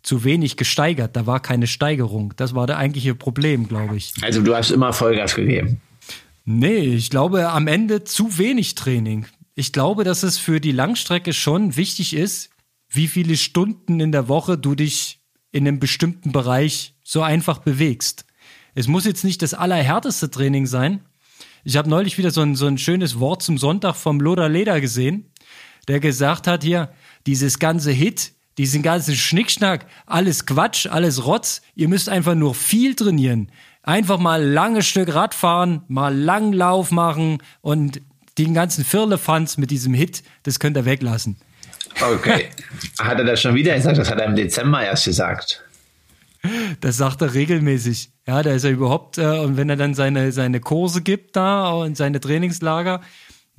zu 0.08 0.24
wenig 0.24 0.56
gesteigert. 0.56 1.16
Da 1.16 1.26
war 1.28 1.42
keine 1.42 1.68
Steigerung. 1.68 2.34
Das 2.38 2.56
war 2.56 2.66
das 2.66 2.78
eigentliche 2.78 3.14
Problem, 3.14 3.68
glaube 3.68 3.98
ich. 3.98 4.14
Also 4.22 4.42
du 4.42 4.56
hast 4.56 4.72
immer 4.72 4.94
Vollgas 4.94 5.36
gegeben. 5.36 5.82
Nee, 6.46 6.96
ich 6.96 7.10
glaube 7.10 7.50
am 7.50 7.68
Ende 7.68 8.06
zu 8.06 8.38
wenig 8.38 8.76
Training. 8.76 9.26
Ich 9.54 9.74
glaube, 9.74 10.06
dass 10.06 10.24
es 10.24 10.38
für 10.38 10.62
die 10.62 10.72
Langstrecke 10.72 11.34
schon 11.34 11.76
wichtig 11.76 12.16
ist, 12.16 12.52
wie 12.90 13.08
viele 13.08 13.36
Stunden 13.36 14.00
in 14.00 14.14
der 14.14 14.30
Woche 14.30 14.58
du 14.58 14.76
dich 14.76 15.20
in 15.52 15.68
einem 15.68 15.80
bestimmten 15.80 16.32
Bereich 16.32 16.96
so 17.04 17.22
einfach 17.22 17.58
bewegst. 17.58 18.26
Es 18.76 18.88
muss 18.88 19.06
jetzt 19.06 19.26
nicht 19.26 19.42
das 19.42 19.54
allerhärteste 19.54 20.32
Training 20.32 20.68
sein. 20.68 21.02
Ich 21.66 21.76
habe 21.76 21.90
neulich 21.90 22.18
wieder 22.18 22.32
so 22.32 22.42
ein, 22.42 22.56
so 22.56 22.68
ein 22.68 22.78
schönes 22.78 23.20
Wort 23.20 23.44
zum 23.44 23.58
Sonntag 23.58 23.96
vom 23.96 24.22
Loder 24.22 24.48
Leder 24.48 24.80
gesehen, 24.80 25.32
der 25.90 26.00
gesagt 26.00 26.48
hat 26.48 26.64
hier, 26.64 26.94
dieses 27.26 27.60
ganze 27.60 27.92
Hit, 27.92 28.32
diesen 28.58 28.82
ganzen 28.82 29.16
Schnickschnack, 29.16 29.86
alles 30.06 30.46
Quatsch, 30.46 30.88
alles 30.88 31.26
Rotz. 31.26 31.62
Ihr 31.76 31.88
müsst 31.88 32.10
einfach 32.10 32.36
nur 32.36 32.56
viel 32.56 32.96
trainieren. 32.96 33.52
Einfach 33.84 34.18
mal 34.18 34.44
lange 34.44 34.82
Stück 34.82 35.14
Rad 35.14 35.34
fahren, 35.34 35.84
mal 35.88 36.16
Langlauf 36.16 36.92
machen 36.92 37.38
und 37.62 38.02
den 38.38 38.54
ganzen 38.54 38.84
Firlefanz 38.84 39.58
mit 39.58 39.72
diesem 39.72 39.94
Hit, 39.94 40.24
das 40.44 40.60
könnt 40.60 40.78
ihr 40.78 40.86
weglassen. 40.86 41.38
Okay. 42.02 42.50
Hat 43.00 43.18
er 43.18 43.26
das 43.26 43.42
schon 43.42 43.56
wieder 43.56 43.76
gesagt? 43.76 43.98
Das 43.98 44.12
hat 44.12 44.20
er 44.20 44.28
im 44.28 44.36
Dezember 44.36 44.84
erst 44.84 45.06
gesagt. 45.06 45.64
Das 46.82 46.98
sagt 46.98 47.22
er 47.22 47.34
regelmäßig. 47.34 48.12
Ja, 48.28 48.44
da 48.44 48.52
ist 48.52 48.64
er 48.64 48.72
überhaupt, 48.72 49.18
äh, 49.18 49.40
und 49.40 49.58
wenn 49.58 49.70
er 49.70 49.76
dann 49.76 49.96
seine, 49.96 50.32
seine 50.32 50.60
Kurse 50.60 51.02
gibt 51.02 51.36
da 51.36 51.72
und 51.72 51.98
seine 51.98 52.20
Trainingslager, 52.20 53.02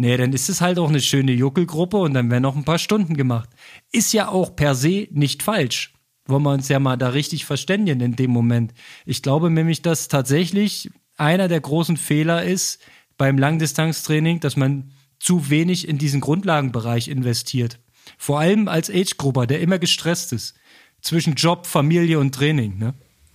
Nee, 0.01 0.17
dann 0.17 0.33
ist 0.33 0.49
es 0.49 0.61
halt 0.61 0.79
auch 0.79 0.89
eine 0.89 1.01
schöne 1.01 1.33
Juckelgruppe 1.33 1.97
und 1.97 2.15
dann 2.15 2.31
werden 2.31 2.45
noch 2.45 2.55
ein 2.55 2.65
paar 2.65 2.79
Stunden 2.79 3.17
gemacht. 3.17 3.51
Ist 3.91 4.13
ja 4.13 4.29
auch 4.29 4.55
per 4.55 4.77
se 4.77 5.09
nicht 5.11 5.43
falsch. 5.43 5.93
Wollen 6.27 6.45
wir 6.45 6.53
uns 6.53 6.69
ja 6.69 6.79
mal 6.79 6.97
da 6.97 7.09
richtig 7.09 7.45
verständigen 7.45 8.01
in 8.01 8.15
dem 8.15 8.31
Moment. 8.31 8.75
Ich 9.07 9.23
glaube 9.23 9.51
nämlich, 9.51 9.83
dass 9.83 10.07
tatsächlich 10.07 10.89
einer 11.17 11.49
der 11.49 11.61
großen 11.61 11.97
Fehler 11.97 12.45
ist 12.45 12.81
beim 13.17 13.39
Langdistanztraining, 13.39 14.39
dass 14.39 14.57
man 14.57 14.93
zu 15.19 15.51
wenig 15.51 15.89
in 15.89 15.99
diesen 15.99 16.21
Grundlagenbereich 16.21 17.09
investiert. 17.09 17.81
Vor 18.19 18.39
allem 18.39 18.69
als 18.69 18.91
Age-Grupper, 18.91 19.49
der 19.49 19.61
immer 19.61 19.81
gestresst 19.81 20.33
ist. 20.33 20.55
Zwischen 21.03 21.35
Job, 21.35 21.67
Familie 21.67 22.21
und 22.21 22.35
Training, 22.35 22.79
ne? 22.79 22.95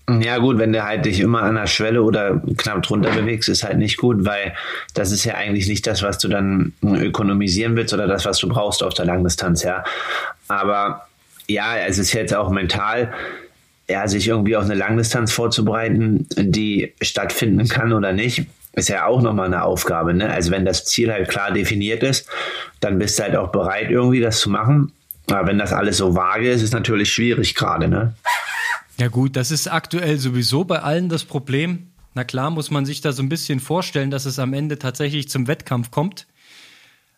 Ja 0.09 0.37
gut, 0.37 0.57
wenn 0.57 0.73
du 0.73 0.83
halt 0.83 1.05
dich 1.05 1.21
immer 1.21 1.43
an 1.43 1.55
der 1.55 1.67
Schwelle 1.67 2.03
oder 2.03 2.41
knapp 2.57 2.83
drunter 2.83 3.11
bewegst, 3.11 3.47
ist 3.47 3.63
halt 3.63 3.77
nicht 3.77 3.97
gut, 3.97 4.25
weil 4.25 4.53
das 4.93 5.11
ist 5.11 5.23
ja 5.23 5.35
eigentlich 5.35 5.67
nicht 5.67 5.87
das, 5.87 6.03
was 6.03 6.17
du 6.17 6.27
dann 6.27 6.73
ökonomisieren 6.83 7.75
willst 7.77 7.93
oder 7.93 8.05
das, 8.05 8.25
was 8.25 8.37
du 8.39 8.49
brauchst 8.49 8.83
auf 8.83 8.93
der 8.93 9.05
Langdistanz, 9.05 9.63
ja. 9.63 9.85
Aber 10.49 11.07
ja, 11.47 11.77
es 11.77 11.97
ist 11.99 12.11
jetzt 12.11 12.35
auch 12.35 12.49
mental, 12.49 13.13
ja, 13.89 14.05
sich 14.07 14.27
irgendwie 14.27 14.57
auf 14.57 14.65
eine 14.65 14.75
Langdistanz 14.75 15.31
vorzubereiten, 15.31 16.27
die 16.35 16.93
stattfinden 17.01 17.69
kann 17.69 17.93
oder 17.93 18.11
nicht, 18.11 18.45
ist 18.73 18.89
ja 18.89 19.05
auch 19.05 19.21
nochmal 19.21 19.45
eine 19.45 19.63
Aufgabe. 19.63 20.13
Ne? 20.13 20.29
Also 20.29 20.51
wenn 20.51 20.65
das 20.65 20.85
Ziel 20.85 21.13
halt 21.13 21.29
klar 21.29 21.51
definiert 21.51 22.03
ist, 22.03 22.27
dann 22.81 22.97
bist 22.97 23.19
du 23.19 23.23
halt 23.23 23.35
auch 23.35 23.51
bereit, 23.51 23.89
irgendwie 23.89 24.19
das 24.19 24.39
zu 24.39 24.49
machen. 24.49 24.91
Aber 25.27 25.47
wenn 25.47 25.59
das 25.59 25.71
alles 25.71 25.97
so 25.97 26.15
vage 26.15 26.49
ist, 26.49 26.61
ist 26.61 26.73
natürlich 26.73 27.13
schwierig 27.13 27.55
gerade, 27.55 27.87
ne? 27.87 28.13
Ja 28.97 29.07
gut, 29.07 29.35
das 29.35 29.51
ist 29.51 29.67
aktuell 29.67 30.17
sowieso 30.19 30.63
bei 30.63 30.81
allen 30.81 31.09
das 31.09 31.25
Problem. 31.25 31.93
Na 32.13 32.23
klar 32.23 32.51
muss 32.51 32.69
man 32.69 32.85
sich 32.85 33.01
da 33.01 33.11
so 33.11 33.23
ein 33.23 33.29
bisschen 33.29 33.59
vorstellen, 33.59 34.11
dass 34.11 34.25
es 34.25 34.37
am 34.39 34.53
Ende 34.53 34.77
tatsächlich 34.77 35.29
zum 35.29 35.47
Wettkampf 35.47 35.89
kommt. 35.89 36.27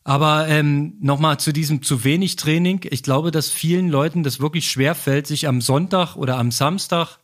Aber 0.04 0.48
ähm, 0.48 0.94
nochmal 1.02 1.40
zu 1.40 1.52
diesem 1.52 1.82
zu 1.82 2.04
wenig 2.04 2.36
Training. 2.36 2.82
Ich 2.92 3.04
glaube, 3.04 3.32
dass 3.32 3.50
vielen 3.50 3.90
Leuten 3.90 4.24
das 4.24 4.40
wirklich 4.40 4.70
schwer 4.70 4.96
fällt, 4.96 5.28
sich 5.28 5.48
am 5.48 5.62
Sonntag 5.62 6.16
oder 6.16 6.38
am 6.38 6.52
Samstag 6.52 7.18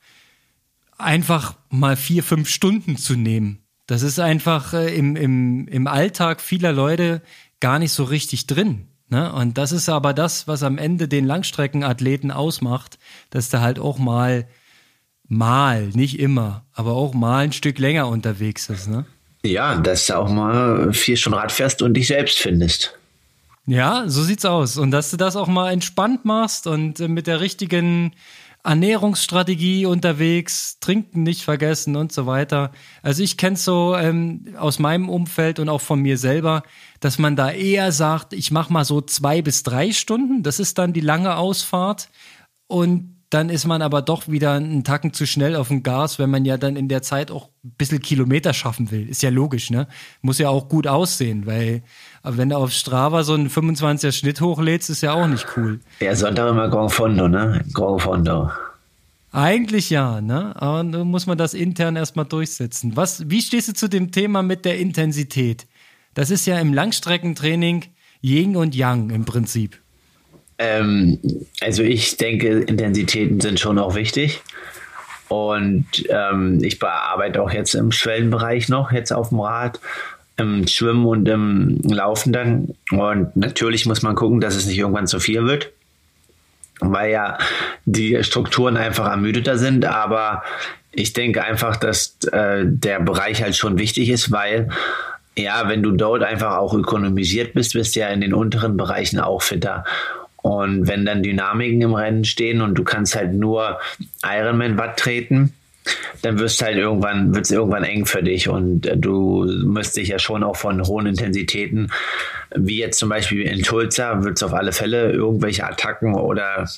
einfach 0.98 1.56
mal 1.70 1.96
vier, 1.96 2.24
fünf 2.24 2.50
Stunden 2.50 2.98
zu 2.98 3.16
nehmen. 3.16 3.60
Das 3.88 4.02
ist 4.02 4.20
einfach 4.20 4.74
äh, 4.74 4.96
im, 4.96 5.16
im, 5.16 5.68
im 5.68 5.88
Alltag 5.88 6.42
vieler 6.42 6.74
Leute 6.74 7.22
gar 7.60 7.80
nicht 7.80 7.92
so 7.92 8.04
richtig 8.04 8.48
drin. 8.48 8.88
Ne? 9.12 9.32
Und 9.34 9.58
das 9.58 9.74
ist 9.74 9.90
aber 9.90 10.14
das, 10.14 10.48
was 10.48 10.64
am 10.64 10.78
Ende 10.78 11.10
den 11.10 11.26
Langstreckenathleten 11.26 12.32
ausmacht, 12.32 12.98
dass 13.30 13.50
der 13.50 13.60
halt 13.60 13.78
auch 13.78 13.98
mal, 13.98 14.48
mal, 15.28 15.88
nicht 15.88 16.18
immer, 16.18 16.64
aber 16.74 16.94
auch 16.94 17.14
mal 17.14 17.44
ein 17.44 17.52
Stück 17.52 17.78
länger 17.78 18.08
unterwegs 18.08 18.70
ist. 18.70 18.88
Ne? 18.88 19.06
Ja, 19.44 19.76
dass 19.76 20.08
du 20.08 20.18
auch 20.18 20.30
mal 20.30 20.94
vier 20.94 21.18
Stunden 21.18 21.38
Rad 21.38 21.52
fährst 21.52 21.82
und 21.82 21.94
dich 21.94 22.08
selbst 22.08 22.40
findest. 22.40 22.98
Ja, 23.66 24.06
so 24.08 24.24
sieht's 24.24 24.46
aus. 24.46 24.78
Und 24.78 24.92
dass 24.92 25.12
du 25.12 25.18
das 25.18 25.36
auch 25.36 25.48
mal 25.48 25.72
entspannt 25.72 26.24
machst 26.24 26.66
und 26.66 27.02
äh, 27.02 27.10
mit 27.10 27.28
der 27.28 27.42
richtigen 27.42 28.14
Ernährungsstrategie 28.64 29.86
unterwegs, 29.86 30.78
trinken 30.80 31.24
nicht 31.24 31.44
vergessen 31.44 31.96
und 31.96 32.12
so 32.12 32.26
weiter. 32.26 32.72
Also 33.02 33.24
ich 33.24 33.38
kenne 33.38 33.58
so 33.58 33.96
ähm, 33.96 34.56
aus 34.58 34.80
meinem 34.80 35.10
Umfeld 35.10 35.60
und 35.60 35.70
auch 35.70 35.82
von 35.82 36.00
mir 36.00 36.18
selber, 36.18 36.64
dass 37.00 37.18
man 37.18 37.36
da 37.36 37.52
eher 37.52 37.92
sagt, 37.92 38.34
ich 38.34 38.52
mache 38.52 38.72
mal 38.72 38.86
so 38.86 39.02
zwei 39.02 39.42
bis 39.42 39.64
drei 39.64 39.92
Stunden, 39.92 40.44
das 40.44 40.60
ist 40.60 40.78
dann 40.78 40.94
die 40.94 41.02
lange 41.02 41.38
Ausfahrt 41.38 42.10
und 42.68 43.21
dann 43.32 43.50
ist 43.50 43.66
man 43.66 43.82
aber 43.82 44.02
doch 44.02 44.28
wieder 44.28 44.54
einen 44.54 44.84
Tacken 44.84 45.14
zu 45.14 45.26
schnell 45.26 45.56
auf 45.56 45.70
dem 45.70 45.84
Gas, 45.84 46.20
wenn 46.20 46.30
man 46.30 46.44
ja 46.44 46.58
dann 46.58 46.76
in 46.76 46.90
der 46.90 47.02
Zeit 47.02 47.32
auch 47.32 47.48
ein 47.64 47.72
bisschen 47.78 48.02
Kilometer 48.02 48.54
schaffen 48.54 48.92
will. 48.92 49.08
Ist 49.08 49.24
ja 49.24 49.30
logisch, 49.30 49.70
ne? 49.70 49.88
Muss 50.22 50.38
ja 50.38 50.50
auch 50.50 50.68
gut 50.68 50.86
aussehen, 50.86 51.46
weil 51.46 51.82
wenn 52.24 52.50
du 52.50 52.58
auf 52.58 52.72
Strava 52.72 53.24
so 53.24 53.34
einen 53.34 53.50
25er 53.50 54.12
Schnitt 54.12 54.42
hochlädst, 54.42 54.90
ist 54.90 55.02
ja 55.02 55.14
auch 55.14 55.28
nicht 55.28 55.48
cool. 55.56 55.80
Ja, 56.02 56.14
Sonntag 56.14 56.50
immer 56.50 56.68
Grand 56.68 56.92
Fondo, 56.92 57.30
ne? 57.30 57.64
Grand 57.74 58.02
Fondo. 58.02 58.52
Eigentlich 59.32 59.90
ja, 59.90 60.20
ne? 60.20 60.54
Aber 60.62 60.84
dann 60.84 61.08
muss 61.08 61.26
man 61.26 61.38
das 61.38 61.54
intern 61.54 61.96
erstmal 61.96 62.26
durchsetzen. 62.26 62.98
Was, 62.98 63.30
wie 63.30 63.42
stehst 63.42 63.70
du 63.70 63.74
zu 63.74 63.88
dem 63.88 64.12
Thema 64.12 64.44
mit 64.44 64.66
der 64.66 64.78
Intensität? 64.78 65.68
Das 66.14 66.32
ist 66.32 66.46
ja 66.46 66.60
im 66.60 66.74
Langstreckentraining 66.74 67.86
Yin 68.22 68.58
und 68.58 68.76
Yang 68.76 69.12
im 69.12 69.24
Prinzip. 69.24 69.80
Ähm, 70.62 71.18
also 71.60 71.82
ich 71.82 72.18
denke, 72.18 72.60
Intensitäten 72.60 73.42
sind 73.42 73.60
schon 73.60 73.80
auch 73.80 73.96
wichtig. 73.96 74.42
Und 75.28 75.86
ähm, 76.10 76.60
ich 76.62 76.78
bearbeite 76.78 77.42
auch 77.42 77.52
jetzt 77.52 77.74
im 77.74 77.92
Schwellenbereich 77.92 78.70
noch, 78.70 78.92
jetzt 78.92 79.12
auf 79.12 79.30
dem 79.30 79.40
Rad, 79.40 79.80
im 80.38 80.68
Schwimmen 80.68 81.06
und 81.06 81.28
im 81.28 81.80
Laufen 81.84 82.34
dann. 82.34 82.76
Und 82.92 83.36
natürlich 83.36 83.86
muss 83.86 84.02
man 84.02 84.16
gucken, 84.16 84.42
dass 84.42 84.56
es 84.56 84.66
nicht 84.66 84.78
irgendwann 84.78 85.08
zu 85.08 85.20
viel 85.20 85.46
wird, 85.46 85.72
weil 86.80 87.12
ja 87.12 87.38
die 87.86 88.24
Strukturen 88.24 88.78
einfach 88.78 89.10
ermüdeter 89.10 89.58
sind. 89.58 89.86
Aber 89.86 90.44
ich 90.92 91.14
denke 91.14 91.44
einfach, 91.44 91.78
dass 91.78 92.18
äh, 92.32 92.66
der 92.66 93.00
Bereich 93.00 93.42
halt 93.42 93.56
schon 93.56 93.80
wichtig 93.80 94.10
ist, 94.10 94.32
weil 94.32 94.70
ja, 95.38 95.70
wenn 95.70 95.82
du 95.82 95.92
dort 95.92 96.24
einfach 96.24 96.58
auch 96.58 96.74
ökonomisiert 96.74 97.54
bist, 97.54 97.74
bist 97.74 97.96
du 97.96 98.02
ja 98.02 98.10
in 98.10 98.20
den 98.20 98.34
unteren 98.34 98.76
Bereichen 98.76 99.20
auch 99.20 99.42
fitter. 99.42 99.86
Und 100.42 100.88
wenn 100.88 101.06
dann 101.06 101.24
Dynamiken 101.24 101.82
im 101.82 101.94
Rennen 101.94 102.26
stehen 102.26 102.62
und 102.62 102.76
du 102.76 102.84
kannst 102.84 103.16
halt 103.16 103.34
nur 103.34 103.80
Ironman 104.24 104.78
Watt 104.78 104.98
treten, 104.98 105.54
dann 106.22 106.40
wirst 106.40 106.62
halt 106.62 106.78
irgendwann, 106.78 107.34
wird 107.34 107.46
es 107.46 107.52
irgendwann 107.52 107.84
eng 107.84 108.06
für 108.06 108.22
dich 108.22 108.48
und 108.48 108.86
äh, 108.86 108.98
du 108.98 109.46
müsst 109.66 109.98
dich 109.98 110.10
ja 110.10 110.20
schon 110.20 110.44
auch 110.44 110.56
von 110.56 110.86
hohen 110.86 111.08
Intensitäten, 111.08 111.92
wie 112.56 112.78
jetzt 112.78 113.00
zum 113.00 113.10
Beispiel 113.10 113.42
in 113.42 113.64
Tulsa, 113.64 114.24
wird 114.24 114.38
es 114.38 114.44
auf 114.44 114.54
alle 114.54 114.74
Fälle 114.74 115.12
irgendwelche 115.12 115.66
Attacken 115.66 116.14
oder 116.14 116.70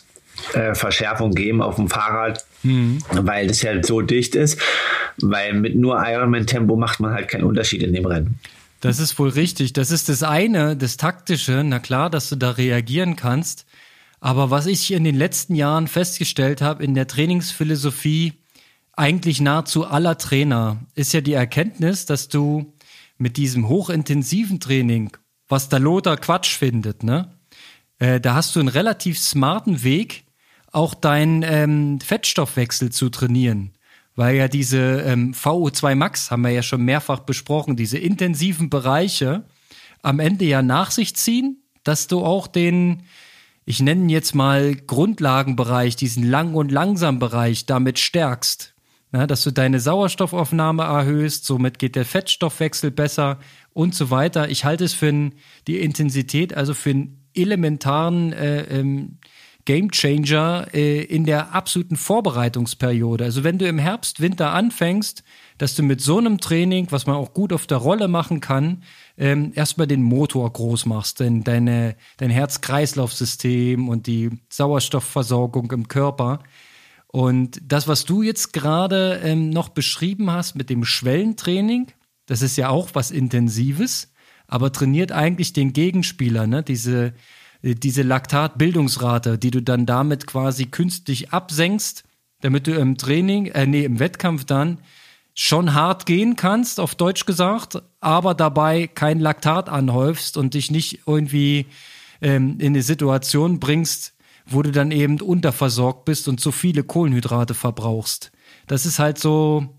äh, 0.54 0.74
Verschärfung 0.74 1.34
geben 1.34 1.62
auf 1.62 1.76
dem 1.76 1.90
Fahrrad, 1.90 2.46
mhm. 2.64 3.00
weil 3.12 3.48
das 3.48 3.62
ja 3.62 3.84
so 3.84 4.02
dicht 4.02 4.36
ist, 4.36 4.60
weil 5.18 5.54
mit 5.54 5.76
nur 5.76 6.02
Ironman-Tempo 6.06 6.76
macht 6.76 7.00
man 7.00 7.14
halt 7.14 7.28
keinen 7.28 7.44
Unterschied 7.44 7.84
in 7.84 7.94
dem 7.94 8.06
Rennen. 8.06 8.40
Das 8.84 9.00
ist 9.00 9.18
wohl 9.18 9.30
richtig. 9.30 9.72
Das 9.72 9.92
ist 9.92 10.10
das 10.10 10.24
eine, 10.24 10.76
das 10.76 10.98
Taktische. 10.98 11.64
Na 11.64 11.80
klar, 11.80 12.10
dass 12.10 12.28
du 12.28 12.36
da 12.36 12.52
reagieren 12.52 13.16
kannst. 13.16 13.66
Aber 14.20 14.52
was 14.52 14.66
ich 14.66 14.92
in 14.92 15.06
den 15.06 15.16
letzten 15.16 15.56
Jahren 15.56 15.88
festgestellt 15.88 16.62
habe 16.62 16.84
in 16.84 16.94
der 16.94 17.08
Trainingsphilosophie 17.08 18.34
eigentlich 18.92 19.40
nahezu 19.40 19.88
aller 19.88 20.18
Trainer, 20.18 20.82
ist 20.96 21.14
ja 21.14 21.22
die 21.22 21.32
Erkenntnis, 21.32 22.06
dass 22.06 22.28
du 22.28 22.74
mit 23.18 23.38
diesem 23.38 23.70
hochintensiven 23.70 24.60
Training, 24.60 25.16
was 25.48 25.70
der 25.70 25.80
Lothar 25.80 26.18
Quatsch 26.18 26.54
findet, 26.54 27.04
ne, 27.04 27.34
äh, 28.00 28.20
da 28.20 28.34
hast 28.34 28.54
du 28.54 28.60
einen 28.60 28.68
relativ 28.68 29.18
smarten 29.18 29.84
Weg, 29.84 30.26
auch 30.74 30.94
deinen 30.94 31.42
ähm, 31.44 32.02
Fettstoffwechsel 32.02 32.92
zu 32.92 33.10
trainieren 33.10 33.72
weil 34.16 34.36
ja 34.36 34.48
diese 34.48 35.02
ähm, 35.02 35.34
VO2 35.34 35.96
Max 35.96 36.32
haben 36.32 36.44
wir 36.44 36.52
ja 36.52 36.64
schon 36.64 36.84
mehrfach 36.84 37.20
besprochen, 37.20 37.76
diese 37.76 37.98
intensiven 37.98 38.70
Bereiche 38.70 39.46
am 40.02 40.20
Ende 40.20 40.46
ja 40.46 40.62
nach 40.62 40.92
sich 40.92 41.16
ziehen, 41.16 41.64
dass 41.84 42.08
du 42.08 42.24
auch 42.24 42.48
den, 42.48 43.04
ich 43.66 43.82
nenne 43.82 44.04
ihn 44.04 44.10
jetzt 44.10 44.36
mal 44.36 44.76
Grundlagenbereich, 44.76 45.96
diesen 45.96 46.24
Lang- 46.24 46.56
und 46.56 46.72
Langsam-Bereich 46.72 47.66
damit 47.66 48.00
stärkst. 48.00 48.74
Ja, 49.14 49.28
dass 49.28 49.44
du 49.44 49.52
deine 49.52 49.80
Sauerstoffaufnahme 49.80 50.84
erhöhst, 50.84 51.46
somit 51.46 51.78
geht 51.78 51.96
der 51.96 52.04
Fettstoffwechsel 52.04 52.90
besser 52.90 53.38
und 53.72 53.94
so 53.94 54.10
weiter. 54.10 54.50
Ich 54.50 54.66
halte 54.66 54.84
es 54.86 54.94
für 54.94 55.10
ein, 55.10 55.36
die 55.68 55.80
Intensität, 55.80 56.56
also 56.56 56.74
für 56.74 56.90
einen 56.90 57.24
elementaren 57.36 58.34
äh, 58.34 58.64
ähm, 58.64 59.20
Game 59.66 59.92
Changer 59.92 60.68
äh, 60.74 61.04
in 61.04 61.26
der 61.26 61.54
absoluten 61.54 61.96
Vorbereitungsperiode. 61.96 63.24
Also 63.24 63.44
wenn 63.44 63.58
du 63.58 63.68
im 63.68 63.80
Herbst, 63.80 64.20
Winter 64.20 64.52
anfängst, 64.52 65.24
dass 65.58 65.76
du 65.76 65.84
mit 65.84 66.02
so 66.02 66.18
einem 66.18 66.40
Training, 66.40 66.88
was 66.90 67.06
man 67.06 67.16
auch 67.16 67.34
gut 67.34 67.54
auf 67.54 67.68
der 67.68 67.78
Rolle 67.78 68.08
machen 68.08 68.42
kann, 68.42 68.84
ähm, 69.18 69.52
erstmal 69.56 69.88
den 69.88 70.04
Motor 70.04 70.52
groß 70.52 70.86
machst, 70.86 71.20
denn 71.20 71.44
deine, 71.44 71.96
dein 72.18 72.30
Herz-Kreislauf-System 72.30 73.88
und 73.88 74.08
die 74.08 74.32
Sauerstoffversorgung 74.50 75.72
im 75.72 75.88
Körper. 75.88 76.40
Und 77.08 77.62
das, 77.64 77.88
was 77.88 78.06
du 78.06 78.22
jetzt 78.24 78.54
gerade 78.54 79.22
ähm, 79.24 79.50
noch 79.50 79.70
beschrieben 79.70 80.32
hast 80.32 80.56
mit 80.56 80.70
dem 80.70 80.84
Schwellentraining, 80.84 81.88
das 82.26 82.42
ist 82.42 82.58
ja 82.58 82.70
auch 82.70 82.90
was 82.94 83.12
Intensives, 83.12 84.12
aber 84.48 84.72
trainiert 84.72 85.12
eigentlich 85.12 85.54
den 85.54 85.74
Gegenspieler, 85.74 86.48
ne? 86.48 86.64
Diese, 86.64 87.14
diese 87.64 88.02
Laktatbildungsrate, 88.02 89.38
die 89.38 89.52
du 89.52 89.62
dann 89.62 89.86
damit 89.86 90.28
quasi 90.28 90.66
künstlich 90.66 91.32
absenkst, 91.32 92.04
damit 92.42 92.68
du 92.68 92.74
im 92.74 92.98
Training, 92.98 93.48
äh, 93.48 93.66
nee, 93.66 93.86
im 93.86 94.00
Wettkampf 94.00 94.44
dann 94.44 94.80
schon 95.34 95.74
hart 95.74 96.06
gehen 96.06 96.36
kannst, 96.36 96.80
auf 96.80 96.94
Deutsch 96.94 97.26
gesagt, 97.26 97.82
aber 98.02 98.36
dabei 98.36 98.88
kein 98.88 99.20
Laktat 99.20 99.70
anhäufst 99.70 100.38
und 100.38 100.54
dich 100.54 100.70
nicht 100.70 101.02
irgendwie 101.08 101.66
ähm, 102.22 102.58
in 102.60 102.74
eine 102.74 102.84
Situation 102.84 103.60
bringst, 103.60 104.14
wo 104.46 104.62
du 104.62 104.72
dann 104.72 104.92
eben 104.92 105.22
unterversorgt 105.22 106.06
bist 106.06 106.28
und 106.28 106.40
zu 106.40 106.52
viele 106.52 106.84
Kohlenhydrate 106.84 107.54
verbrauchst. 107.54 108.32
Das 108.68 108.86
ist 108.86 109.00
halt 109.00 109.18
so 109.18 109.70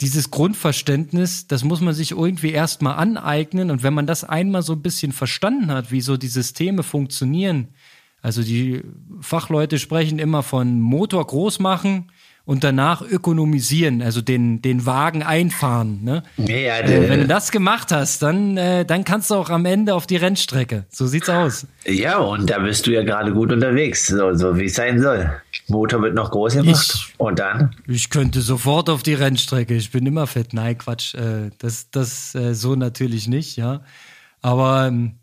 dieses 0.00 0.30
Grundverständnis, 0.30 1.46
das 1.46 1.64
muss 1.64 1.80
man 1.80 1.94
sich 1.94 2.10
irgendwie 2.10 2.50
erstmal 2.50 2.96
aneignen. 2.96 3.70
Und 3.70 3.82
wenn 3.82 3.94
man 3.94 4.06
das 4.06 4.24
einmal 4.24 4.62
so 4.62 4.74
ein 4.74 4.82
bisschen 4.82 5.12
verstanden 5.12 5.70
hat, 5.70 5.90
wie 5.90 6.00
so 6.00 6.16
die 6.16 6.28
Systeme 6.28 6.82
funktionieren, 6.82 7.68
also 8.20 8.42
die 8.42 8.82
Fachleute 9.20 9.78
sprechen 9.78 10.18
immer 10.18 10.42
von 10.42 10.80
Motor 10.80 11.26
groß 11.26 11.60
machen, 11.60 12.10
und 12.46 12.62
danach 12.62 13.02
ökonomisieren, 13.02 14.00
also 14.00 14.22
den, 14.22 14.62
den 14.62 14.86
Wagen 14.86 15.24
einfahren. 15.24 16.04
Ne? 16.04 16.22
Ja, 16.38 16.78
äh, 16.78 17.08
wenn 17.08 17.20
du 17.20 17.26
das 17.26 17.50
gemacht 17.50 17.90
hast, 17.90 18.22
dann, 18.22 18.56
äh, 18.56 18.86
dann 18.86 19.04
kannst 19.04 19.30
du 19.30 19.34
auch 19.34 19.50
am 19.50 19.66
Ende 19.66 19.94
auf 19.94 20.06
die 20.06 20.16
Rennstrecke. 20.16 20.86
So 20.88 21.08
sieht's 21.08 21.28
aus. 21.28 21.66
Ja, 21.84 22.18
und 22.18 22.48
da 22.48 22.60
bist 22.60 22.86
du 22.86 22.92
ja 22.92 23.02
gerade 23.02 23.32
gut 23.32 23.52
unterwegs, 23.52 24.06
so, 24.06 24.32
so 24.34 24.56
wie 24.56 24.66
es 24.66 24.74
sein 24.74 25.00
soll. 25.00 25.28
Motor 25.66 26.00
wird 26.02 26.14
noch 26.14 26.30
groß 26.30 26.54
gemacht. 26.54 26.94
Ich, 26.94 27.14
und 27.18 27.40
dann? 27.40 27.74
Ich 27.88 28.10
könnte 28.10 28.40
sofort 28.40 28.88
auf 28.88 29.02
die 29.02 29.14
Rennstrecke. 29.14 29.74
Ich 29.74 29.90
bin 29.90 30.06
immer 30.06 30.28
fett. 30.28 30.54
Nein, 30.54 30.78
Quatsch. 30.78 31.14
Äh, 31.14 31.50
das 31.58 31.90
das 31.90 32.34
äh, 32.36 32.54
so 32.54 32.76
natürlich 32.76 33.26
nicht, 33.26 33.56
ja. 33.56 33.80
Aber 34.40 34.86
ähm, 34.86 35.16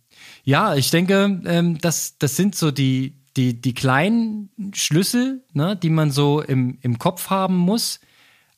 ja, 0.43 0.75
ich 0.75 0.91
denke, 0.91 1.39
ähm, 1.45 1.77
das, 1.77 2.17
das 2.17 2.35
sind 2.35 2.55
so 2.55 2.71
die, 2.71 3.22
die, 3.37 3.59
die 3.59 3.73
kleinen 3.73 4.49
Schlüssel, 4.73 5.43
ne, 5.53 5.75
die 5.75 5.89
man 5.89 6.11
so 6.11 6.41
im, 6.41 6.77
im 6.81 6.99
Kopf 6.99 7.29
haben 7.29 7.57
muss. 7.57 7.99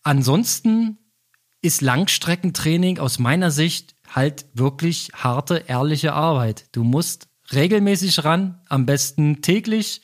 Ansonsten 0.03 0.97
ist 1.61 1.81
Langstreckentraining 1.81 2.99
aus 2.99 3.19
meiner 3.19 3.51
Sicht 3.51 3.95
halt 4.13 4.45
wirklich 4.53 5.09
harte, 5.15 5.63
ehrliche 5.67 6.13
Arbeit. 6.13 6.65
Du 6.71 6.83
musst 6.83 7.27
regelmäßig 7.53 8.23
ran, 8.23 8.59
am 8.69 8.85
besten 8.85 9.41
täglich 9.41 10.01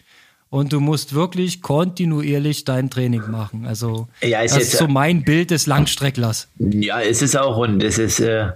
und 0.50 0.74
du 0.74 0.80
musst 0.80 1.14
wirklich 1.14 1.62
kontinuierlich 1.62 2.66
dein 2.66 2.90
Training 2.90 3.30
machen. 3.30 3.66
Also 3.66 4.08
ja, 4.22 4.42
ist 4.42 4.56
das 4.56 4.64
ist 4.64 4.78
so 4.78 4.88
mein 4.88 5.24
Bild 5.24 5.52
des 5.52 5.66
Langstrecklers. 5.66 6.50
Ja, 6.58 7.00
ist 7.00 7.22
es 7.22 7.36
auch 7.36 7.58
und 7.58 7.82
es 7.84 7.98
ist 7.98 8.20
äh, 8.20 8.52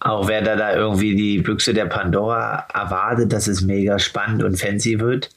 auch 0.00 0.28
wer 0.28 0.42
da, 0.42 0.56
da 0.56 0.74
irgendwie 0.74 1.14
die 1.14 1.38
Büchse 1.40 1.74
der 1.74 1.86
Pandora 1.86 2.66
erwartet, 2.72 3.32
dass 3.32 3.46
es 3.46 3.60
mega 3.60 3.98
spannend 3.98 4.42
und 4.42 4.58
fancy 4.58 4.98
wird. 4.98 5.30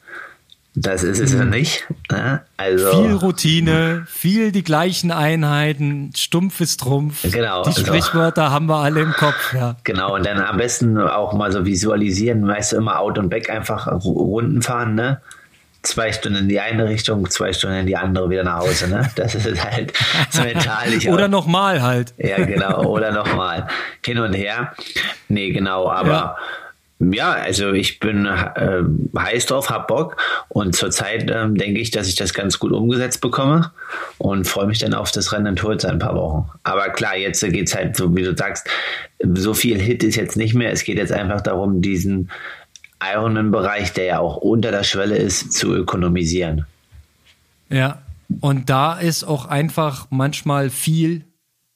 Das 0.76 1.03
ist 1.03 1.20
es 1.20 1.34
ja 1.34 1.43
mhm. 1.43 1.51
nicht. 1.51 1.86
Ne? 2.11 2.41
Also, 2.57 2.89
viel 2.91 3.14
Routine, 3.14 4.05
viel 4.07 4.51
die 4.51 4.64
gleichen 4.64 5.11
Einheiten, 5.11 6.11
stumpf 6.16 6.61
ist 6.61 6.80
Trumpf. 6.80 7.22
Genau. 7.32 7.61
Die 7.61 7.68
also 7.68 7.82
Sprichwörter 7.82 8.43
also, 8.43 8.55
haben 8.55 8.66
wir 8.66 8.78
alle 8.78 9.01
im 9.01 9.11
Kopf. 9.11 9.53
Ja. 9.53 9.76
Genau, 9.84 10.16
und 10.16 10.26
dann 10.26 10.39
am 10.39 10.57
besten 10.57 10.97
auch 10.97 11.34
mal 11.34 11.51
so 11.51 11.66
visualisieren, 11.66 12.47
weißt 12.47 12.74
du, 12.74 12.78
immer 12.78 12.99
Out 12.99 13.20
und 13.20 13.30
Back 13.30 13.51
einfach 13.51 13.86
Runden 14.03 14.64
fahren, 14.64 14.95
ne? 14.95 15.22
Zwei 15.84 16.11
Stunden 16.11 16.39
in 16.39 16.49
die 16.49 16.59
eine 16.59 16.88
Richtung, 16.88 17.29
zwei 17.29 17.53
Stunden 17.53 17.77
in 17.77 17.86
die 17.86 17.97
andere 17.97 18.29
wieder 18.29 18.43
nach 18.43 18.59
Hause, 18.59 18.88
ne? 18.88 19.09
Das 19.15 19.36
ist 19.36 19.63
halt 19.63 19.93
so 20.29 20.41
mental. 20.41 20.88
oder 21.07 21.27
nochmal 21.27 21.81
halt. 21.81 22.13
Ja, 22.17 22.43
genau, 22.43 22.86
oder 22.86 23.11
nochmal. 23.11 23.67
Hin 24.05 24.17
und 24.17 24.34
her. 24.34 24.73
Nee, 25.27 25.51
genau, 25.51 25.89
aber. 25.89 26.11
Ja 26.11 26.38
ja, 27.11 27.34
also 27.34 27.73
ich 27.73 27.99
bin 27.99 28.25
äh, 28.25 28.84
heiß 29.17 29.47
drauf, 29.47 29.69
hab 29.69 29.88
Bock 29.88 30.17
und 30.49 30.75
zurzeit 30.75 31.29
ähm, 31.29 31.55
denke 31.55 31.79
ich, 31.79 31.91
dass 31.91 32.07
ich 32.07 32.15
das 32.15 32.34
ganz 32.34 32.59
gut 32.59 32.71
umgesetzt 32.71 33.21
bekomme 33.21 33.71
und 34.17 34.47
freue 34.47 34.67
mich 34.67 34.79
dann 34.79 34.93
auf 34.93 35.11
das 35.11 35.34
Rennen 35.34 35.47
in 35.47 35.55
Tulsa 35.55 35.89
ein 35.89 35.99
paar 35.99 36.15
Wochen. 36.15 36.49
Aber 36.63 36.89
klar, 36.89 37.17
jetzt 37.17 37.41
geht 37.41 37.67
es 37.67 37.75
halt, 37.75 37.97
so 37.97 38.15
wie 38.15 38.23
du 38.23 38.36
sagst, 38.36 38.67
so 39.34 39.53
viel 39.53 39.79
Hit 39.79 40.03
ist 40.03 40.15
jetzt 40.15 40.38
nicht 40.38 40.53
mehr. 40.53 40.71
Es 40.71 40.84
geht 40.84 40.97
jetzt 40.97 41.11
einfach 41.11 41.41
darum, 41.41 41.81
diesen 41.81 42.29
Ironman-Bereich, 43.12 43.93
der 43.93 44.06
ja 44.06 44.20
auch 44.20 44.38
unter 44.38 44.72
der 44.72 44.84
Schwelle 44.84 45.18
ist, 45.18 45.54
zu 45.54 45.74
ökonomisieren. 45.74 46.66
Ja, 47.70 48.04
und 48.41 48.70
da 48.70 48.93
ist 48.93 49.24
auch 49.24 49.45
einfach 49.45 50.08
manchmal 50.10 50.70
viel 50.70 51.26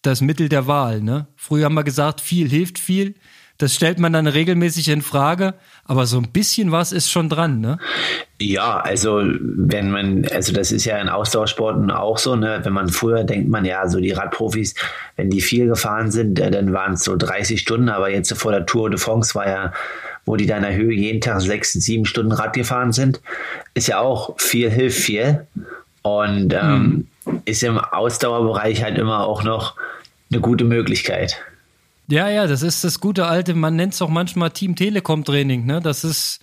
das 0.01 0.21
Mittel 0.21 0.49
der 0.49 0.67
Wahl. 0.67 1.01
Ne? 1.01 1.27
Früher 1.35 1.65
haben 1.65 1.75
wir 1.75 1.83
gesagt, 1.83 2.21
viel 2.21 2.49
hilft 2.49 2.79
viel. 2.79 3.15
Das 3.57 3.73
stellt 3.73 3.97
man 3.97 4.13
dann 4.13 4.27
regelmäßig 4.27 4.87
in 4.89 5.01
Frage, 5.01 5.55
aber 5.83 6.05
so 6.05 6.17
ein 6.19 6.31
bisschen 6.31 6.71
was 6.71 6.91
ist 6.91 7.09
schon 7.09 7.27
dran, 7.27 7.59
ne? 7.59 7.79
Ja, 8.39 8.79
also 8.81 9.23
wenn 9.23 9.89
man, 9.89 10.27
also 10.31 10.53
das 10.53 10.71
ist 10.71 10.85
ja 10.85 10.99
in 10.99 11.09
Ausdauersporten 11.09 11.89
auch 11.89 12.19
so, 12.19 12.35
ne? 12.35 12.59
Wenn 12.61 12.73
man 12.73 12.89
früher 12.89 13.23
denkt 13.23 13.49
man 13.49 13.65
ja, 13.65 13.87
so 13.87 13.99
die 13.99 14.11
Radprofis, 14.11 14.75
wenn 15.15 15.31
die 15.31 15.41
viel 15.41 15.65
gefahren 15.65 16.11
sind, 16.11 16.39
äh, 16.39 16.51
dann 16.51 16.71
waren 16.71 16.93
es 16.93 17.03
so 17.03 17.15
30 17.17 17.59
Stunden, 17.59 17.89
aber 17.89 18.11
jetzt 18.11 18.31
vor 18.37 18.51
der 18.51 18.67
Tour 18.67 18.91
de 18.91 18.99
France 18.99 19.33
war 19.33 19.47
ja 19.47 19.73
wo 20.27 20.35
die 20.35 20.45
da 20.45 20.57
in 20.57 20.63
der 20.63 20.75
Höhe 20.75 20.93
jeden 20.93 21.21
Tag 21.21 21.41
sechs, 21.41 21.71
sieben 21.73 22.05
Stunden 22.05 22.33
Rad 22.33 22.53
gefahren 22.53 22.91
sind, 22.91 23.21
ist 23.73 23.87
ja 23.87 23.99
auch 23.99 24.39
viel, 24.39 24.69
hilft 24.69 24.99
viel. 24.99 25.47
Und 26.01 26.53
ähm, 26.53 27.07
mhm. 27.25 27.41
ist 27.45 27.63
im 27.63 27.79
Ausdauerbereich 27.79 28.83
halt 28.83 28.97
immer 28.97 29.25
auch 29.25 29.43
noch 29.43 29.75
eine 30.29 30.41
gute 30.41 30.65
Möglichkeit. 30.65 31.37
Ja, 32.09 32.29
ja, 32.29 32.45
das 32.45 32.61
ist 32.61 32.83
das 32.83 32.99
gute 32.99 33.25
alte, 33.25 33.53
man 33.53 33.75
nennt 33.75 33.93
es 33.93 34.01
auch 34.01 34.09
manchmal 34.09 34.51
Team 34.51 34.75
Telekom 34.75 35.23
Training, 35.25 35.65
ne? 35.65 35.81
Das 35.81 36.03
ist, 36.03 36.39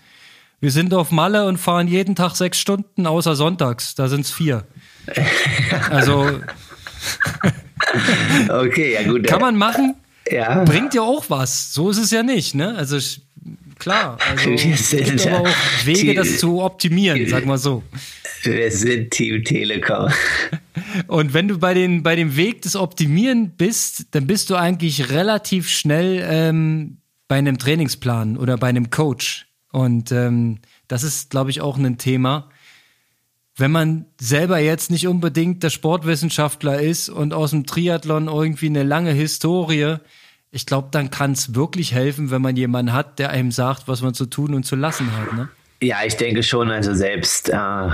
wir 0.60 0.70
sind 0.70 0.92
auf 0.92 1.10
Malle 1.10 1.46
und 1.46 1.58
fahren 1.58 1.88
jeden 1.88 2.14
Tag 2.14 2.36
sechs 2.36 2.58
Stunden, 2.58 3.06
außer 3.06 3.34
sonntags, 3.34 3.94
da 3.94 4.08
sind 4.08 4.22
es 4.22 4.30
vier. 4.30 4.64
also. 5.90 6.40
okay, 8.48 8.94
ja 8.94 9.02
gut. 9.10 9.26
Kann 9.26 9.40
man 9.40 9.56
machen. 9.56 9.94
Ja. 10.30 10.64
Bringt 10.64 10.94
ja 10.94 11.02
auch 11.02 11.26
was. 11.28 11.72
So 11.72 11.90
ist 11.90 11.98
es 11.98 12.10
ja 12.10 12.22
nicht, 12.22 12.54
ne? 12.54 12.74
Also 12.76 12.98
klar. 13.84 14.18
Also, 14.30 14.50
es 14.50 14.90
gibt 14.90 15.26
aber 15.26 15.40
auch 15.40 15.84
Wege, 15.84 16.14
das 16.14 16.38
zu 16.38 16.62
optimieren, 16.62 17.28
sag 17.28 17.44
mal 17.44 17.58
so. 17.58 17.82
Wir 18.42 18.70
sind 18.70 19.10
Team 19.10 19.44
Telekom. 19.44 20.10
Und 21.06 21.34
wenn 21.34 21.48
du 21.48 21.58
bei, 21.58 21.74
den, 21.74 22.02
bei 22.02 22.16
dem 22.16 22.36
Weg 22.36 22.62
des 22.62 22.76
Optimieren 22.76 23.56
bist, 23.56 24.06
dann 24.12 24.26
bist 24.26 24.50
du 24.50 24.56
eigentlich 24.56 25.10
relativ 25.10 25.68
schnell 25.68 26.24
ähm, 26.28 26.98
bei 27.28 27.36
einem 27.36 27.58
Trainingsplan 27.58 28.36
oder 28.36 28.56
bei 28.56 28.68
einem 28.68 28.90
Coach. 28.90 29.46
Und 29.70 30.12
ähm, 30.12 30.58
das 30.88 31.02
ist, 31.02 31.30
glaube 31.30 31.50
ich, 31.50 31.60
auch 31.60 31.76
ein 31.76 31.98
Thema. 31.98 32.48
Wenn 33.56 33.70
man 33.70 34.06
selber 34.20 34.58
jetzt 34.58 34.90
nicht 34.90 35.06
unbedingt 35.06 35.62
der 35.62 35.70
Sportwissenschaftler 35.70 36.80
ist 36.80 37.08
und 37.08 37.34
aus 37.34 37.50
dem 37.50 37.66
Triathlon 37.66 38.28
irgendwie 38.28 38.66
eine 38.66 38.82
lange 38.82 39.12
Historie, 39.12 39.96
ich 40.54 40.66
glaube, 40.66 40.88
dann 40.92 41.10
kann 41.10 41.32
es 41.32 41.56
wirklich 41.56 41.92
helfen, 41.94 42.30
wenn 42.30 42.40
man 42.40 42.56
jemanden 42.56 42.92
hat, 42.92 43.18
der 43.18 43.30
einem 43.30 43.50
sagt, 43.50 43.88
was 43.88 44.02
man 44.02 44.14
zu 44.14 44.26
tun 44.26 44.54
und 44.54 44.64
zu 44.64 44.76
lassen 44.76 45.10
hat. 45.16 45.32
Ne? 45.32 45.48
Ja, 45.82 45.98
ich 46.06 46.16
denke 46.16 46.44
schon. 46.44 46.70
Also 46.70 46.94
selbst 46.94 47.48
äh, 47.48 47.88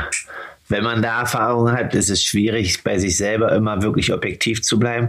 wenn 0.68 0.84
man 0.84 1.00
da 1.00 1.20
Erfahrung 1.20 1.72
hat, 1.72 1.94
ist 1.94 2.10
es 2.10 2.22
schwierig, 2.22 2.84
bei 2.84 2.98
sich 2.98 3.16
selber 3.16 3.50
immer 3.52 3.80
wirklich 3.80 4.12
objektiv 4.12 4.62
zu 4.62 4.78
bleiben 4.78 5.08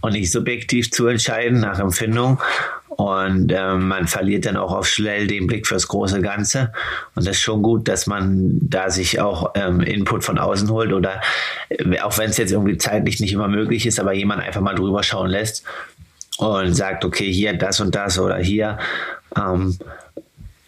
und 0.00 0.12
nicht 0.12 0.32
subjektiv 0.32 0.90
zu 0.90 1.06
entscheiden 1.06 1.60
nach 1.60 1.78
Empfindung. 1.78 2.40
Und 2.88 3.52
äh, 3.52 3.74
man 3.74 4.06
verliert 4.06 4.46
dann 4.46 4.56
auch 4.56 4.72
oft 4.72 4.90
schnell 4.90 5.26
den 5.26 5.46
Blick 5.46 5.66
fürs 5.66 5.88
große 5.88 6.22
Ganze. 6.22 6.72
Und 7.14 7.26
das 7.26 7.36
ist 7.36 7.42
schon 7.42 7.60
gut, 7.60 7.88
dass 7.88 8.06
man 8.06 8.56
da 8.62 8.88
sich 8.88 9.20
auch 9.20 9.52
ähm, 9.54 9.82
Input 9.82 10.24
von 10.24 10.38
außen 10.38 10.70
holt 10.70 10.94
oder 10.94 11.20
äh, 11.68 12.00
auch 12.00 12.16
wenn 12.16 12.30
es 12.30 12.38
jetzt 12.38 12.52
irgendwie 12.52 12.78
zeitlich 12.78 13.20
nicht 13.20 13.34
immer 13.34 13.48
möglich 13.48 13.84
ist, 13.84 14.00
aber 14.00 14.14
jemand 14.14 14.42
einfach 14.42 14.62
mal 14.62 14.74
drüber 14.74 15.02
schauen 15.02 15.28
lässt 15.28 15.62
und 16.38 16.74
sagt, 16.74 17.04
okay, 17.04 17.32
hier 17.32 17.56
das 17.56 17.80
und 17.80 17.94
das 17.94 18.18
oder 18.18 18.36
hier 18.36 18.78
Ähm, 19.36 19.78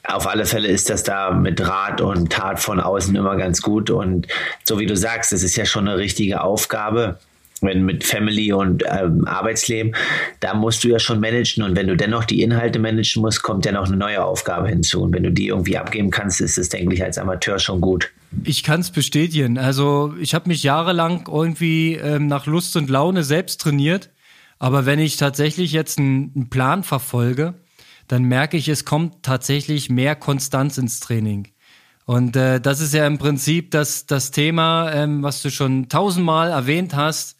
auf 0.04 0.26
alle 0.26 0.46
Fälle 0.46 0.68
ist 0.68 0.88
das 0.88 1.02
da 1.02 1.30
mit 1.30 1.60
Rat 1.66 2.00
und 2.00 2.32
Tat 2.32 2.60
von 2.60 2.80
außen 2.80 3.14
immer 3.14 3.36
ganz 3.36 3.60
gut. 3.60 3.90
Und 3.90 4.26
so 4.64 4.78
wie 4.78 4.86
du 4.86 4.96
sagst, 4.96 5.32
es 5.32 5.42
ist 5.42 5.56
ja 5.56 5.66
schon 5.66 5.86
eine 5.86 5.98
richtige 5.98 6.40
Aufgabe, 6.40 7.18
wenn 7.60 7.84
mit 7.84 8.04
Family 8.04 8.52
und 8.52 8.84
ähm, 8.88 9.26
Arbeitsleben, 9.26 9.94
da 10.40 10.54
musst 10.54 10.82
du 10.84 10.88
ja 10.88 10.98
schon 10.98 11.20
managen 11.20 11.62
und 11.64 11.76
wenn 11.76 11.88
du 11.88 11.96
dennoch 11.96 12.24
die 12.24 12.40
Inhalte 12.42 12.78
managen 12.78 13.20
musst, 13.20 13.42
kommt 13.42 13.66
ja 13.66 13.72
noch 13.72 13.86
eine 13.86 13.96
neue 13.96 14.24
Aufgabe 14.24 14.68
hinzu. 14.68 15.02
Und 15.02 15.12
wenn 15.12 15.24
du 15.24 15.32
die 15.32 15.48
irgendwie 15.48 15.76
abgeben 15.76 16.10
kannst, 16.10 16.40
ist 16.40 16.56
es, 16.56 16.68
denke 16.68 16.94
ich, 16.94 17.02
als 17.02 17.18
Amateur 17.18 17.58
schon 17.58 17.80
gut. 17.80 18.10
Ich 18.44 18.62
kann 18.62 18.80
es 18.80 18.90
bestätigen. 18.90 19.58
Also 19.58 20.14
ich 20.20 20.34
habe 20.34 20.48
mich 20.48 20.62
jahrelang 20.62 21.24
irgendwie 21.26 21.94
ähm, 21.96 22.28
nach 22.28 22.46
Lust 22.46 22.76
und 22.76 22.88
Laune 22.88 23.24
selbst 23.24 23.60
trainiert. 23.60 24.08
Aber 24.58 24.86
wenn 24.86 24.98
ich 24.98 25.16
tatsächlich 25.16 25.72
jetzt 25.72 25.98
einen, 25.98 26.50
Plan 26.50 26.82
verfolge, 26.82 27.54
dann 28.08 28.24
merke 28.24 28.56
ich, 28.56 28.68
es 28.68 28.84
kommt 28.84 29.22
tatsächlich 29.22 29.90
mehr 29.90 30.16
Konstanz 30.16 30.78
ins 30.78 31.00
Training. 31.00 31.48
Und 32.06 32.36
äh, 32.36 32.60
das 32.60 32.80
ist 32.80 32.94
ja 32.94 33.06
im 33.06 33.18
Prinzip 33.18 33.70
das, 33.70 34.06
das 34.06 34.30
Thema, 34.30 34.90
ähm, 34.92 35.22
was 35.22 35.42
du 35.42 35.50
schon 35.50 35.88
tausendmal 35.88 36.50
erwähnt 36.50 36.94
hast, 36.94 37.36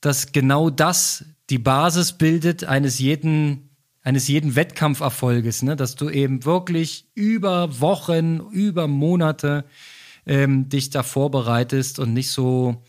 dass 0.00 0.32
genau 0.32 0.68
das 0.68 1.24
die 1.50 1.58
Basis 1.58 2.12
bildet 2.12 2.64
eines 2.64 2.98
jeden, 2.98 3.70
eines 4.02 4.28
jeden 4.28 4.56
Wettkampferfolges, 4.56 5.62
ne? 5.62 5.76
dass 5.76 5.94
du 5.94 6.10
eben 6.10 6.44
wirklich 6.44 7.08
über 7.14 7.80
Wochen, 7.80 8.40
über 8.50 8.86
Monate 8.86 9.64
ähm, 10.26 10.68
dich 10.68 10.90
da 10.90 11.02
vorbereitest 11.02 11.98
und 11.98 12.12
nicht 12.12 12.30
so, 12.30 12.82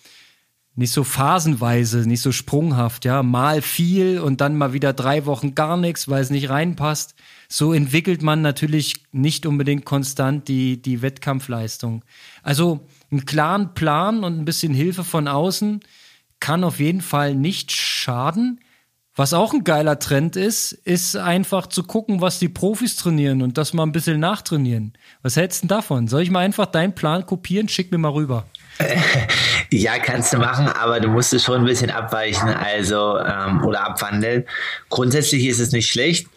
nicht 0.75 0.91
so 0.91 1.05
phasenweise, 1.05 2.07
nicht 2.07 2.21
so 2.21 2.33
sprunghaft, 2.33 3.05
ja, 3.05 3.23
mal 3.23 3.61
viel 3.61 4.19
und 4.19 4.41
dann 4.41 4.57
mal 4.57 4.73
wieder 4.73 4.91
drei 4.91 5.25
Wochen 5.25 5.55
gar 5.55 5.77
nichts, 5.77 6.09
weil 6.09 6.21
es 6.21 6.29
nicht 6.29 6.49
reinpasst. 6.49 7.15
So 7.47 7.71
entwickelt 7.71 8.21
man 8.21 8.41
natürlich 8.41 9.03
nicht 9.13 9.45
unbedingt 9.45 9.85
konstant 9.85 10.49
die, 10.49 10.81
die 10.81 11.01
Wettkampfleistung. 11.01 12.03
Also 12.43 12.87
einen 13.09 13.25
klaren 13.25 13.73
Plan 13.73 14.23
und 14.25 14.37
ein 14.37 14.45
bisschen 14.45 14.73
Hilfe 14.73 15.05
von 15.05 15.29
außen 15.29 15.79
kann 16.41 16.65
auf 16.65 16.79
jeden 16.79 17.01
Fall 17.01 17.35
nicht 17.35 17.71
schaden. 17.71 18.59
Was 19.15 19.33
auch 19.33 19.53
ein 19.53 19.63
geiler 19.63 19.97
Trend 19.97 20.35
ist, 20.35 20.73
ist 20.73 21.15
einfach 21.15 21.67
zu 21.67 21.83
gucken, 21.83 22.19
was 22.19 22.37
die 22.37 22.49
Profis 22.49 22.97
trainieren 22.97 23.41
und 23.41 23.57
das 23.57 23.73
mal 23.73 23.83
ein 23.83 23.93
bisschen 23.93 24.19
nachtrainieren. 24.19 24.91
Was 25.21 25.37
hältst 25.37 25.63
du 25.63 25.67
davon? 25.67 26.09
Soll 26.09 26.23
ich 26.23 26.31
mal 26.31 26.41
einfach 26.41 26.65
deinen 26.65 26.93
Plan 26.93 27.25
kopieren? 27.25 27.69
Schick 27.69 27.93
mir 27.93 27.97
mal 27.97 28.09
rüber. 28.09 28.45
Ja, 29.71 29.97
kannst 29.99 30.33
du 30.33 30.37
machen, 30.37 30.67
aber 30.67 30.99
du 30.99 31.09
musst 31.09 31.33
es 31.33 31.43
schon 31.43 31.61
ein 31.61 31.65
bisschen 31.65 31.89
abweichen, 31.89 32.47
also 32.49 33.17
ähm, 33.19 33.63
oder 33.65 33.85
abwandeln. 33.85 34.45
Grundsätzlich 34.89 35.45
ist 35.47 35.59
es 35.59 35.71
nicht 35.71 35.89
schlecht, 35.89 36.27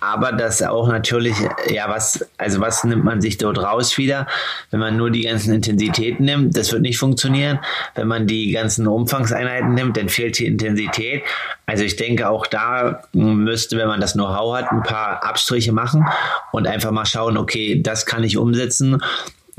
aber 0.00 0.32
das 0.32 0.62
auch 0.62 0.88
natürlich, 0.88 1.36
ja, 1.68 1.88
was, 1.88 2.24
also 2.36 2.60
was 2.60 2.84
nimmt 2.84 3.04
man 3.04 3.20
sich 3.20 3.38
dort 3.38 3.58
raus 3.58 3.96
wieder? 3.98 4.26
Wenn 4.70 4.80
man 4.80 4.96
nur 4.96 5.10
die 5.10 5.22
ganzen 5.22 5.54
Intensitäten 5.54 6.24
nimmt, 6.24 6.56
das 6.56 6.72
wird 6.72 6.82
nicht 6.82 6.98
funktionieren. 6.98 7.58
Wenn 7.94 8.08
man 8.08 8.26
die 8.26 8.52
ganzen 8.52 8.86
Umfangseinheiten 8.86 9.74
nimmt, 9.74 9.96
dann 9.96 10.08
fehlt 10.08 10.38
die 10.38 10.46
Intensität. 10.46 11.22
Also 11.66 11.84
ich 11.84 11.96
denke, 11.96 12.28
auch 12.28 12.46
da 12.46 13.02
müsste, 13.12 13.76
wenn 13.76 13.88
man 13.88 14.00
das 14.00 14.12
Know-how 14.12 14.56
hat, 14.56 14.70
ein 14.70 14.82
paar 14.82 15.24
Abstriche 15.24 15.72
machen 15.72 16.06
und 16.52 16.66
einfach 16.66 16.90
mal 16.90 17.06
schauen, 17.06 17.36
okay, 17.36 17.80
das 17.82 18.06
kann 18.06 18.24
ich 18.24 18.36
umsetzen. 18.36 19.02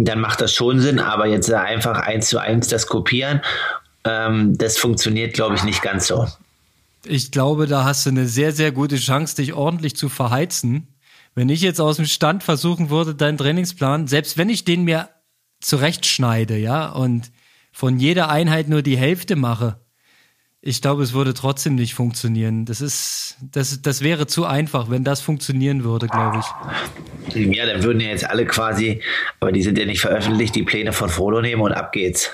Dann 0.02 0.22
macht 0.22 0.40
das 0.40 0.54
schon 0.54 0.80
Sinn, 0.80 1.00
aber 1.00 1.28
jetzt 1.28 1.52
einfach 1.52 2.00
eins 2.00 2.30
zu 2.30 2.40
eins 2.40 2.70
das 2.70 2.88
kopieren, 2.88 3.42
ähm, 4.06 4.58
das 4.58 4.78
funktioniert, 4.78 5.34
glaube 5.34 5.56
ich, 5.56 5.64
nicht 5.64 5.82
ganz 5.82 6.08
so. 6.08 6.26
Ich 7.06 7.32
glaube, 7.32 7.68
da 7.68 7.84
hast 7.84 8.06
du 8.06 8.10
eine 8.10 8.28
sehr, 8.28 8.52
sehr 8.54 8.72
gute 8.72 8.98
Chance, 8.98 9.36
dich 9.36 9.54
ordentlich 9.54 9.96
zu 9.96 10.10
verheizen. 10.10 10.88
Wenn 11.36 11.50
ich 11.50 11.62
jetzt 11.62 11.80
aus 11.80 11.98
dem 11.98 12.06
Stand 12.06 12.44
versuchen 12.44 12.90
würde, 12.90 13.14
deinen 13.14 13.38
Trainingsplan, 13.38 14.08
selbst 14.08 14.38
wenn 14.38 14.50
ich 14.50 14.66
den 14.66 14.84
mir 14.84 15.10
zurechtschneide, 15.62 16.58
ja, 16.58 16.90
und 16.90 17.32
von 17.72 18.00
jeder 18.00 18.30
Einheit 18.30 18.70
nur 18.70 18.82
die 18.82 18.98
Hälfte 18.98 19.36
mache, 19.36 19.80
ich 20.62 20.82
glaube, 20.82 21.04
es 21.04 21.14
würde 21.14 21.34
trotzdem 21.34 21.76
nicht 21.76 21.94
funktionieren. 21.94 22.66
Das 22.66 22.82
ist, 22.82 23.38
das, 23.42 23.82
das 23.82 24.02
wäre 24.02 24.28
zu 24.28 24.46
einfach, 24.46 24.90
wenn 24.90 25.06
das 25.06 25.22
funktionieren 25.22 25.84
würde, 25.86 26.08
glaube 26.08 26.40
ich. 26.40 27.19
Ja, 27.36 27.66
dann 27.66 27.84
würden 27.84 28.00
ja 28.00 28.10
jetzt 28.10 28.30
alle 28.30 28.46
quasi, 28.46 29.02
aber 29.40 29.52
die 29.52 29.62
sind 29.62 29.78
ja 29.78 29.86
nicht 29.86 30.02
veröffentlicht, 30.02 30.56
die 30.56 30.64
Pläne 30.64 30.94
von 30.94 31.10
Frodo 31.10 31.42
nehmen 31.42 31.62
und 31.62 31.72
ab 31.72 31.92
geht's. 31.92 32.32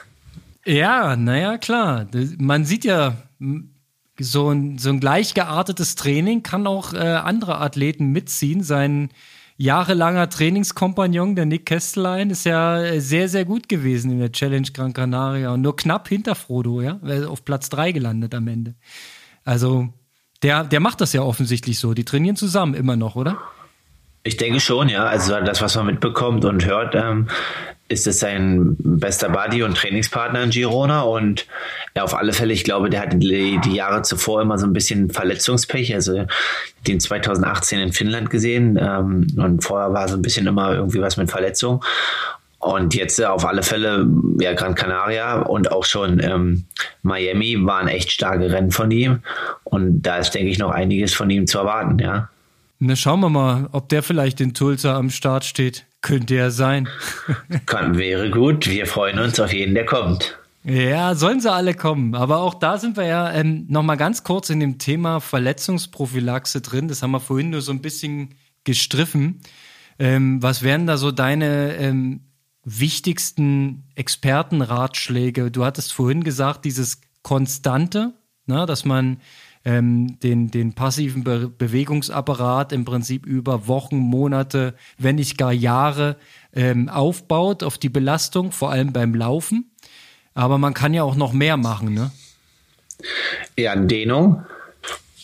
Ja, 0.65 1.15
naja, 1.15 1.57
klar. 1.57 2.07
Man 2.37 2.65
sieht 2.65 2.85
ja, 2.85 3.15
so 4.19 4.49
ein, 4.49 4.77
so 4.77 4.89
ein 4.89 4.99
gleichgeartetes 4.99 5.95
Training 5.95 6.43
kann 6.43 6.67
auch 6.67 6.93
äh, 6.93 6.97
andere 6.97 7.59
Athleten 7.59 8.11
mitziehen. 8.11 8.63
Sein 8.63 9.09
jahrelanger 9.57 10.29
Trainingskompagnon, 10.29 11.35
der 11.35 11.45
Nick 11.45 11.65
Kestelein, 11.65 12.29
ist 12.29 12.45
ja 12.45 12.99
sehr, 12.99 13.29
sehr 13.29 13.45
gut 13.45 13.69
gewesen 13.69 14.11
in 14.11 14.19
der 14.19 14.31
Challenge 14.31 14.67
Gran 14.73 14.93
Canaria 14.93 15.51
und 15.51 15.61
nur 15.61 15.75
knapp 15.75 16.07
hinter 16.07 16.35
Frodo, 16.35 16.81
ja, 16.81 16.99
auf 17.27 17.45
Platz 17.45 17.69
drei 17.69 17.91
gelandet 17.91 18.33
am 18.33 18.47
Ende. 18.47 18.75
Also, 19.43 19.89
der, 20.41 20.63
der 20.63 20.79
macht 20.79 21.01
das 21.01 21.13
ja 21.13 21.21
offensichtlich 21.21 21.79
so. 21.79 21.93
Die 21.93 22.05
trainieren 22.05 22.35
zusammen 22.35 22.73
immer 22.73 22.95
noch, 22.95 23.15
oder? 23.15 23.37
Ich 24.27 24.37
denke 24.37 24.59
schon, 24.59 24.89
ja. 24.89 25.05
Also 25.05 25.39
das, 25.39 25.61
was 25.61 25.75
man 25.75 25.85
mitbekommt 25.85 26.45
und 26.45 26.65
hört, 26.65 26.95
ähm, 26.95 27.27
ist 27.87 28.07
es 28.07 28.19
sein 28.19 28.75
bester 28.79 29.29
Buddy 29.29 29.61
und 29.61 29.77
Trainingspartner 29.77 30.41
in 30.41 30.49
Girona 30.49 31.01
und 31.01 31.45
ja, 31.95 32.03
auf 32.03 32.15
alle 32.15 32.33
Fälle, 32.33 32.51
ich 32.51 32.63
glaube, 32.63 32.89
der 32.89 33.01
hat 33.01 33.13
die, 33.13 33.59
die 33.63 33.75
Jahre 33.75 34.01
zuvor 34.01 34.41
immer 34.41 34.57
so 34.57 34.65
ein 34.65 34.73
bisschen 34.73 35.11
Verletzungspech, 35.11 35.93
also 35.93 36.25
den 36.87 36.99
2018 36.99 37.79
in 37.79 37.93
Finnland 37.93 38.31
gesehen 38.31 38.79
ähm, 38.81 39.27
und 39.37 39.63
vorher 39.63 39.93
war 39.93 40.07
so 40.07 40.15
ein 40.15 40.23
bisschen 40.23 40.47
immer 40.47 40.73
irgendwie 40.73 41.01
was 41.01 41.17
mit 41.17 41.29
Verletzung 41.29 41.83
und 42.57 42.95
jetzt 42.95 43.19
äh, 43.19 43.25
auf 43.25 43.45
alle 43.45 43.61
Fälle, 43.61 44.07
ja, 44.39 44.53
Gran 44.53 44.73
Canaria 44.73 45.41
und 45.41 45.71
auch 45.71 45.85
schon 45.85 46.19
ähm, 46.19 46.65
Miami 47.03 47.63
waren 47.63 47.87
echt 47.87 48.11
starke 48.11 48.51
Rennen 48.51 48.71
von 48.71 48.89
ihm 48.89 49.19
und 49.63 50.01
da 50.01 50.17
ist, 50.17 50.31
denke 50.31 50.49
ich, 50.49 50.57
noch 50.57 50.71
einiges 50.71 51.13
von 51.13 51.29
ihm 51.29 51.45
zu 51.45 51.59
erwarten, 51.59 51.99
ja. 51.99 52.29
Na, 52.87 52.95
schauen 52.95 53.19
wir 53.21 53.29
mal, 53.29 53.67
ob 53.71 53.89
der 53.89 54.03
vielleicht 54.03 54.39
in 54.41 54.53
Tulsa 54.53 54.95
am 54.95 55.09
Start 55.09 55.43
steht. 55.43 55.87
Könnte 56.01 56.35
ja 56.35 56.51
sein. 56.51 56.87
Kann, 57.65 57.97
wäre 57.97 58.29
gut. 58.29 58.69
Wir 58.69 58.85
freuen 58.85 59.17
uns 59.17 59.39
auf 59.39 59.51
jeden, 59.51 59.73
der 59.73 59.87
kommt. 59.87 60.37
Ja, 60.63 61.15
sollen 61.15 61.41
sie 61.41 61.51
alle 61.51 61.73
kommen. 61.73 62.13
Aber 62.13 62.41
auch 62.41 62.53
da 62.53 62.77
sind 62.77 62.95
wir 62.95 63.07
ja 63.07 63.33
ähm, 63.33 63.65
nochmal 63.69 63.97
ganz 63.97 64.23
kurz 64.23 64.51
in 64.51 64.59
dem 64.59 64.77
Thema 64.77 65.19
Verletzungsprophylaxe 65.19 66.61
drin. 66.61 66.87
Das 66.87 67.01
haben 67.01 67.09
wir 67.09 67.19
vorhin 67.19 67.49
nur 67.49 67.61
so 67.61 67.71
ein 67.71 67.81
bisschen 67.81 68.35
gestriffen. 68.65 69.41
Ähm, 69.97 70.43
was 70.43 70.61
wären 70.61 70.85
da 70.85 70.97
so 70.97 71.11
deine 71.11 71.77
ähm, 71.77 72.19
wichtigsten 72.65 73.85
Expertenratschläge? 73.95 75.49
Du 75.49 75.65
hattest 75.65 75.91
vorhin 75.91 76.23
gesagt, 76.23 76.65
dieses 76.65 77.01
Konstante, 77.23 78.13
ne, 78.45 78.67
dass 78.67 78.85
man 78.85 79.17
ähm, 79.65 80.19
den, 80.19 80.51
den 80.51 80.73
passiven 80.73 81.23
Be 81.23 81.49
Bewegungsapparat 81.49 82.71
im 82.71 82.85
Prinzip 82.85 83.25
über 83.25 83.67
Wochen, 83.67 83.97
Monate, 83.97 84.75
wenn 84.97 85.15
nicht 85.15 85.37
gar 85.37 85.51
Jahre 85.51 86.17
ähm, 86.53 86.87
aufbaut 86.87 87.63
auf 87.63 87.77
die 87.79 87.89
Belastung, 87.89 88.51
vor 88.51 88.71
allem 88.71 88.93
beim 88.93 89.15
Laufen. 89.15 89.71
Aber 90.35 90.57
man 90.57 90.73
kann 90.73 90.93
ja 90.93 91.03
auch 91.03 91.15
noch 91.15 91.33
mehr 91.33 91.57
machen, 91.57 91.93
ne? 91.93 92.11
Ja, 93.57 93.75
Dehnung. 93.75 94.45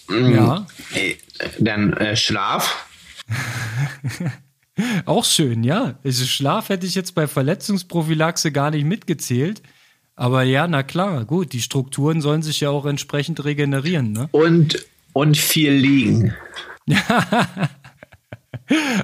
Ja. 0.10 0.66
Äh, 0.94 1.16
dann 1.60 1.94
äh, 1.94 2.16
Schlaf. 2.16 2.88
auch 5.06 5.26
schön, 5.26 5.64
ja. 5.64 5.96
Also 6.04 6.26
Schlaf 6.26 6.70
hätte 6.70 6.88
ich 6.88 6.96
jetzt 6.96 7.14
bei 7.14 7.28
Verletzungsprophylaxe 7.28 8.52
gar 8.52 8.72
nicht 8.72 8.86
mitgezählt. 8.86 9.62
Aber 10.22 10.43
ja, 10.43 10.67
na 10.67 10.84
klar, 10.84 11.26
gut, 11.26 11.51
die 11.51 11.61
Strukturen 11.61 12.22
sollen 12.22 12.43
sich 12.43 12.59
ja 12.59 12.69
auch 12.69 12.86
entsprechend 12.86 13.43
regenerieren, 13.43 14.11
ne? 14.11 14.30
Und, 14.32 14.86
und 15.13 15.36
viel 15.36 15.72
liegen. 15.72 16.36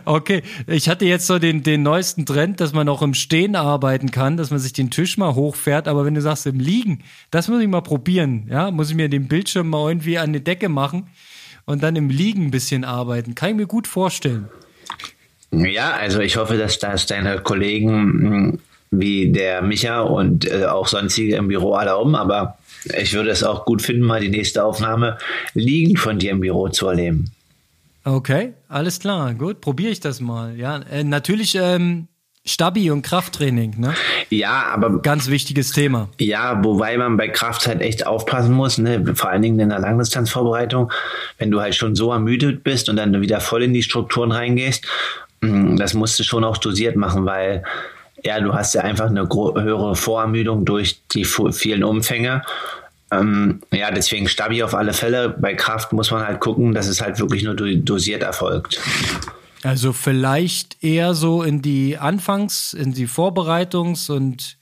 okay, 0.06 0.44
ich 0.68 0.88
hatte 0.88 1.06
jetzt 1.06 1.26
so 1.26 1.40
den, 1.40 1.64
den 1.64 1.82
neuesten 1.82 2.28
Trend, 2.28 2.62
dass 2.62 2.72
man 2.72 2.88
auch 2.88 3.02
im 3.02 3.16
Stehen 3.16 3.56
arbeiten 3.56 4.12
kann, 4.12 4.38
dass 4.38 4.52
man 4.52 4.60
sich 4.60 4.74
den 4.74 4.92
Tisch 4.92 5.18
mal 5.18 5.34
hochfährt, 5.34 5.88
aber 5.88 6.06
wenn 6.06 6.14
du 6.14 6.22
sagst 6.22 6.46
im 6.46 6.60
Liegen, 6.60 7.04
das 7.32 7.48
muss 7.48 7.64
ich 7.64 7.68
mal 7.68 7.82
probieren, 7.82 8.46
ja, 8.52 8.70
muss 8.70 8.92
ich 8.92 8.96
mir 8.96 9.10
den 9.10 9.28
Bildschirm 9.28 9.70
mal 9.70 9.90
irgendwie 9.90 10.20
an 10.20 10.34
die 10.34 10.44
Decke 10.44 10.70
machen 10.70 11.08
und 11.66 11.82
dann 11.82 11.96
im 11.96 12.12
Liegen 12.12 12.46
ein 12.46 12.52
bisschen 12.52 12.84
arbeiten. 12.84 13.34
Kann 13.34 13.50
ich 13.50 13.56
mir 13.56 13.66
gut 13.66 13.88
vorstellen. 13.88 14.50
Ja, 15.50 15.94
also 15.94 16.20
ich 16.20 16.38
hoffe, 16.38 16.58
dass 16.58 16.78
das 16.78 17.08
deine 17.08 17.40
Kollegen 17.40 18.60
wie 18.92 19.32
der 19.32 19.62
Micha 19.62 20.02
und 20.02 20.50
äh, 20.50 20.66
auch 20.66 20.88
sonstige 20.88 21.36
im 21.36 21.48
Büro 21.48 21.74
alle 21.74 21.98
um, 21.98 22.16
aber 22.16 22.58
ich 22.98 23.14
würde 23.14 23.30
es 23.30 23.44
auch 23.44 23.66
gut 23.66 23.82
finden, 23.82 24.04
mal 24.04 24.22
die 24.22 24.30
nächste 24.30 24.64
Aufnahme 24.64 25.18
liegend 25.54 26.00
von 26.00 26.20
dir 26.20 26.32
im 26.32 26.40
Büro 26.40 26.70
zu 26.70 26.88
erleben. 26.88 27.32
Okay, 28.04 28.54
alles 28.70 29.00
klar, 29.00 29.34
gut, 29.34 29.60
probiere 29.60 29.92
ich 29.92 30.00
das 30.00 30.22
mal. 30.22 30.56
Ja, 30.58 30.80
äh, 30.90 31.04
natürlich 31.04 31.56
ähm, 31.56 32.08
Stabi 32.48 32.90
und 32.90 33.02
Krafttraining, 33.02 33.76
ne? 33.78 33.94
Ja, 34.30 34.68
aber. 34.74 35.02
Ganz 35.02 35.28
wichtiges 35.28 35.72
Thema. 35.72 36.08
Ja, 36.18 36.64
wobei 36.64 36.98
man 36.98 37.18
bei 37.18 37.28
Kraft 37.28 37.68
halt 37.68 37.82
echt 37.82 38.08
aufpassen 38.08 38.54
muss, 38.54 38.78
ne? 38.78 39.04
vor 39.16 39.30
allen 39.30 39.42
Dingen 39.42 39.60
in 39.60 39.70
der 39.70 39.80
Langdistanzvorbereitung, 39.80 40.92
wenn 41.38 41.52
du 41.52 41.60
halt 41.60 41.76
schon 41.76 41.96
so 41.96 42.12
ermüdet 42.14 42.64
bist 42.64 42.88
und 42.88 42.96
dann 42.96 43.20
wieder 43.22 43.42
voll 43.42 43.64
in 43.64 43.74
die 43.74 43.84
Strukturen 43.84 44.32
reingehst, 44.32 44.88
mm, 45.42 45.76
das 45.76 45.94
musst 45.94 46.18
du 46.20 46.24
schon 46.24 46.46
auch 46.46 46.58
dosiert 46.58 46.96
machen, 46.96 47.26
weil 47.26 47.64
ja, 48.28 48.40
du 48.42 48.54
hast 48.54 48.76
ja 48.76 48.82
einfach 48.82 49.10
eine 49.10 49.28
höhere 49.30 49.96
Vorermüdung 49.96 50.66
durch 50.66 51.02
die 51.14 51.26
vielen 51.26 51.84
Umfänge. 51.84 52.44
Ähm, 53.10 53.62
ja, 53.72 53.90
deswegen 53.90 54.28
Stabi 54.28 54.62
auf 54.64 54.76
alle 54.76 54.94
Fälle. 54.94 55.30
Bei 55.30 55.54
Kraft 55.54 55.94
muss 55.94 56.12
man 56.12 56.28
halt 56.28 56.42
gucken, 56.42 56.74
dass 56.74 56.88
es 56.88 57.02
halt 57.02 57.20
wirklich 57.20 57.44
nur 57.44 57.56
dosiert 57.56 58.22
erfolgt. 58.22 58.82
Also 59.64 59.94
vielleicht 59.94 60.84
eher 60.84 61.14
so 61.14 61.42
in 61.42 61.62
die 61.62 61.98
Anfangs-, 61.98 62.74
in 62.74 62.94
die 62.94 63.08
Vorbereitungs- 63.08 64.12
und 64.12 64.58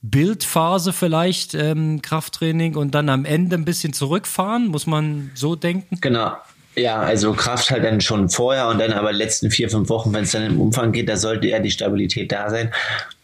Bildphase 0.00 0.92
vielleicht 0.92 1.54
ähm, 1.54 2.00
Krafttraining 2.02 2.76
und 2.76 2.94
dann 2.94 3.08
am 3.08 3.24
Ende 3.24 3.56
ein 3.56 3.64
bisschen 3.64 3.92
zurückfahren, 3.92 4.68
muss 4.68 4.86
man 4.86 5.32
so 5.34 5.56
denken? 5.56 5.98
Genau. 6.00 6.36
Ja, 6.78 7.00
also 7.00 7.32
Kraft 7.32 7.70
halt 7.70 7.84
dann 7.84 8.00
schon 8.00 8.28
vorher 8.28 8.68
und 8.68 8.78
dann 8.78 8.92
aber 8.92 9.12
letzten 9.12 9.50
vier, 9.50 9.68
fünf 9.68 9.88
Wochen, 9.88 10.12
wenn 10.12 10.22
es 10.22 10.32
dann 10.32 10.44
im 10.44 10.60
Umfang 10.60 10.92
geht, 10.92 11.08
da 11.08 11.16
sollte 11.16 11.48
eher 11.48 11.60
die 11.60 11.70
Stabilität 11.70 12.30
da 12.30 12.50
sein. 12.50 12.72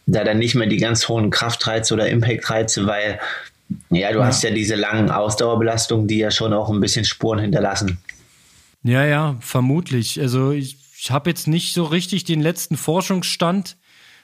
Da 0.07 0.23
dann 0.23 0.39
nicht 0.39 0.55
mehr 0.55 0.67
die 0.67 0.77
ganz 0.77 1.07
hohen 1.07 1.29
Kraftreize 1.29 1.93
oder 1.93 2.09
Impactreize, 2.09 2.85
weil 2.85 3.19
ja, 3.89 4.11
du 4.11 4.19
ja. 4.19 4.25
hast 4.25 4.43
ja 4.43 4.51
diese 4.51 4.75
langen 4.75 5.09
Ausdauerbelastungen, 5.09 6.07
die 6.07 6.17
ja 6.17 6.31
schon 6.31 6.53
auch 6.53 6.69
ein 6.69 6.81
bisschen 6.81 7.05
Spuren 7.05 7.39
hinterlassen. 7.39 7.97
Ja, 8.83 9.05
ja, 9.05 9.35
vermutlich. 9.39 10.19
Also 10.19 10.51
ich, 10.51 10.77
ich 10.97 11.11
habe 11.11 11.29
jetzt 11.29 11.47
nicht 11.47 11.73
so 11.73 11.85
richtig 11.85 12.25
den 12.25 12.41
letzten 12.41 12.77
Forschungsstand. 12.77 13.77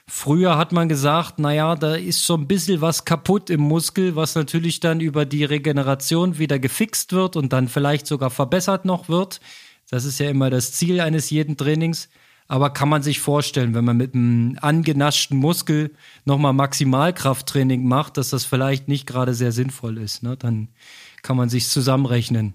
Früher 0.08 0.58
hat 0.58 0.72
man 0.72 0.88
gesagt, 0.88 1.38
naja, 1.38 1.76
da 1.76 1.94
ist 1.94 2.26
so 2.26 2.34
ein 2.34 2.48
bisschen 2.48 2.80
was 2.80 3.04
kaputt 3.04 3.50
im 3.50 3.60
Muskel, 3.60 4.16
was 4.16 4.34
natürlich 4.34 4.80
dann 4.80 5.00
über 5.00 5.24
die 5.24 5.44
Regeneration 5.44 6.38
wieder 6.38 6.58
gefixt 6.58 7.12
wird 7.12 7.36
und 7.36 7.52
dann 7.52 7.68
vielleicht 7.68 8.06
sogar 8.06 8.30
verbessert 8.30 8.84
noch 8.84 9.08
wird. 9.08 9.40
Das 9.88 10.04
ist 10.04 10.18
ja 10.18 10.28
immer 10.28 10.50
das 10.50 10.72
Ziel 10.72 11.00
eines 11.00 11.30
jeden 11.30 11.56
Trainings. 11.56 12.08
Aber 12.48 12.70
kann 12.70 12.88
man 12.88 13.02
sich 13.02 13.20
vorstellen, 13.20 13.74
wenn 13.74 13.84
man 13.84 13.96
mit 13.96 14.14
einem 14.14 14.58
angenaschten 14.60 15.38
Muskel 15.38 15.94
nochmal 16.24 16.52
Maximalkrafttraining 16.52 17.86
macht, 17.86 18.16
dass 18.16 18.30
das 18.30 18.44
vielleicht 18.44 18.88
nicht 18.88 19.06
gerade 19.06 19.32
sehr 19.32 19.52
sinnvoll 19.52 19.96
ist. 19.96 20.22
Ne? 20.22 20.36
Dann 20.36 20.68
kann 21.22 21.36
man 21.36 21.48
sich 21.48 21.68
zusammenrechnen. 21.68 22.54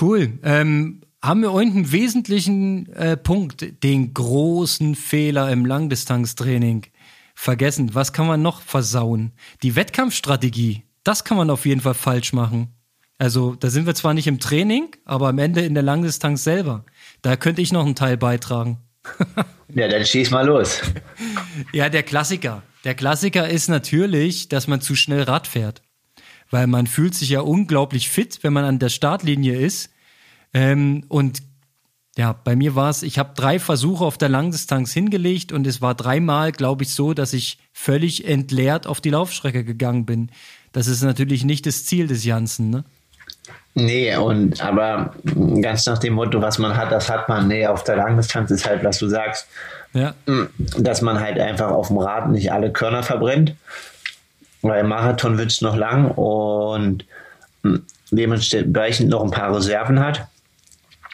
Cool. 0.00 0.38
Ähm, 0.42 1.02
haben 1.22 1.42
wir 1.42 1.50
irgendeinen 1.50 1.92
wesentlichen 1.92 2.92
äh, 2.94 3.16
Punkt, 3.16 3.82
den 3.84 4.12
großen 4.12 4.96
Fehler 4.96 5.50
im 5.50 5.64
Langdistanztraining 5.64 6.86
vergessen? 7.34 7.94
Was 7.94 8.12
kann 8.12 8.26
man 8.26 8.42
noch 8.42 8.60
versauen? 8.60 9.32
Die 9.62 9.76
Wettkampfstrategie, 9.76 10.82
das 11.04 11.24
kann 11.24 11.36
man 11.36 11.50
auf 11.50 11.64
jeden 11.64 11.80
Fall 11.80 11.94
falsch 11.94 12.32
machen. 12.32 12.74
Also 13.18 13.54
da 13.54 13.70
sind 13.70 13.86
wir 13.86 13.94
zwar 13.94 14.14
nicht 14.14 14.26
im 14.26 14.40
Training, 14.40 14.88
aber 15.04 15.28
am 15.28 15.38
Ende 15.38 15.60
in 15.60 15.74
der 15.74 15.84
Langdistanz 15.84 16.42
selber. 16.42 16.84
Da 17.22 17.36
könnte 17.36 17.62
ich 17.62 17.72
noch 17.72 17.86
einen 17.86 17.94
Teil 17.94 18.16
beitragen. 18.16 18.78
ja, 19.74 19.86
dann 19.86 20.04
schieß 20.04 20.30
mal 20.30 20.46
los. 20.46 20.80
Ja, 21.72 21.88
der 21.88 22.02
Klassiker. 22.02 22.64
Der 22.82 22.96
Klassiker 22.96 23.48
ist 23.48 23.68
natürlich, 23.68 24.48
dass 24.48 24.66
man 24.66 24.80
zu 24.80 24.96
schnell 24.96 25.22
Rad 25.22 25.46
fährt. 25.46 25.82
Weil 26.50 26.66
man 26.66 26.88
fühlt 26.88 27.14
sich 27.14 27.28
ja 27.28 27.40
unglaublich 27.40 28.08
fit, 28.08 28.40
wenn 28.42 28.52
man 28.52 28.64
an 28.64 28.80
der 28.80 28.88
Startlinie 28.88 29.56
ist. 29.56 29.91
Ähm, 30.54 31.04
und 31.08 31.42
ja, 32.16 32.34
bei 32.44 32.56
mir 32.56 32.74
war 32.74 32.90
es, 32.90 33.02
ich 33.02 33.18
habe 33.18 33.32
drei 33.34 33.58
Versuche 33.58 34.04
auf 34.04 34.18
der 34.18 34.28
Langdistanz 34.28 34.92
hingelegt 34.92 35.50
und 35.50 35.66
es 35.66 35.80
war 35.80 35.94
dreimal, 35.94 36.52
glaube 36.52 36.82
ich, 36.82 36.94
so, 36.94 37.14
dass 37.14 37.32
ich 37.32 37.58
völlig 37.72 38.28
entleert 38.28 38.86
auf 38.86 39.00
die 39.00 39.10
Laufstrecke 39.10 39.64
gegangen 39.64 40.04
bin. 40.04 40.30
Das 40.72 40.88
ist 40.88 41.02
natürlich 41.02 41.44
nicht 41.44 41.66
das 41.66 41.86
Ziel 41.86 42.06
des 42.06 42.24
Janssen, 42.24 42.70
ne? 42.70 42.84
Nee, 43.74 44.14
und 44.16 44.62
aber 44.62 45.14
ganz 45.62 45.86
nach 45.86 45.98
dem 45.98 46.12
Motto, 46.14 46.42
was 46.42 46.58
man 46.58 46.76
hat, 46.76 46.92
das 46.92 47.08
hat 47.08 47.30
man. 47.30 47.48
Nee, 47.48 47.66
auf 47.66 47.84
der 47.84 47.96
Langdistanz 47.96 48.50
ist 48.50 48.66
halt, 48.66 48.84
was 48.84 48.98
du 48.98 49.08
sagst, 49.08 49.46
ja. 49.94 50.14
dass 50.76 51.00
man 51.00 51.18
halt 51.18 51.38
einfach 51.38 51.70
auf 51.70 51.88
dem 51.88 51.96
Rad 51.96 52.30
nicht 52.30 52.52
alle 52.52 52.70
Körner 52.70 53.02
verbrennt. 53.02 53.54
Weil 54.60 54.84
Marathon 54.84 55.38
wird 55.38 55.50
es 55.50 55.62
noch 55.62 55.74
lang 55.74 56.10
und 56.10 57.06
dementsprechend 58.10 59.08
noch 59.08 59.24
ein 59.24 59.30
paar 59.30 59.56
Reserven 59.56 60.00
hat. 60.00 60.28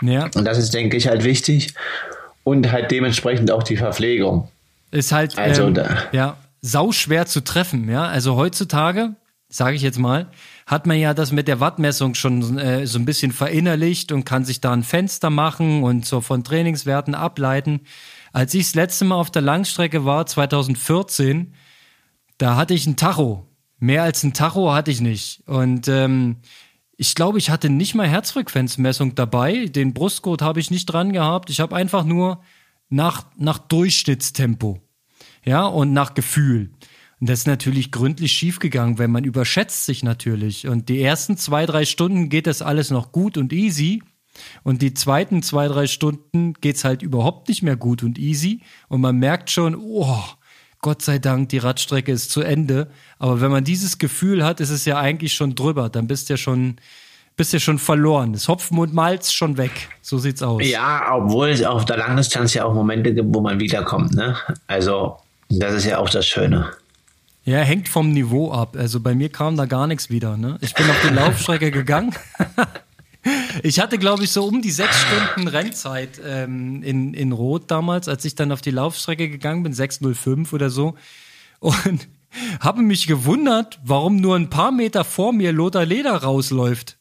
Ja. 0.02 0.28
Und 0.34 0.44
das 0.44 0.58
ist, 0.58 0.74
denke 0.74 0.96
ich, 0.96 1.08
halt 1.08 1.24
wichtig. 1.24 1.74
Und 2.44 2.72
halt 2.72 2.90
dementsprechend 2.90 3.50
auch 3.50 3.62
die 3.62 3.76
Verpflegung. 3.76 4.48
Ist 4.90 5.12
halt 5.12 5.36
also, 5.36 5.68
ähm, 5.68 5.84
ja, 6.12 6.36
sau 6.62 6.92
schwer 6.92 7.26
zu 7.26 7.42
treffen, 7.42 7.90
ja. 7.90 8.06
Also 8.06 8.36
heutzutage, 8.36 9.14
sage 9.48 9.76
ich 9.76 9.82
jetzt 9.82 9.98
mal, 9.98 10.28
hat 10.66 10.86
man 10.86 10.98
ja 10.98 11.14
das 11.14 11.32
mit 11.32 11.48
der 11.48 11.60
Wattmessung 11.60 12.14
schon 12.14 12.58
äh, 12.58 12.86
so 12.86 12.98
ein 12.98 13.04
bisschen 13.04 13.32
verinnerlicht 13.32 14.12
und 14.12 14.24
kann 14.24 14.44
sich 14.44 14.60
da 14.60 14.72
ein 14.72 14.82
Fenster 14.82 15.30
machen 15.30 15.82
und 15.82 16.06
so 16.06 16.20
von 16.20 16.44
Trainingswerten 16.44 17.14
ableiten. 17.14 17.80
Als 18.32 18.54
ich 18.54 18.66
das 18.66 18.74
letzte 18.74 19.04
Mal 19.04 19.16
auf 19.16 19.30
der 19.30 19.42
Langstrecke 19.42 20.04
war, 20.04 20.26
2014, 20.26 21.54
da 22.38 22.56
hatte 22.56 22.74
ich 22.74 22.86
ein 22.86 22.96
Tacho. 22.96 23.46
Mehr 23.78 24.02
als 24.02 24.22
ein 24.22 24.32
Tacho 24.32 24.72
hatte 24.72 24.90
ich 24.90 25.00
nicht. 25.00 25.42
Und 25.46 25.88
ähm, 25.88 26.36
ich 27.00 27.14
glaube, 27.14 27.38
ich 27.38 27.48
hatte 27.48 27.70
nicht 27.70 27.94
mal 27.94 28.08
Herzfrequenzmessung 28.08 29.14
dabei. 29.14 29.66
Den 29.66 29.94
Brustgurt 29.94 30.42
habe 30.42 30.58
ich 30.58 30.72
nicht 30.72 30.86
dran 30.86 31.12
gehabt. 31.12 31.48
Ich 31.48 31.60
habe 31.60 31.76
einfach 31.76 32.04
nur 32.04 32.42
nach, 32.88 33.26
nach 33.36 33.58
Durchschnittstempo. 33.58 34.82
Ja, 35.44 35.64
und 35.66 35.92
nach 35.92 36.14
Gefühl. 36.14 36.72
Und 37.20 37.30
das 37.30 37.40
ist 37.40 37.46
natürlich 37.46 37.92
gründlich 37.92 38.32
schiefgegangen, 38.32 38.98
weil 38.98 39.06
man 39.06 39.22
überschätzt 39.22 39.86
sich 39.86 40.02
natürlich. 40.02 40.66
Und 40.66 40.88
die 40.88 41.00
ersten 41.00 41.36
zwei, 41.36 41.66
drei 41.66 41.84
Stunden 41.84 42.30
geht 42.30 42.48
das 42.48 42.62
alles 42.62 42.90
noch 42.90 43.12
gut 43.12 43.38
und 43.38 43.52
easy. 43.52 44.02
Und 44.64 44.82
die 44.82 44.92
zweiten 44.92 45.44
zwei, 45.44 45.68
drei 45.68 45.86
Stunden 45.86 46.54
geht's 46.54 46.82
halt 46.82 47.02
überhaupt 47.02 47.48
nicht 47.48 47.62
mehr 47.62 47.76
gut 47.76 48.02
und 48.02 48.18
easy. 48.18 48.62
Und 48.88 49.00
man 49.00 49.16
merkt 49.18 49.50
schon, 49.50 49.76
oh, 49.76 50.18
Gott 50.80 51.02
sei 51.02 51.18
Dank, 51.18 51.48
die 51.48 51.58
Radstrecke 51.58 52.12
ist 52.12 52.30
zu 52.30 52.42
Ende. 52.42 52.88
Aber 53.18 53.40
wenn 53.40 53.50
man 53.50 53.64
dieses 53.64 53.98
Gefühl 53.98 54.44
hat, 54.44 54.60
ist 54.60 54.70
es 54.70 54.84
ja 54.84 54.98
eigentlich 54.98 55.34
schon 55.34 55.54
drüber. 55.54 55.88
Dann 55.88 56.06
bist 56.06 56.28
du 56.28 56.34
ja 56.34 56.36
schon, 56.36 56.76
bist 57.36 57.52
ja 57.52 57.58
schon 57.58 57.78
verloren. 57.78 58.32
Das 58.32 58.46
Hopfen 58.46 58.78
und 58.78 58.94
Malz 58.94 59.32
schon 59.32 59.56
weg. 59.56 59.88
So 60.02 60.18
sieht's 60.18 60.42
aus. 60.42 60.62
Ja, 60.64 61.12
obwohl 61.12 61.48
es 61.48 61.64
auf 61.64 61.84
der 61.84 61.96
Langdistanz 61.96 62.54
ja 62.54 62.64
auch 62.64 62.74
Momente 62.74 63.12
gibt, 63.12 63.34
wo 63.34 63.40
man 63.40 63.58
wiederkommt. 63.58 64.14
Ne? 64.14 64.36
Also, 64.68 65.16
das 65.48 65.74
ist 65.74 65.84
ja 65.86 65.98
auch 65.98 66.10
das 66.10 66.26
Schöne. 66.26 66.70
Ja, 67.44 67.58
hängt 67.58 67.88
vom 67.88 68.12
Niveau 68.12 68.52
ab. 68.52 68.76
Also 68.78 69.00
bei 69.00 69.14
mir 69.14 69.30
kam 69.30 69.56
da 69.56 69.64
gar 69.64 69.86
nichts 69.86 70.10
wieder. 70.10 70.36
Ne? 70.36 70.58
Ich 70.60 70.74
bin 70.74 70.88
auf 70.88 71.00
die 71.08 71.14
Laufstrecke 71.14 71.70
gegangen. 71.70 72.14
ich 73.62 73.80
hatte, 73.80 73.98
glaube 73.98 74.24
ich, 74.24 74.30
so 74.32 74.44
um 74.44 74.62
die 74.62 74.70
sechs 74.70 74.96
Stunden 75.00 75.48
Rennzeit 75.48 76.20
ähm, 76.24 76.82
in, 76.82 77.14
in 77.14 77.32
Rot 77.32 77.70
damals, 77.70 78.08
als 78.08 78.24
ich 78.24 78.34
dann 78.34 78.52
auf 78.52 78.60
die 78.60 78.70
Laufstrecke 78.70 79.28
gegangen 79.28 79.62
bin, 79.62 79.72
6.05 79.72 80.52
oder 80.52 80.70
so. 80.70 80.94
Und 81.60 82.08
habe 82.60 82.82
mich 82.82 83.06
gewundert, 83.06 83.80
warum 83.84 84.16
nur 84.16 84.36
ein 84.36 84.50
paar 84.50 84.72
Meter 84.72 85.04
vor 85.04 85.32
mir 85.32 85.52
Lothar 85.52 85.84
Leder 85.84 86.16
rausläuft. 86.16 86.98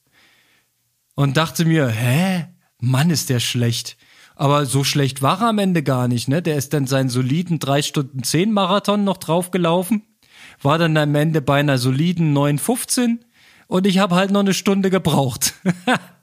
Und 1.16 1.38
dachte 1.38 1.66
mir, 1.66 1.88
hä? 1.88 2.46
Mann, 2.80 3.10
ist 3.10 3.30
der 3.30 3.40
schlecht. 3.40 3.98
Aber 4.36 4.68
so 4.68 4.84
schlecht 4.84 5.24
war 5.24 5.42
er 5.42 5.50
am 5.50 5.58
Ende 5.58 5.82
gar 5.82 6.08
nicht, 6.08 6.28
ne? 6.28 6.44
Der 6.44 6.58
ist 6.58 6.74
dann 6.74 6.86
seinen 6.86 7.10
soliden 7.10 7.58
drei 7.58 7.82
Stunden 7.82 8.22
zehn 8.22 8.52
Marathon 8.52 9.04
noch 9.04 9.18
draufgelaufen 9.18 10.04
war 10.62 10.78
dann 10.78 10.98
am 10.98 11.16
Ende 11.16 11.42
bei 11.42 11.60
einer 11.60 11.78
soliden 11.78 12.36
9,15 12.36 13.20
und 13.68 13.86
ich 13.86 14.00
habe 14.00 14.16
halt 14.16 14.32
noch 14.32 14.40
eine 14.42 14.54
Stunde 14.54 14.90
gebraucht. 14.90 15.54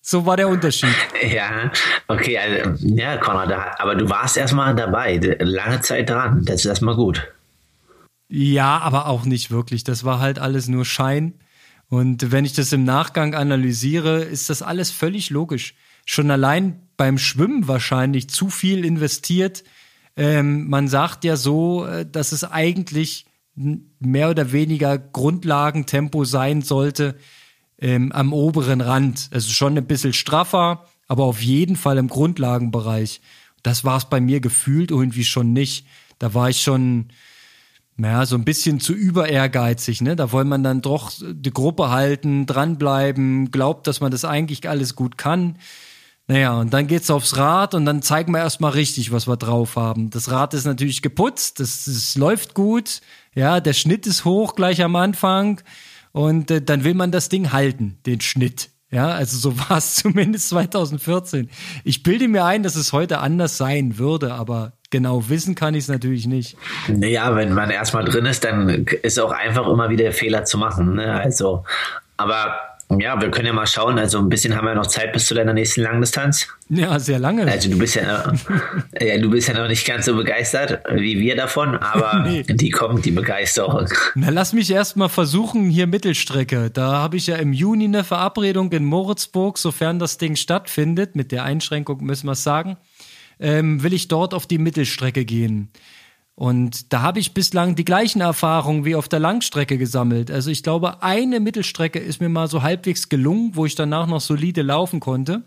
so 0.00 0.26
war 0.26 0.36
der 0.36 0.48
Unterschied. 0.48 0.94
Ja, 1.22 1.70
okay, 2.08 2.36
also, 2.36 2.84
ja, 2.84 3.16
Konrad, 3.16 3.52
aber 3.78 3.94
du 3.94 4.10
warst 4.10 4.36
erstmal 4.36 4.74
dabei, 4.74 5.20
lange 5.38 5.80
Zeit 5.80 6.10
dran, 6.10 6.44
das 6.44 6.56
ist 6.56 6.64
erstmal 6.66 6.96
gut. 6.96 7.32
Ja, 8.28 8.78
aber 8.78 9.06
auch 9.06 9.24
nicht 9.24 9.50
wirklich. 9.50 9.84
Das 9.84 10.04
war 10.04 10.18
halt 10.18 10.38
alles 10.38 10.66
nur 10.66 10.84
Schein. 10.84 11.34
Und 11.88 12.32
wenn 12.32 12.46
ich 12.46 12.54
das 12.54 12.72
im 12.72 12.84
Nachgang 12.84 13.34
analysiere, 13.34 14.22
ist 14.22 14.48
das 14.48 14.62
alles 14.62 14.90
völlig 14.90 15.28
logisch. 15.28 15.74
Schon 16.06 16.30
allein 16.30 16.80
beim 16.96 17.18
Schwimmen 17.18 17.68
wahrscheinlich 17.68 18.30
zu 18.30 18.48
viel 18.48 18.84
investiert. 18.84 19.62
Ähm, 20.16 20.68
man 20.68 20.88
sagt 20.88 21.24
ja 21.24 21.36
so, 21.36 21.86
äh, 21.86 22.06
dass 22.10 22.32
es 22.32 22.44
eigentlich 22.44 23.26
mehr 23.54 24.30
oder 24.30 24.50
weniger 24.52 24.96
Grundlagentempo 24.96 26.24
sein 26.24 26.62
sollte 26.62 27.16
ähm, 27.82 28.12
am 28.12 28.32
oberen 28.32 28.80
Rand. 28.80 29.28
Es 29.32 29.44
ist 29.44 29.52
schon 29.52 29.76
ein 29.76 29.86
bisschen 29.86 30.12
straffer, 30.12 30.86
aber 31.08 31.24
auf 31.24 31.42
jeden 31.42 31.76
Fall 31.76 31.98
im 31.98 32.08
Grundlagenbereich. 32.08 33.20
Das 33.62 33.84
war 33.84 33.98
es 33.98 34.04
bei 34.06 34.20
mir 34.20 34.40
gefühlt 34.40 34.90
irgendwie 34.90 35.24
schon 35.24 35.52
nicht. 35.52 35.86
Da 36.18 36.32
war 36.32 36.48
ich 36.48 36.62
schon, 36.62 37.08
naja, 37.96 38.24
so 38.24 38.36
ein 38.36 38.44
bisschen 38.44 38.78
zu 38.80 38.94
über 38.94 39.28
ehrgeizig, 39.28 40.00
ne? 40.00 40.14
Da 40.14 40.30
wollte 40.30 40.48
man 40.48 40.62
dann 40.62 40.80
doch 40.80 41.12
die 41.20 41.52
Gruppe 41.52 41.90
halten, 41.90 42.46
dranbleiben, 42.46 43.50
glaubt, 43.50 43.88
dass 43.88 44.00
man 44.00 44.12
das 44.12 44.24
eigentlich 44.24 44.68
alles 44.68 44.94
gut 44.94 45.18
kann. 45.18 45.58
Naja, 46.28 46.54
und 46.60 46.72
dann 46.72 46.86
geht's 46.86 47.10
aufs 47.10 47.36
Rad 47.36 47.74
und 47.74 47.84
dann 47.84 48.00
zeigen 48.00 48.32
wir 48.32 48.38
erstmal 48.38 48.70
richtig, 48.70 49.10
was 49.10 49.26
wir 49.26 49.36
drauf 49.36 49.74
haben. 49.74 50.08
Das 50.10 50.30
Rad 50.30 50.54
ist 50.54 50.66
natürlich 50.66 51.02
geputzt, 51.02 51.58
das, 51.58 51.84
das 51.86 52.14
läuft 52.14 52.54
gut, 52.54 53.00
ja, 53.34 53.58
der 53.60 53.72
Schnitt 53.72 54.06
ist 54.06 54.24
hoch 54.24 54.54
gleich 54.54 54.82
am 54.82 54.94
Anfang 54.94 55.60
und 56.12 56.50
äh, 56.50 56.62
dann 56.62 56.84
will 56.84 56.94
man 56.94 57.10
das 57.10 57.28
Ding 57.28 57.52
halten, 57.52 57.98
den 58.06 58.20
Schnitt. 58.20 58.70
Ja, 58.90 59.08
also 59.08 59.36
so 59.36 59.58
war 59.68 59.78
es 59.78 59.96
zumindest 59.96 60.50
2014. 60.50 61.50
Ich 61.82 62.02
bilde 62.02 62.28
mir 62.28 62.44
ein, 62.44 62.62
dass 62.62 62.76
es 62.76 62.92
heute 62.92 63.18
anders 63.18 63.56
sein 63.56 63.98
würde, 63.98 64.34
aber 64.34 64.74
genau 64.90 65.28
wissen 65.28 65.54
kann 65.54 65.74
ich 65.74 65.84
es 65.84 65.88
natürlich 65.88 66.26
nicht. 66.26 66.56
Naja, 66.88 67.34
wenn 67.34 67.54
man 67.54 67.70
erstmal 67.70 68.04
drin 68.04 68.26
ist, 68.26 68.44
dann 68.44 68.86
ist 69.02 69.18
auch 69.18 69.32
einfach 69.32 69.66
immer 69.66 69.90
wieder 69.90 70.12
Fehler 70.12 70.44
zu 70.44 70.58
machen. 70.58 70.94
Ne? 70.94 71.12
Also, 71.12 71.64
aber 72.18 72.54
ja, 73.00 73.20
wir 73.20 73.30
können 73.30 73.46
ja 73.46 73.52
mal 73.52 73.66
schauen. 73.66 73.98
Also 73.98 74.18
ein 74.18 74.28
bisschen 74.28 74.56
haben 74.56 74.66
wir 74.66 74.74
noch 74.74 74.86
Zeit 74.86 75.12
bis 75.12 75.26
zu 75.26 75.34
deiner 75.34 75.52
nächsten 75.52 75.82
Langdistanz. 75.82 76.48
Ja, 76.68 76.98
sehr 76.98 77.18
lange. 77.18 77.50
Also 77.50 77.70
du 77.70 77.78
bist 77.78 77.96
ja, 77.96 78.32
ja, 79.00 79.18
du 79.20 79.30
bist 79.30 79.48
ja 79.48 79.54
noch 79.54 79.68
nicht 79.68 79.86
ganz 79.86 80.06
so 80.06 80.16
begeistert 80.16 80.80
wie 80.94 81.18
wir 81.18 81.36
davon, 81.36 81.76
aber 81.76 82.20
nee. 82.26 82.42
die 82.42 82.70
kommt, 82.70 83.04
die 83.04 83.10
Begeisterung. 83.10 83.88
Na, 84.14 84.30
lass 84.30 84.52
mich 84.52 84.70
erst 84.70 84.96
mal 84.96 85.08
versuchen, 85.08 85.68
hier 85.68 85.86
Mittelstrecke. 85.86 86.70
Da 86.70 86.92
habe 86.92 87.16
ich 87.16 87.26
ja 87.26 87.36
im 87.36 87.52
Juni 87.52 87.84
eine 87.84 88.04
Verabredung 88.04 88.72
in 88.72 88.84
Moritzburg, 88.84 89.58
sofern 89.58 89.98
das 89.98 90.18
Ding 90.18 90.36
stattfindet. 90.36 91.16
Mit 91.16 91.32
der 91.32 91.44
Einschränkung 91.44 92.04
müssen 92.04 92.26
wir 92.26 92.32
es 92.32 92.42
sagen. 92.42 92.76
Ähm, 93.40 93.82
will 93.82 93.92
ich 93.92 94.08
dort 94.08 94.34
auf 94.34 94.46
die 94.46 94.58
Mittelstrecke 94.58 95.24
gehen. 95.24 95.70
Und 96.42 96.92
da 96.92 97.02
habe 97.02 97.20
ich 97.20 97.34
bislang 97.34 97.76
die 97.76 97.84
gleichen 97.84 98.20
Erfahrungen 98.20 98.84
wie 98.84 98.96
auf 98.96 99.08
der 99.08 99.20
Langstrecke 99.20 99.78
gesammelt. 99.78 100.28
Also 100.28 100.50
ich 100.50 100.64
glaube, 100.64 101.00
eine 101.00 101.38
Mittelstrecke 101.38 102.00
ist 102.00 102.20
mir 102.20 102.28
mal 102.28 102.48
so 102.48 102.62
halbwegs 102.62 103.08
gelungen, 103.08 103.52
wo 103.54 103.64
ich 103.64 103.76
danach 103.76 104.08
noch 104.08 104.20
solide 104.20 104.62
laufen 104.62 104.98
konnte. 104.98 105.42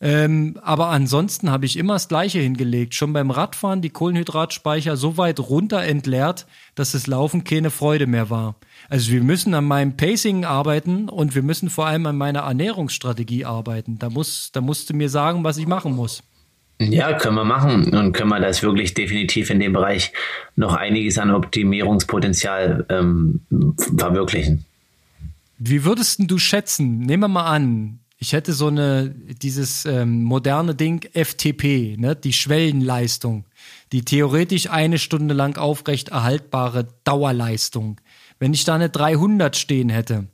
Ähm, 0.00 0.58
aber 0.62 0.88
ansonsten 0.88 1.50
habe 1.50 1.66
ich 1.66 1.76
immer 1.76 1.92
das 1.92 2.08
Gleiche 2.08 2.38
hingelegt. 2.38 2.94
Schon 2.94 3.12
beim 3.12 3.30
Radfahren 3.30 3.82
die 3.82 3.90
Kohlenhydratspeicher 3.90 4.96
so 4.96 5.18
weit 5.18 5.40
runter 5.40 5.82
entleert, 5.82 6.46
dass 6.74 6.92
das 6.92 7.06
Laufen 7.06 7.44
keine 7.44 7.68
Freude 7.68 8.06
mehr 8.06 8.30
war. 8.30 8.54
Also 8.88 9.12
wir 9.12 9.22
müssen 9.22 9.52
an 9.52 9.66
meinem 9.66 9.98
Pacing 9.98 10.46
arbeiten 10.46 11.10
und 11.10 11.34
wir 11.34 11.42
müssen 11.42 11.68
vor 11.68 11.86
allem 11.86 12.06
an 12.06 12.16
meiner 12.16 12.44
Ernährungsstrategie 12.44 13.44
arbeiten. 13.44 13.98
Da, 13.98 14.08
muss, 14.08 14.52
da 14.52 14.62
musst 14.62 14.88
du 14.88 14.94
mir 14.94 15.10
sagen, 15.10 15.44
was 15.44 15.58
ich 15.58 15.66
machen 15.66 15.94
muss. 15.94 16.22
Ja, 16.80 17.14
können 17.14 17.34
wir 17.34 17.44
machen 17.44 17.92
und 17.92 18.12
können 18.12 18.30
wir 18.30 18.40
das 18.40 18.62
wirklich 18.62 18.94
definitiv 18.94 19.50
in 19.50 19.58
dem 19.58 19.72
Bereich 19.72 20.12
noch 20.54 20.74
einiges 20.74 21.18
an 21.18 21.34
Optimierungspotenzial 21.34 22.86
ähm, 22.88 23.40
verwirklichen. 23.96 24.64
Wie 25.58 25.84
würdest 25.84 26.20
du 26.22 26.38
schätzen? 26.38 27.00
Nehmen 27.00 27.24
wir 27.24 27.28
mal 27.28 27.46
an, 27.46 27.98
ich 28.20 28.32
hätte 28.32 28.52
so 28.52 28.68
eine, 28.68 29.10
dieses 29.10 29.86
ähm, 29.86 30.22
moderne 30.22 30.74
Ding 30.74 31.08
FTP, 31.12 31.96
ne, 31.98 32.14
die 32.14 32.32
Schwellenleistung, 32.32 33.44
die 33.92 34.04
theoretisch 34.04 34.70
eine 34.70 34.98
Stunde 34.98 35.34
lang 35.34 35.56
aufrecht 35.56 36.10
erhaltbare 36.10 36.88
Dauerleistung. 37.04 38.00
Wenn 38.38 38.54
ich 38.54 38.64
da 38.64 38.76
eine 38.76 38.88
300 38.88 39.56
stehen 39.56 39.88
hätte, 39.88 40.26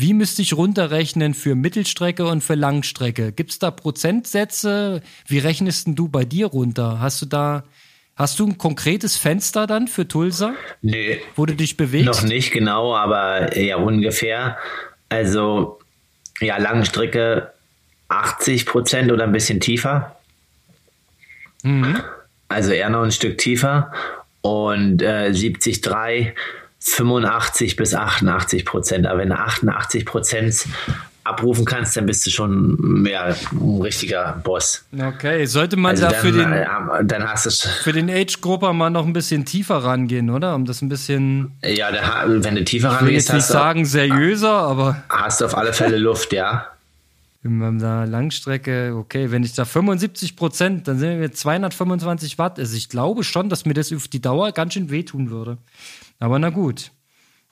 wie 0.00 0.14
müsste 0.14 0.42
ich 0.42 0.54
runterrechnen 0.54 1.34
für 1.34 1.54
Mittelstrecke 1.54 2.26
und 2.26 2.42
für 2.42 2.54
Langstrecke? 2.54 3.32
Gibt 3.32 3.50
es 3.50 3.58
da 3.58 3.70
Prozentsätze? 3.70 5.02
Wie 5.26 5.38
rechnest 5.38 5.88
du 5.90 6.08
bei 6.08 6.24
dir 6.24 6.46
runter? 6.46 7.00
Hast 7.00 7.22
du 7.22 7.26
da, 7.26 7.64
hast 8.16 8.38
du 8.38 8.46
ein 8.46 8.58
konkretes 8.58 9.16
Fenster 9.16 9.66
dann 9.66 9.88
für 9.88 10.08
Tulsa? 10.08 10.54
Nee. 10.82 11.20
Wo 11.36 11.46
du 11.46 11.54
dich 11.54 11.76
bewegst? 11.76 12.06
Noch 12.06 12.22
nicht 12.22 12.52
genau, 12.52 12.96
aber 12.96 13.58
ja 13.58 13.76
ungefähr. 13.76 14.56
Also, 15.08 15.78
ja, 16.40 16.56
Langstrecke 16.56 17.52
80 18.08 18.66
Prozent 18.66 19.12
oder 19.12 19.24
ein 19.24 19.32
bisschen 19.32 19.60
tiefer. 19.60 20.16
Mhm. 21.62 22.00
Also 22.48 22.72
eher 22.72 22.90
noch 22.90 23.02
ein 23.02 23.12
Stück 23.12 23.38
tiefer. 23.38 23.92
Und 24.40 25.02
äh, 25.02 25.30
70,3 25.32 26.32
85 26.80 27.76
bis 27.76 27.94
88 27.94 28.64
Prozent. 28.64 29.06
Aber 29.06 29.20
wenn 29.20 29.28
du 29.28 29.36
88 29.36 30.04
Prozent 30.06 30.66
abrufen 31.24 31.64
kannst, 31.64 31.96
dann 31.96 32.06
bist 32.06 32.26
du 32.26 32.30
schon 32.30 33.06
ja, 33.08 33.34
ein 33.52 33.80
richtiger 33.82 34.40
Boss. 34.42 34.84
Okay, 34.98 35.44
sollte 35.44 35.76
man 35.76 35.90
also 35.90 36.04
da 36.04 36.10
dann, 36.10 36.20
für 36.20 36.32
den, 36.32 36.52
äh, 36.52 36.66
dann 37.04 37.28
hast 37.28 37.46
du 37.46 37.50
für 37.50 37.92
den 37.92 38.10
Age-Grupper 38.10 38.72
mal 38.72 38.90
noch 38.90 39.06
ein 39.06 39.12
bisschen 39.12 39.44
tiefer 39.44 39.76
rangehen, 39.76 40.30
oder? 40.30 40.54
Um 40.54 40.64
das 40.64 40.82
ein 40.82 40.88
bisschen. 40.88 41.52
Ja, 41.62 41.92
da, 41.92 42.24
wenn 42.26 42.56
du 42.56 42.64
tiefer 42.64 42.88
rangehst, 42.88 43.02
ich 43.02 43.06
will 43.06 43.14
jetzt 43.14 43.32
nicht 43.32 43.46
sagen 43.46 43.84
seriöser, 43.84 44.52
aber. 44.52 45.02
Hast 45.08 45.40
du 45.40 45.44
auf 45.44 45.56
alle 45.56 45.72
Fälle 45.72 45.98
Luft, 45.98 46.32
ja. 46.32 46.66
In 47.42 47.78
der 47.78 48.06
Langstrecke, 48.06 48.94
okay, 48.94 49.30
wenn 49.30 49.42
ich 49.44 49.54
da 49.54 49.64
75 49.64 50.36
Prozent, 50.36 50.86
dann 50.86 50.98
sind 50.98 51.20
wir 51.20 51.32
225 51.32 52.36
Watt. 52.36 52.58
Also 52.58 52.76
ich 52.76 52.90
glaube 52.90 53.24
schon, 53.24 53.48
dass 53.48 53.64
mir 53.64 53.72
das 53.72 53.94
auf 53.94 54.08
die 54.08 54.20
Dauer 54.20 54.52
ganz 54.52 54.74
schön 54.74 54.90
wehtun 54.90 55.30
würde. 55.30 55.56
Aber 56.20 56.38
na 56.38 56.50
gut. 56.50 56.92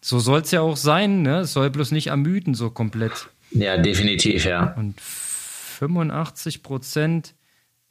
So 0.01 0.21
soll 0.21 0.43
es 0.43 0.53
ja 0.53 0.61
auch 0.61 0.77
sein, 0.77 1.23
ne? 1.23 1.41
Es 1.41 1.55
soll 1.55 1.71
bloß 1.71 1.91
nicht 1.91 2.09
ermüden, 2.09 2.55
so 2.55 2.71
komplett. 2.71 3.29
Ja, 3.51 3.77
definitiv, 3.77 4.45
ja. 4.45 4.75
Und 4.75 5.01
85 5.01 6.62
Prozent, 6.62 7.35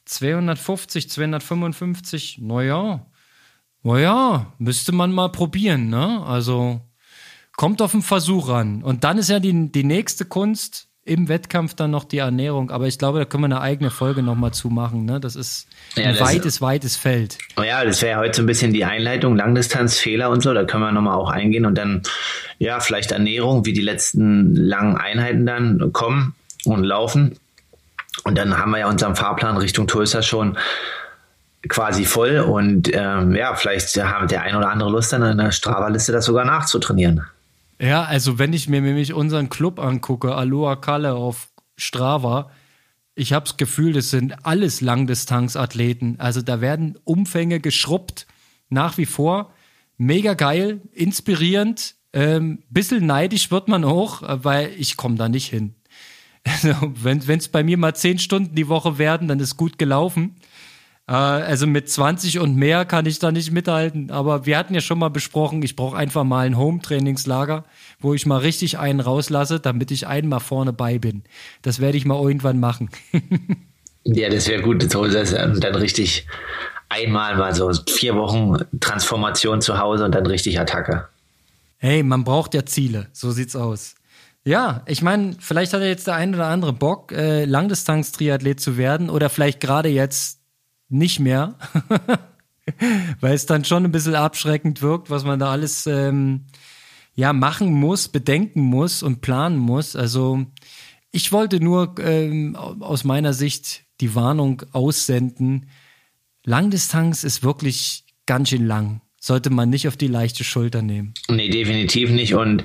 250, 0.06 1.10
255, 1.10 2.38
naja, 2.40 3.06
naja, 3.82 4.52
müsste 4.58 4.92
man 4.92 5.12
mal 5.12 5.28
probieren, 5.30 5.88
ne? 5.90 6.22
Also 6.24 6.80
kommt 7.56 7.82
auf 7.82 7.92
den 7.92 8.02
Versuch 8.02 8.48
an. 8.48 8.82
Und 8.82 9.04
dann 9.04 9.18
ist 9.18 9.28
ja 9.28 9.40
die, 9.40 9.70
die 9.70 9.84
nächste 9.84 10.24
Kunst, 10.24 10.87
im 11.08 11.28
Wettkampf 11.28 11.74
dann 11.74 11.90
noch 11.90 12.04
die 12.04 12.18
Ernährung. 12.18 12.70
Aber 12.70 12.86
ich 12.86 12.98
glaube, 12.98 13.18
da 13.18 13.24
können 13.24 13.42
wir 13.42 13.46
eine 13.46 13.60
eigene 13.60 13.90
Folge 13.90 14.22
nochmal 14.22 14.52
zumachen. 14.52 15.04
Ne? 15.04 15.20
Das 15.20 15.36
ist 15.36 15.66
ein 15.96 16.02
ja, 16.02 16.12
das 16.12 16.20
weites, 16.20 16.60
weites 16.60 16.96
Feld. 16.96 17.38
Oh 17.56 17.62
ja, 17.62 17.84
das 17.84 18.02
wäre 18.02 18.20
heute 18.20 18.36
so 18.36 18.42
ein 18.42 18.46
bisschen 18.46 18.72
die 18.72 18.84
Einleitung, 18.84 19.36
Langdistanz, 19.36 19.98
Fehler 19.98 20.30
und 20.30 20.42
so. 20.42 20.52
Da 20.52 20.64
können 20.64 20.82
wir 20.82 20.92
nochmal 20.92 21.16
auch 21.16 21.30
eingehen 21.30 21.66
und 21.66 21.76
dann, 21.76 22.02
ja, 22.58 22.80
vielleicht 22.80 23.12
Ernährung, 23.12 23.64
wie 23.64 23.72
die 23.72 23.80
letzten 23.80 24.54
langen 24.54 24.96
Einheiten 24.96 25.46
dann 25.46 25.92
kommen 25.92 26.34
und 26.64 26.84
laufen. 26.84 27.38
Und 28.24 28.36
dann 28.36 28.58
haben 28.58 28.70
wir 28.70 28.78
ja 28.78 28.88
unseren 28.88 29.16
Fahrplan 29.16 29.56
Richtung 29.56 29.86
Tulsa 29.86 30.22
schon 30.22 30.58
quasi 31.68 32.04
voll 32.04 32.38
und 32.38 32.90
ähm, 32.94 33.34
ja, 33.34 33.54
vielleicht 33.54 33.96
haben 34.02 34.28
der 34.28 34.42
ein 34.42 34.54
oder 34.54 34.70
andere 34.70 34.90
Lust, 34.90 35.12
dann 35.12 35.22
in 35.22 35.38
der 35.38 35.50
Strava-Liste 35.50 36.12
das 36.12 36.24
sogar 36.24 36.44
nachzutrainieren. 36.44 37.24
Ja, 37.80 38.04
also 38.04 38.38
wenn 38.38 38.52
ich 38.52 38.68
mir 38.68 38.80
nämlich 38.80 39.12
unseren 39.12 39.48
Club 39.48 39.78
angucke, 39.78 40.34
Aloha 40.34 40.76
Kalle 40.76 41.14
auf 41.14 41.48
Strava, 41.76 42.50
ich 43.14 43.32
habe 43.32 43.44
das 43.44 43.56
Gefühl, 43.56 43.92
das 43.92 44.10
sind 44.10 44.46
alles 44.46 44.80
Langdistanzathleten. 44.80 46.20
Also 46.20 46.40
da 46.40 46.60
werden 46.60 46.96
Umfänge 47.04 47.60
geschrubbt, 47.60 48.26
nach 48.68 48.96
wie 48.96 49.06
vor. 49.06 49.52
Mega 49.96 50.34
geil, 50.34 50.80
inspirierend. 50.92 51.96
Ähm, 52.12 52.62
bisschen 52.70 53.06
neidisch 53.06 53.50
wird 53.50 53.68
man 53.68 53.84
auch, 53.84 54.22
weil 54.24 54.70
ich 54.78 54.96
komme 54.96 55.16
da 55.16 55.28
nicht 55.28 55.48
hin. 55.48 55.74
Also, 56.44 56.74
wenn 57.02 57.18
es 57.18 57.48
bei 57.48 57.62
mir 57.62 57.76
mal 57.76 57.94
zehn 57.94 58.18
Stunden 58.18 58.54
die 58.54 58.68
Woche 58.68 58.96
werden, 58.96 59.28
dann 59.28 59.40
ist 59.40 59.58
gut 59.58 59.76
gelaufen. 59.76 60.36
Äh, 61.08 61.12
also 61.12 61.66
mit 61.66 61.90
20 61.90 62.38
und 62.38 62.54
mehr 62.54 62.84
kann 62.84 63.06
ich 63.06 63.18
da 63.18 63.32
nicht 63.32 63.50
mithalten. 63.50 64.10
Aber 64.10 64.46
wir 64.46 64.56
hatten 64.58 64.74
ja 64.74 64.80
schon 64.80 64.98
mal 64.98 65.08
besprochen, 65.08 65.62
ich 65.62 65.74
brauche 65.74 65.96
einfach 65.96 66.24
mal 66.24 66.46
ein 66.46 66.56
Home-Trainingslager, 66.56 67.64
wo 67.98 68.14
ich 68.14 68.26
mal 68.26 68.38
richtig 68.38 68.78
einen 68.78 69.00
rauslasse, 69.00 69.58
damit 69.58 69.90
ich 69.90 70.06
einmal 70.06 70.40
vorne 70.40 70.72
bei 70.72 70.98
bin. 70.98 71.22
Das 71.62 71.80
werde 71.80 71.96
ich 71.96 72.04
mal 72.04 72.20
irgendwann 72.20 72.60
machen. 72.60 72.90
ja, 74.04 74.28
das 74.28 74.46
wäre 74.48 74.62
gut. 74.62 74.82
Das 74.82 75.32
dann 75.32 75.74
richtig 75.74 76.26
einmal 76.90 77.36
mal 77.36 77.54
so 77.54 77.72
vier 77.88 78.14
Wochen 78.14 78.56
Transformation 78.80 79.60
zu 79.60 79.78
Hause 79.78 80.04
und 80.04 80.14
dann 80.14 80.26
richtig 80.26 80.60
Attacke. 80.60 81.08
Hey, 81.78 82.02
man 82.02 82.24
braucht 82.24 82.54
ja 82.54 82.66
Ziele. 82.66 83.06
So 83.12 83.30
sieht's 83.30 83.56
aus. 83.56 83.94
Ja, 84.44 84.82
ich 84.86 85.02
meine, 85.02 85.36
vielleicht 85.38 85.74
hat 85.74 85.80
er 85.80 85.88
jetzt 85.88 86.06
der 86.06 86.14
ein 86.14 86.34
oder 86.34 86.46
andere 86.46 86.72
Bock, 86.72 87.12
äh, 87.12 87.44
Langdistanz-Triathlet 87.44 88.60
zu 88.60 88.76
werden 88.78 89.10
oder 89.10 89.28
vielleicht 89.28 89.60
gerade 89.60 89.90
jetzt 89.90 90.37
nicht 90.88 91.20
mehr, 91.20 91.56
weil 93.20 93.34
es 93.34 93.46
dann 93.46 93.64
schon 93.64 93.84
ein 93.84 93.92
bisschen 93.92 94.14
abschreckend 94.14 94.82
wirkt, 94.82 95.10
was 95.10 95.24
man 95.24 95.38
da 95.38 95.50
alles 95.50 95.86
ähm, 95.86 96.46
ja 97.14 97.32
machen 97.32 97.72
muss, 97.72 98.08
bedenken 98.08 98.60
muss 98.62 99.02
und 99.02 99.20
planen 99.20 99.58
muss. 99.58 99.96
Also 99.96 100.46
ich 101.10 101.32
wollte 101.32 101.60
nur 101.60 101.94
ähm, 101.98 102.56
aus 102.56 103.04
meiner 103.04 103.32
Sicht 103.32 103.84
die 104.00 104.14
Warnung 104.14 104.62
aussenden. 104.72 105.68
Langdistanz 106.44 107.24
ist 107.24 107.42
wirklich 107.42 108.04
ganz 108.26 108.50
schön 108.50 108.66
lang. 108.66 109.00
Sollte 109.20 109.50
man 109.50 109.68
nicht 109.68 109.88
auf 109.88 109.96
die 109.96 110.06
leichte 110.06 110.44
Schulter 110.44 110.80
nehmen. 110.80 111.12
Nee, 111.28 111.48
definitiv 111.48 112.10
nicht. 112.10 112.34
Und 112.34 112.62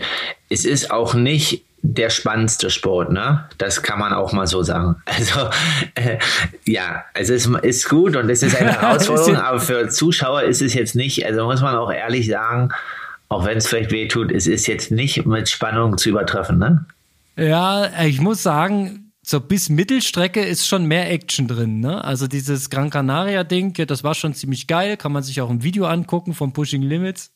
es 0.49 0.65
ist 0.65 0.91
auch 0.91 1.15
nicht 1.15 1.65
der 1.85 2.09
spannendste 2.09 2.69
Sport, 2.69 3.11
ne? 3.11 3.43
Das 3.57 3.83
kann 3.83 3.99
man 3.99 4.13
auch 4.13 4.31
mal 4.31 4.47
so 4.47 4.63
sagen. 4.63 4.95
Also 5.05 5.49
äh, 5.95 6.17
ja, 6.65 7.03
es 7.13 7.29
ist, 7.29 7.47
ist 7.61 7.89
gut 7.89 8.15
und 8.15 8.29
es 8.29 8.41
ist 8.41 8.55
eine 8.55 8.71
Herausforderung, 8.81 9.35
aber 9.35 9.59
für 9.59 9.89
Zuschauer 9.89 10.43
ist 10.43 10.61
es 10.61 10.73
jetzt 10.73 10.95
nicht, 10.95 11.25
also 11.25 11.45
muss 11.45 11.61
man 11.61 11.75
auch 11.75 11.91
ehrlich 11.91 12.27
sagen, 12.27 12.69
auch 13.29 13.45
wenn 13.45 13.57
es 13.57 13.67
vielleicht 13.67 13.91
weh 13.91 14.07
tut, 14.07 14.31
es 14.31 14.47
ist 14.47 14.67
jetzt 14.67 14.91
nicht 14.91 15.25
mit 15.25 15.49
Spannung 15.49 15.97
zu 15.97 16.09
übertreffen, 16.09 16.57
ne? 16.57 16.85
Ja, 17.35 17.89
ich 18.03 18.21
muss 18.21 18.43
sagen, 18.43 19.02
so 19.25 19.39
bis 19.39 19.69
Mittelstrecke 19.69 20.41
ist 20.41 20.67
schon 20.67 20.85
mehr 20.85 21.09
Action 21.09 21.47
drin. 21.47 21.79
Ne? 21.79 22.03
Also 22.03 22.27
dieses 22.27 22.69
Gran 22.69 22.89
Canaria-Ding, 22.89 23.73
das 23.87 24.03
war 24.03 24.15
schon 24.15 24.33
ziemlich 24.33 24.67
geil. 24.67 24.97
Kann 24.97 25.13
man 25.13 25.23
sich 25.23 25.39
auch 25.39 25.49
im 25.49 25.63
Video 25.63 25.85
angucken 25.85 26.33
von 26.33 26.51
Pushing 26.51 26.81
Limits. 26.81 27.31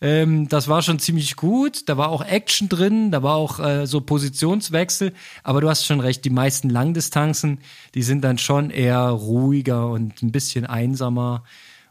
Ähm, 0.00 0.48
das 0.48 0.68
war 0.68 0.80
schon 0.80 0.98
ziemlich 0.98 1.36
gut. 1.36 1.90
Da 1.90 1.98
war 1.98 2.08
auch 2.08 2.24
Action 2.24 2.70
drin, 2.70 3.10
da 3.10 3.22
war 3.22 3.34
auch 3.34 3.60
äh, 3.60 3.86
so 3.86 4.00
Positionswechsel. 4.00 5.12
Aber 5.42 5.60
du 5.60 5.68
hast 5.68 5.84
schon 5.84 6.00
recht, 6.00 6.24
die 6.24 6.30
meisten 6.30 6.70
Langdistanzen, 6.70 7.60
die 7.94 8.02
sind 8.02 8.22
dann 8.22 8.38
schon 8.38 8.70
eher 8.70 9.00
ruhiger 9.00 9.90
und 9.90 10.22
ein 10.22 10.32
bisschen 10.32 10.64
einsamer. 10.64 11.44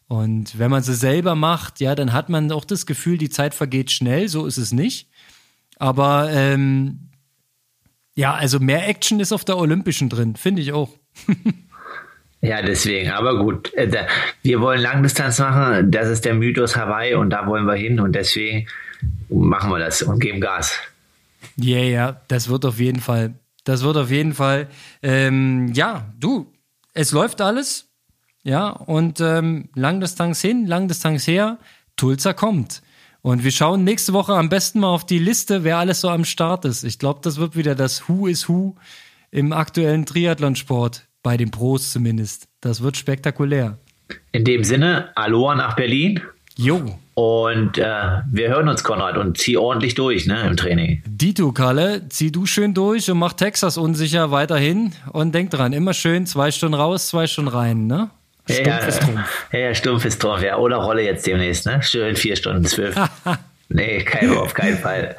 Und 0.07 0.57
wenn 0.57 0.71
man 0.71 0.81
sie 0.81 0.95
selber 0.95 1.35
macht, 1.35 1.81
ja, 1.81 1.93
dann 1.93 2.13
hat 2.13 2.29
man 2.29 2.51
auch 2.51 2.65
das 2.65 2.87
Gefühl, 2.87 3.19
die 3.19 3.29
Zeit 3.29 3.53
vergeht 3.53 3.91
schnell. 3.91 4.27
So 4.27 4.47
ist 4.47 4.57
es 4.57 4.71
nicht. 4.71 5.07
Aber 5.77 6.31
ähm, 6.31 7.09
ja, 8.15 8.33
also 8.33 8.59
mehr 8.59 8.87
Action 8.87 9.19
ist 9.19 9.31
auf 9.31 9.45
der 9.45 9.57
Olympischen 9.57 10.09
drin, 10.09 10.35
finde 10.35 10.61
ich 10.61 10.71
auch. 10.71 10.89
ja, 12.41 12.61
deswegen, 12.61 13.11
aber 13.11 13.37
gut. 13.37 13.73
Äh, 13.73 14.07
wir 14.41 14.61
wollen 14.61 14.81
Langdistanz 14.81 15.39
machen, 15.39 15.91
das 15.91 16.07
ist 16.07 16.25
der 16.25 16.33
Mythos 16.33 16.75
Hawaii 16.75 17.15
und 17.15 17.29
da 17.29 17.45
wollen 17.45 17.65
wir 17.65 17.75
hin 17.75 17.99
und 17.99 18.13
deswegen 18.13 18.67
machen 19.29 19.69
wir 19.69 19.79
das 19.79 20.01
und 20.01 20.19
geben 20.19 20.39
Gas. 20.39 20.79
Ja, 21.57 21.77
yeah, 21.77 21.89
ja, 21.89 22.21
das 22.27 22.49
wird 22.49 22.65
auf 22.65 22.79
jeden 22.79 23.01
Fall. 23.01 23.35
Das 23.65 23.83
wird 23.83 23.97
auf 23.97 24.11
jeden 24.11 24.33
Fall. 24.33 24.67
Ähm, 25.01 25.71
ja, 25.73 26.13
du, 26.19 26.51
es 26.93 27.11
läuft 27.11 27.41
alles. 27.41 27.89
Ja, 28.43 28.69
und 28.69 29.19
ähm, 29.21 29.69
Langdistanz 29.73 30.39
hin, 30.39 30.67
Langdistanz 30.67 31.25
her, 31.27 31.57
Tulsa 31.95 32.33
kommt. 32.33 32.83
Und 33.25 33.43
wir 33.43 33.49
schauen 33.49 33.83
nächste 33.83 34.13
Woche 34.13 34.33
am 34.35 34.49
besten 34.49 34.81
mal 34.81 34.89
auf 34.89 35.03
die 35.03 35.17
Liste, 35.17 35.63
wer 35.63 35.79
alles 35.79 36.01
so 36.01 36.09
am 36.09 36.25
Start 36.25 36.63
ist. 36.63 36.83
Ich 36.83 36.99
glaube, 36.99 37.21
das 37.23 37.39
wird 37.39 37.55
wieder 37.55 37.73
das 37.73 38.07
Who 38.07 38.27
is 38.27 38.47
Who 38.47 38.75
im 39.31 39.51
aktuellen 39.51 40.05
Triathlonsport, 40.05 41.07
bei 41.23 41.35
den 41.35 41.49
Pros 41.49 41.91
zumindest. 41.91 42.47
Das 42.61 42.83
wird 42.83 42.97
spektakulär. 42.97 43.79
In 44.31 44.43
dem 44.43 44.63
Sinne, 44.63 45.09
Aloha 45.15 45.55
nach 45.55 45.75
Berlin. 45.75 46.21
Jo. 46.55 46.99
Und 47.15 47.79
äh, 47.79 48.21
wir 48.31 48.49
hören 48.49 48.67
uns, 48.67 48.83
Konrad, 48.83 49.17
und 49.17 49.39
zieh 49.39 49.57
ordentlich 49.57 49.95
durch 49.95 50.27
ne, 50.27 50.45
im 50.45 50.55
Training. 50.55 51.01
Dito, 51.07 51.51
Kalle, 51.51 52.07
zieh 52.09 52.31
du 52.31 52.45
schön 52.45 52.75
durch 52.75 53.09
und 53.09 53.17
mach 53.17 53.33
Texas 53.33 53.79
unsicher 53.79 54.29
weiterhin. 54.29 54.93
Und 55.13 55.33
denk 55.33 55.49
dran, 55.49 55.73
immer 55.73 55.95
schön 55.95 56.27
zwei 56.27 56.51
Stunden 56.51 56.75
raus, 56.75 57.07
zwei 57.07 57.25
Stunden 57.25 57.49
rein, 57.49 57.87
ne? 57.87 58.11
Stumpf 58.49 58.67
ja, 58.67 58.77
ist 58.77 59.01
Trumpf. 59.01 59.45
Ja, 59.51 59.59
ja, 59.59 59.73
Stumpf 59.73 60.05
ist 60.05 60.21
Trumpf, 60.21 60.43
ja. 60.43 60.57
Oder 60.57 60.77
Rolle 60.77 61.01
jetzt 61.01 61.25
demnächst, 61.25 61.65
ne? 61.65 61.81
Schön 61.81 62.15
vier 62.15 62.35
Stunden 62.35 62.65
zwölf. 62.65 62.95
nee, 63.69 64.03
kein, 64.03 64.35
auf 64.37 64.53
keinen 64.53 64.77
Fall. 64.77 65.15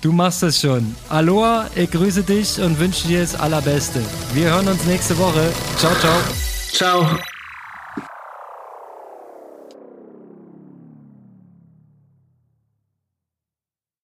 Du 0.00 0.12
machst 0.12 0.42
es 0.42 0.60
schon. 0.60 0.94
Aloha, 1.08 1.68
ich 1.74 1.90
grüße 1.90 2.22
dich 2.22 2.60
und 2.60 2.78
wünsche 2.78 3.06
dir 3.06 3.20
das 3.20 3.38
Allerbeste. 3.38 4.00
Wir 4.34 4.50
hören 4.50 4.68
uns 4.68 4.84
nächste 4.84 5.16
Woche. 5.18 5.52
Ciao, 5.78 5.94
ciao. 5.96 6.18
Ciao. 6.72 7.18